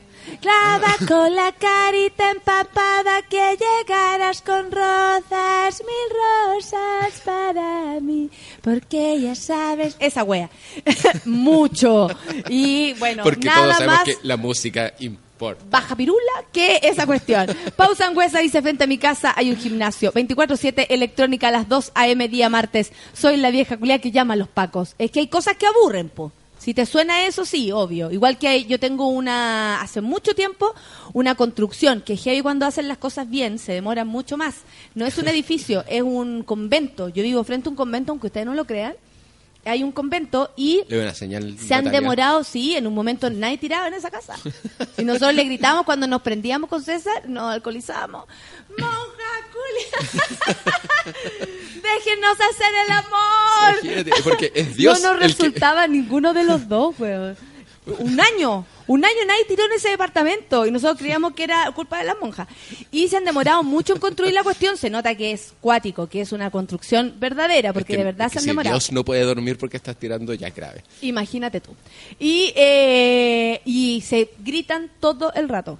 [0.41, 8.31] Clava con la carita empapada que llegarás con rosas, mil rosas para mí,
[8.63, 10.51] porque ya sabes, esa wea,
[11.25, 12.09] mucho.
[12.49, 15.65] Y bueno, porque todos nada sabemos más que la música importa.
[15.71, 17.47] baja pirula que esa cuestión.
[17.77, 20.13] Pausa Angüesa dice, frente a mi casa hay un gimnasio.
[20.13, 22.29] 24-7 electrónica a las 2 a.m.
[22.29, 22.93] día martes.
[23.13, 24.95] Soy la vieja culia que llama a los pacos.
[24.99, 26.33] Es que hay cosas que aburren, po.
[26.59, 28.11] Si te suena eso, sí, obvio.
[28.11, 30.75] Igual que hay- yo tengo una, hace mucho tiempo,
[31.13, 34.57] una construcción que heavy cuando hacen las cosas bien, se demoran mucho más.
[34.95, 37.09] No es un edificio, es un convento.
[37.09, 38.95] Yo vivo frente a un convento, aunque ustedes no lo crean.
[39.65, 40.83] Hay un convento y
[41.15, 41.57] señal.
[41.59, 44.35] se han demorado, sí, en un momento nadie tiraba en esa casa.
[44.97, 48.25] Y nosotros le gritamos cuando nos prendíamos con César, nos alcoholizábamos.
[48.79, 51.45] ¡Monja culia!
[51.97, 53.85] ¡Déjenos hacer el amor!
[53.85, 57.36] Imagínate, porque es Dios no nos que- resultaba ninguno de los dos, weón.
[57.98, 61.98] Un año, un año nadie tiró en ese departamento y nosotros creíamos que era culpa
[61.98, 62.47] de las monjas.
[62.90, 64.77] Y se han demorado mucho en construir la cuestión.
[64.77, 68.27] Se nota que es cuático, que es una construcción verdadera, porque es que- de verdad
[68.27, 68.74] es se han si demorado.
[68.77, 70.85] Dios no puede dormir porque estás tirando ya grave.
[71.01, 71.74] Imagínate tú.
[72.19, 75.78] Y, eh, y se gritan todo el rato.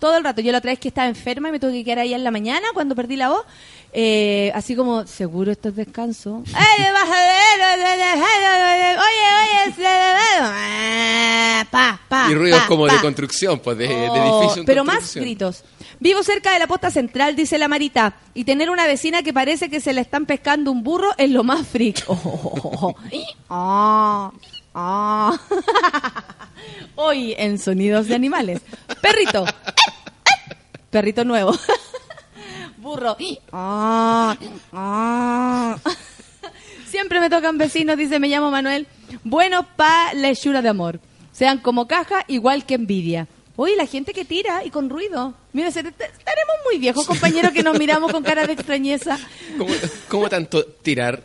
[0.00, 0.40] Todo el rato.
[0.40, 2.30] Yo la otra vez que estaba enferma y me tuve que quedar ahí en la
[2.30, 3.44] mañana cuando perdí la voz.
[3.92, 6.42] eh, así como, seguro esto es descanso.
[6.54, 6.84] ¡Ay,
[8.92, 14.38] Oye, oye, oye, pa, pa, y ruidos pa, como de construcción, pues de, de Oh,
[14.40, 15.64] edificio en pero más gritos.
[15.98, 19.68] Vivo cerca de la posta central, dice la Marita, y tener una vecina que parece
[19.68, 22.04] que se le están pescando un burro es lo más freak.
[22.08, 22.94] Oh,
[23.50, 24.32] ah,
[24.74, 25.38] ah.
[26.94, 28.60] Hoy en sonidos de animales.
[29.00, 29.44] Perrito.
[30.90, 31.52] Perrito nuevo.
[32.78, 33.16] Burro.
[33.52, 34.36] Ah,
[34.72, 35.76] ah.
[36.86, 38.86] Siempre me tocan vecinos, dice, me llamo Manuel.
[39.22, 41.00] Buenos pa' la hechura de amor.
[41.32, 43.28] Sean como caja, igual que envidia.
[43.62, 45.34] Oye, la gente que tira y con ruido.
[45.52, 49.18] Mira, estaremos muy viejos, compañeros, que nos miramos con cara de extrañeza.
[49.58, 49.74] ¿Cómo,
[50.08, 51.22] cómo tanto tirar?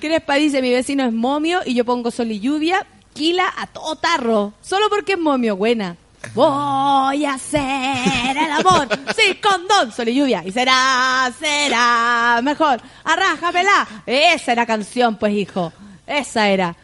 [0.00, 2.84] Crespa dice, mi vecino es momio y yo pongo sol y lluvia,
[3.14, 4.54] quila a todo tarro.
[4.60, 5.96] Solo porque es momio, buena.
[6.34, 10.42] Voy a hacer el amor, sí, con don, sol y lluvia.
[10.44, 12.82] Y será, será mejor.
[13.04, 14.02] Arrájamela.
[14.04, 15.72] Esa era canción, pues, hijo.
[16.08, 16.74] Esa era.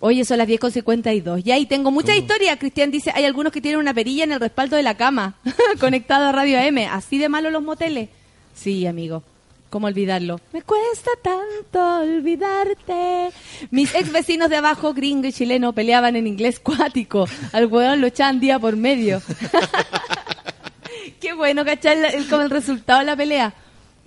[0.00, 1.40] Oye, son las 10 con 52.
[1.44, 2.56] Y ahí tengo mucha historia.
[2.58, 5.34] Cristian dice, hay algunos que tienen una perilla en el respaldo de la cama,
[5.80, 6.78] conectado a Radio AM.
[6.90, 8.08] Así de malo los moteles.
[8.54, 9.22] Sí, amigo.
[9.70, 10.40] ¿Cómo olvidarlo?
[10.52, 13.30] Me cuesta tanto olvidarte.
[13.70, 17.26] Mis ex vecinos de abajo, gringo y chileno, peleaban en inglés cuático.
[17.52, 19.20] Al hueón lo echaban día por medio.
[21.20, 21.98] Qué bueno, ¿cachai?
[21.98, 23.52] El, el- como el resultado de la pelea.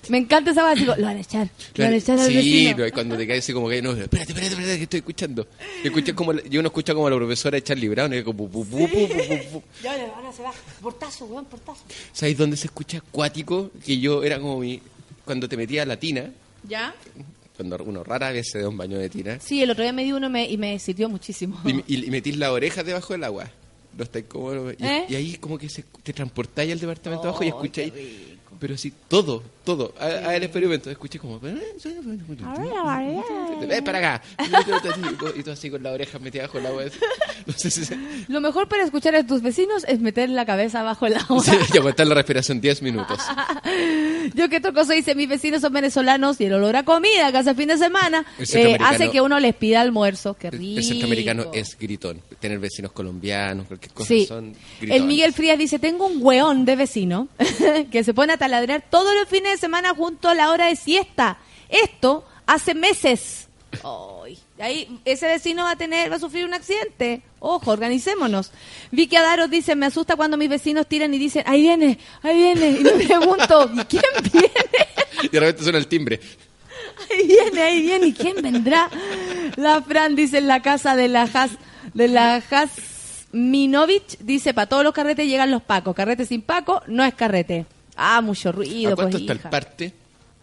[0.10, 0.80] Me encanta esa base.
[0.82, 1.50] Digo, lo van a echar.
[1.76, 2.86] Lo van a echar al sí, vecino.
[2.94, 5.48] cuando te caes así como que no, espérate, espérate, espérate, que estoy escuchando.
[5.84, 8.24] Yo, escuché como, yo uno escucha como a la profesora de Charlie Brown, y es
[8.24, 9.64] como, pu, pu, pu, pu, pu, pu.
[9.84, 10.52] Ya, ahora se va.
[10.82, 11.82] Portazo, weón, portazo.
[12.14, 13.72] ¿Sabes dónde se escucha acuático?
[13.86, 14.82] Que yo era como mi,
[15.26, 16.32] cuando te metía a la tina,
[16.68, 16.94] ¿Ya?
[17.56, 20.04] cuando uno rara vez se da un baño de tina, Sí, el otro día me
[20.04, 21.62] di uno me- y me sirvió muchísimo.
[21.88, 23.50] y, y metís las orejas debajo del agua.
[23.96, 25.06] No estáis como, y, ¿Eh?
[25.10, 27.92] y ahí como que se, te transportáis al departamento abajo y escucháis
[28.62, 29.92] Pero sí, todo, todo.
[30.00, 30.92] A, a el experimento.
[30.92, 31.40] Escuché como.
[31.40, 31.60] Ven
[33.84, 34.22] para acá.
[35.36, 36.84] Y tú así con la oreja metida bajo el agua.
[37.48, 37.98] No sé si se...
[38.28, 41.42] Lo mejor para escuchar a tus vecinos es meter la cabeza bajo el agua.
[41.44, 43.18] Sí, y aguantar la respiración 10 minutos.
[44.36, 47.38] Yo que otra cosa dice, mis vecinos son venezolanos y el olor a comida que
[47.40, 48.24] hace fin de semana
[48.54, 50.36] eh, hace que uno les pida almuerzo.
[50.36, 50.78] Qué rico.
[50.78, 52.22] El centroamericano es gritón.
[52.40, 54.26] Tener vecinos colombianos, cualquier cosa, Sí.
[54.28, 55.02] son gritones.
[55.02, 57.28] El Miguel Frías dice, tengo un weón de vecino
[57.92, 60.76] que se pone a taladrar todos los fines de semana junto a la hora de
[60.76, 61.38] siesta.
[61.70, 63.48] Esto hace meses.
[64.60, 67.22] Ahí ese vecino va a tener, va a sufrir un accidente.
[67.40, 68.52] Ojo, organicémonos.
[68.92, 72.70] Vicky Adaros dice, me asusta cuando mis vecinos tiran y dicen, ahí viene, ahí viene.
[72.72, 74.04] Y me pregunto, ¿y quién
[74.34, 74.52] viene?
[75.24, 76.20] Y de repente suena el timbre.
[77.10, 78.08] Ahí viene, ahí viene.
[78.08, 78.90] ¿Y quién vendrá?
[79.56, 81.52] La Fran dice en la casa de la Has,
[81.94, 82.72] de la Has
[83.32, 85.96] Minovich, dice, para todos los carretes llegan los pacos.
[85.96, 87.66] Carrete sin paco no es carrete.
[87.96, 89.44] Ah, mucho ruido, ¿A cuánto pues, está hija.
[89.48, 89.94] el parte?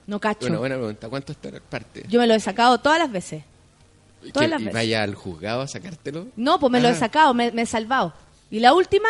[0.06, 0.40] No cacho.
[0.42, 1.06] Bueno, buena pregunta.
[1.06, 2.04] ¿A cuánto está el parte?
[2.08, 3.44] Yo me lo he sacado todas las veces.
[4.32, 4.74] Todas ¿Que- las ¿Y veces.
[4.74, 6.28] vaya al juzgado a sacártelo?
[6.36, 6.94] No, pues me lo he Ah.
[6.94, 8.12] sacado, me, me he salvado.
[8.50, 9.08] Y la última,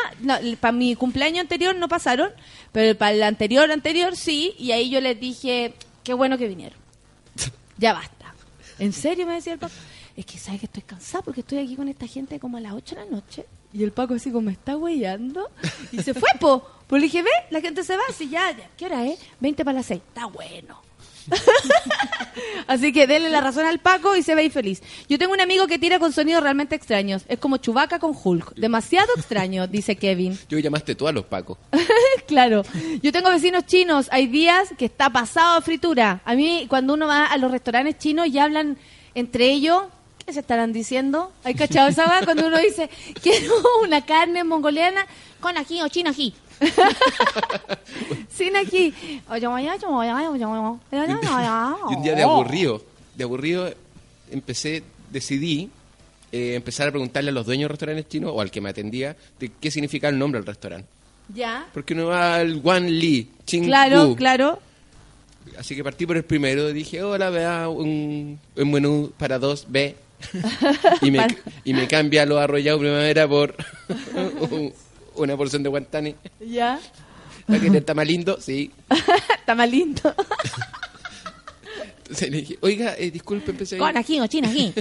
[0.60, 2.31] para mi cumpleaños anterior no pasaron,
[2.73, 5.74] pero para el anterior, anterior sí, y ahí yo les dije,
[6.05, 6.78] qué bueno que vinieron.
[7.78, 8.35] Ya basta.
[8.81, 9.73] ¿En serio me decía el Paco?
[10.16, 12.73] Es que sabes que estoy cansada porque estoy aquí con esta gente como a las
[12.73, 13.47] 8 de la noche.
[13.73, 15.48] Y el Paco así como me está huellando.
[15.93, 16.69] Y se fue, po.
[16.89, 18.02] Pues le dije, ve, la gente se va.
[18.09, 19.19] Así ya, ya, ¿qué hora es?
[19.40, 20.01] 20 para las 6.
[20.09, 20.89] Está bueno.
[22.66, 24.82] Así que denle la razón al Paco y se ve ahí feliz.
[25.09, 27.24] Yo tengo un amigo que tira con sonidos realmente extraños.
[27.28, 28.55] Es como Chubaca con Hulk.
[28.55, 30.39] Demasiado extraño, dice Kevin.
[30.48, 31.59] Yo llamaste tú a los pacos.
[32.27, 32.62] claro.
[33.02, 34.09] Yo tengo vecinos chinos.
[34.10, 36.20] Hay días que está pasado a fritura.
[36.24, 38.78] A mí, cuando uno va a los restaurantes chinos y hablan
[39.15, 39.85] entre ellos,
[40.24, 41.32] ¿qué se estarán diciendo?
[41.44, 42.23] ¿Hay cachado esa?
[42.24, 42.90] Cuando uno dice,
[43.23, 45.06] quiero una carne mongoliana
[45.40, 46.35] con ají o chino ají.
[48.35, 48.94] Sin ají.
[51.90, 52.82] Y un día de aburrido,
[53.14, 53.72] de aburrido,
[54.30, 55.70] empecé, decidí
[56.32, 59.16] eh, empezar a preguntarle a los dueños de restaurantes chinos o al que me atendía
[59.39, 60.89] de qué significa el nombre del restaurante.
[61.35, 61.66] Ya.
[61.72, 64.60] Porque uno va al Wan Li, Ching Claro, claro.
[65.59, 69.97] Así que partí por el primero, dije, hola, vea un, un menú para dos B.
[71.02, 71.26] y, me,
[71.64, 73.55] y me cambia lo arrollado primavera por
[75.18, 76.14] una porción de guantani.
[76.40, 76.80] Ya.
[77.46, 78.38] ¿La que está más lindo?
[78.40, 78.70] Sí.
[79.38, 80.14] Está más lindo.
[81.98, 84.72] Entonces le dije, oiga, eh, disculpe, empecé a Con ají o chino ají.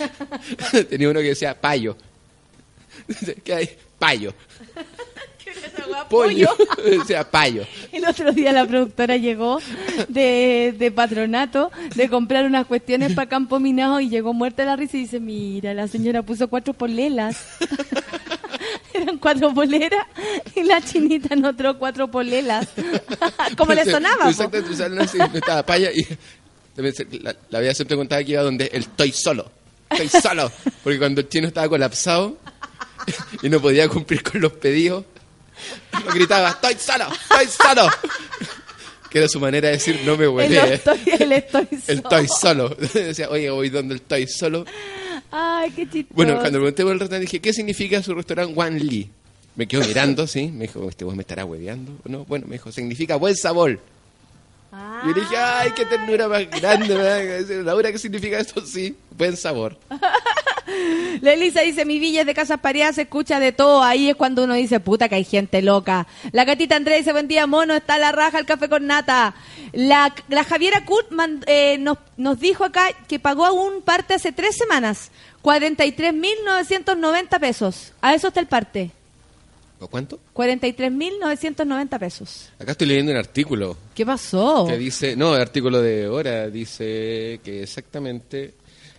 [0.90, 1.96] Tenía uno que decía payo.
[3.44, 3.70] ¿Qué hay?
[3.98, 4.34] Payo.
[6.10, 6.48] Pollo.
[6.84, 7.64] decía payo.
[7.92, 9.58] El otro día la productora llegó
[10.08, 14.76] de, de patronato de comprar unas cuestiones para Campo Minado y llegó muerta de la
[14.76, 17.36] risa y dice, mira, la señora puso cuatro polelas.
[18.94, 20.06] Eran cuatro poleras
[20.54, 22.68] y la chinita anotó cuatro polelas.
[23.56, 24.28] Como le sonaba.
[24.30, 24.60] Exacto,
[24.90, 26.06] no, sí, estaba paya y
[27.22, 29.50] la, la vida siempre contaba que iba donde el estoy solo.
[29.90, 30.50] Estoy solo.
[30.82, 32.36] Porque cuando el chino estaba colapsado
[33.42, 35.04] y no podía cumplir con los pedidos,
[36.04, 37.90] lo gritaba, estoy solo, estoy solo.
[39.10, 40.74] Que era su manera de decir, no me El huele.
[40.74, 41.98] estoy, el estoy El solo.
[41.98, 42.68] estoy solo.
[42.94, 44.64] Decía, oye, voy donde el estoy solo.
[45.30, 46.14] Ay, qué chistoso.
[46.14, 49.08] Bueno, cuando pregunté por el restaurante, dije, ¿qué significa su restaurante Wan Li?
[49.56, 50.48] Me quedó mirando, sí.
[50.48, 51.92] Me dijo, ¿este vos me estará hueveando?
[52.04, 52.24] ¿No?
[52.24, 53.78] Bueno, me dijo, significa buen sabor.
[54.72, 56.94] Y yo dije, ay, qué ternura más grande.
[56.94, 58.64] decir, Laura, ¿qué significa esto?
[58.64, 59.76] Sí, buen sabor.
[61.20, 63.82] La Elisa dice, mi villa es de casas pareadas, se escucha de todo.
[63.82, 66.06] Ahí es cuando uno dice, puta que hay gente loca.
[66.30, 69.34] La gatita Andrea dice, buen día, mono, está la raja, el café con nata.
[69.72, 71.08] La, la Javiera Kurt
[71.46, 75.10] eh, nos, nos dijo acá que pagó un parte hace tres semanas.
[75.42, 77.92] 43.990 pesos.
[78.00, 78.92] A eso está el parte.
[79.80, 80.20] ¿O cuánto?
[80.34, 82.50] 43.990 pesos.
[82.58, 84.66] Acá estoy leyendo un artículo ¿Qué pasó?
[84.68, 88.54] que dice, no, el artículo de hora, dice que exactamente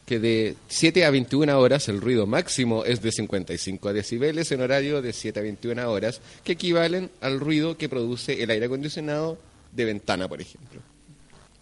[0.05, 5.01] que de 7 a 21 horas el ruido máximo es de 55 decibeles en horario
[5.01, 9.37] de 7 a 21 horas, que equivalen al ruido que produce el aire acondicionado
[9.71, 10.81] de ventana, por ejemplo.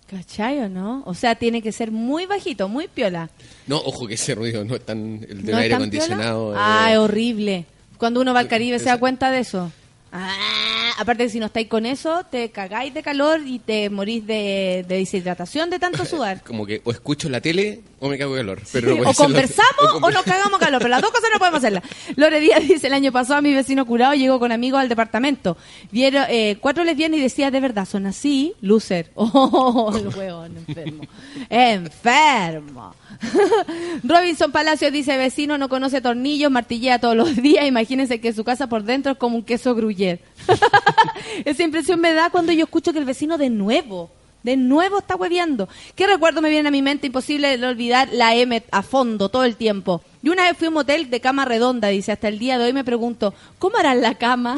[0.09, 1.03] ¿Cachai o no?
[1.05, 3.29] O sea, tiene que ser muy bajito, muy piola.
[3.67, 6.49] No, ojo que ese ruido no es tan el del ¿No aire acondicionado.
[6.53, 6.85] piola?
[6.85, 7.65] Ah, eh, es horrible.
[7.99, 9.71] Cuando uno va al Caribe se da cuenta de eso.
[10.11, 14.25] Ah, aparte que si no estáis con eso, te cagáis de calor y te morís
[14.25, 16.41] de, de deshidratación de tanto sudar.
[16.41, 18.61] como que o escucho la tele o me cago de calor.
[18.71, 21.59] Pero no o lo- conversamos o nos cagamos calor, pero las dos cosas no podemos
[21.59, 21.83] hacerlas.
[22.15, 25.57] Lore Díaz dice, el año pasado mi vecino curado llegó con amigos al departamento.
[25.91, 29.11] Vieron eh, cuatro lesbianas y decía, de verdad, son así, loser.
[29.15, 31.03] Oh, el hueón, enfermo.
[31.49, 32.95] enfermo.
[34.03, 38.67] Robinson Palacios dice, vecino no conoce tornillos, martillea todos los días, imagínense que su casa
[38.67, 40.21] por dentro es como un queso gruyere.
[41.45, 44.09] Esa impresión me da cuando yo escucho que el vecino de nuevo,
[44.43, 45.67] de nuevo está hueveando.
[45.95, 47.07] ¿Qué recuerdo me viene a mi mente?
[47.07, 50.01] Imposible de olvidar la M a fondo todo el tiempo.
[50.23, 52.65] Y una vez fui a un motel de cama redonda, dice, hasta el día de
[52.65, 54.57] hoy me pregunto, ¿cómo harán la cama?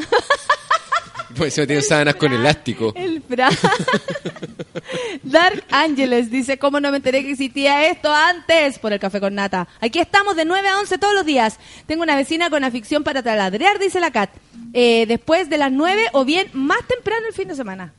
[1.36, 2.92] Pues se tiene sábanas con elástico.
[2.96, 3.52] El Fran.
[5.22, 8.78] Dark Ángeles dice, ¿cómo no me enteré que existía esto antes?
[8.78, 9.68] Por el café con nata.
[9.80, 11.58] Aquí estamos de 9 a 11 todos los días.
[11.86, 14.30] Tengo una vecina con afición para taladrear, dice la Cat.
[14.74, 17.92] Eh, después de las 9 o bien más temprano el fin de semana.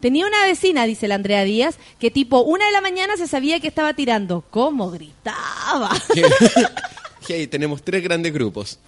[0.00, 3.60] Tenía una vecina, dice la Andrea Díaz, que tipo una de la mañana se sabía
[3.60, 4.44] que estaba tirando.
[4.50, 5.90] ¿Cómo gritaba?
[7.26, 8.78] Hey, tenemos tres grandes grupos.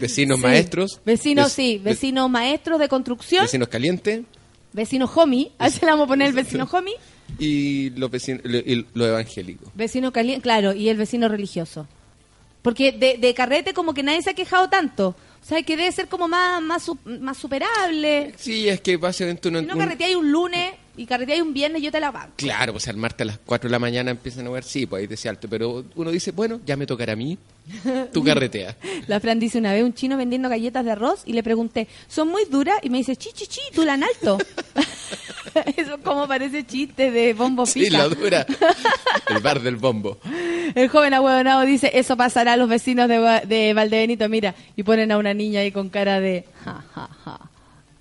[0.00, 0.42] Vecinos Sí.
[0.42, 1.00] maestros.
[1.04, 1.78] Vecinos, vec- sí.
[1.78, 3.44] ve- Vecinos maestros de construcción.
[3.44, 4.22] Vecinos calientes
[4.72, 5.50] Vecino homie.
[5.58, 6.94] A ese le vamos a poner el vecino homie.
[7.38, 9.68] y los vecinos, y los evangélicos.
[9.74, 11.86] Vecino caliente, claro, y el vecino religioso.
[12.62, 15.08] Porque de, de carrete como que nadie se ha quejado tanto.
[15.42, 18.34] O sea, que debe ser como más, más, más superable.
[18.36, 19.60] Sí, es que básicamente uno...
[19.60, 22.32] Si no carreteáis un lunes y carreteáis un viernes, yo te la banco.
[22.36, 25.00] Claro, pues al martes a las 4 de la mañana empiezan a ver, sí, pues
[25.00, 27.38] ahí decía alto, pero uno dice, bueno, ya me tocará a mí,
[28.12, 28.76] tú carretea.
[29.06, 32.28] La Fran dice una vez un chino vendiendo galletas de arroz y le pregunté, ¿son
[32.28, 32.78] muy duras?
[32.82, 34.38] Y me dice, chi, chi, chi, duran alto.
[35.76, 37.98] Eso como parece chiste de bombo Sí, pica.
[37.98, 38.46] la dura.
[39.28, 40.18] El bar del bombo.
[40.74, 45.10] El joven ahueonado dice, eso pasará a los vecinos de, de Valdebenito, mira, y ponen
[45.10, 47.40] a una niña ahí con cara de ja, ja, ja.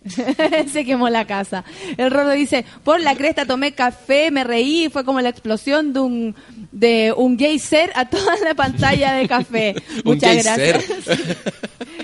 [0.72, 1.64] Se quemó la casa.
[1.98, 6.00] El Rorro dice, por la cresta tomé café, me reí, fue como la explosión de
[6.00, 6.36] un
[6.72, 9.76] de un geyser a toda la pantalla de café.
[10.04, 10.86] Muchas gracias.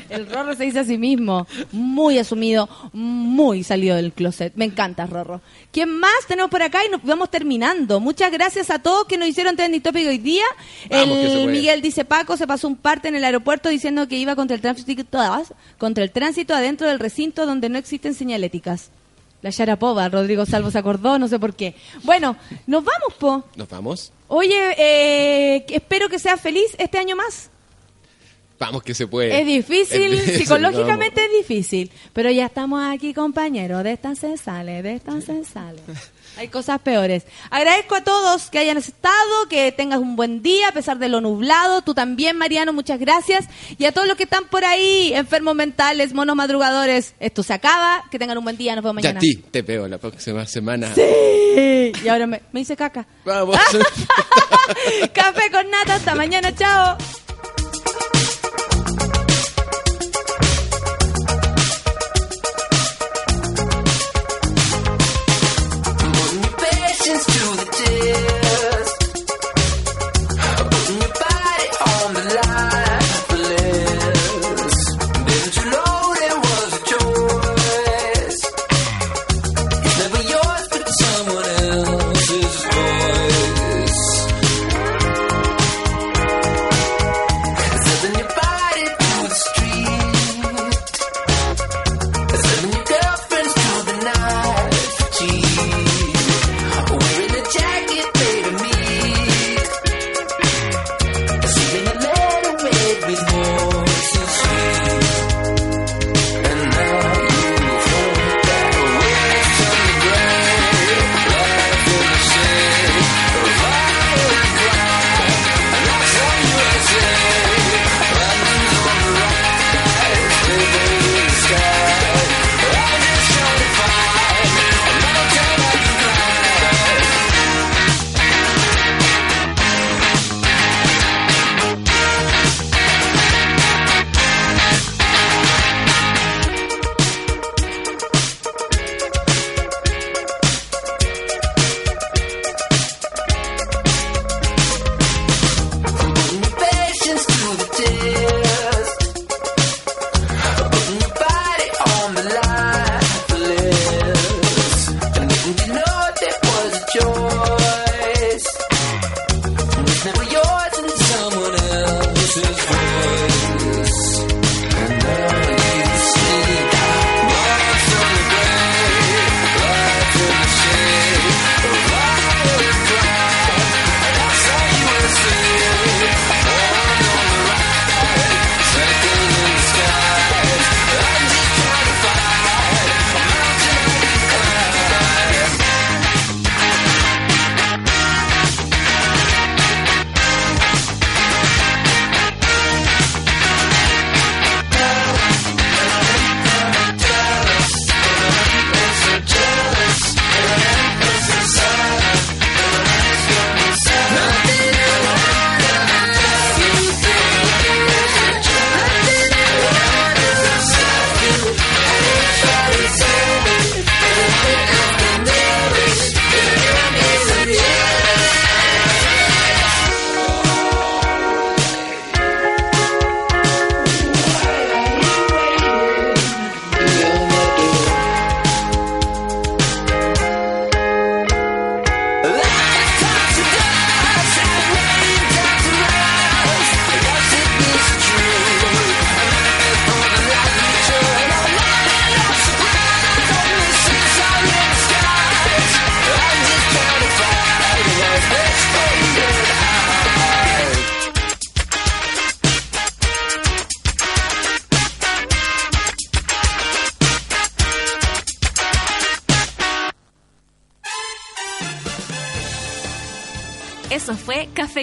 [0.09, 4.53] El Rorro se dice a sí mismo, muy asumido, muy salido del closet.
[4.55, 5.41] Me encanta, Rorro.
[5.71, 6.85] ¿Quién más tenemos por acá?
[6.85, 7.99] Y nos vamos terminando.
[7.99, 10.45] Muchas gracias a todos que nos hicieron trending topic hoy día.
[10.89, 11.47] Vamos, el.
[11.47, 14.61] Miguel dice, Paco se pasó un parte en el aeropuerto diciendo que iba contra el
[14.61, 15.03] tránsito,
[15.79, 18.89] contra el tránsito adentro del recinto donde no existen señaléticas.
[19.43, 21.75] La Sharapova, Rodrigo Salvo se acordó, no sé por qué.
[22.03, 23.43] Bueno, nos vamos, po.
[23.55, 24.11] ¿Nos vamos?
[24.29, 27.51] Oye, eh, espero que seas feliz este año más.
[28.57, 29.39] Vamos que se puede.
[29.39, 34.81] Es difícil, Es psicológicamente es difícil, pero ya estamos aquí, compañeros, de esta se sale,
[34.81, 35.81] de esta se sale.
[36.37, 37.23] Hay cosas peores.
[37.51, 41.21] Agradezco a todos que hayan estado, que tengas un buen día a pesar de lo
[41.21, 41.81] nublado.
[41.83, 43.45] Tú también, Mariano, muchas gracias.
[43.77, 48.03] Y a todos los que están por ahí, enfermos mentales, monos madrugadores, esto se acaba.
[48.09, 49.19] Que tengan un buen día, nos vemos Ya a mañana.
[49.19, 50.93] ti te veo la próxima semana.
[50.95, 51.91] Sí.
[52.03, 53.05] Y ahora me, me hice caca.
[53.25, 53.57] Vamos.
[55.13, 56.97] Café con nata, hasta mañana, chao.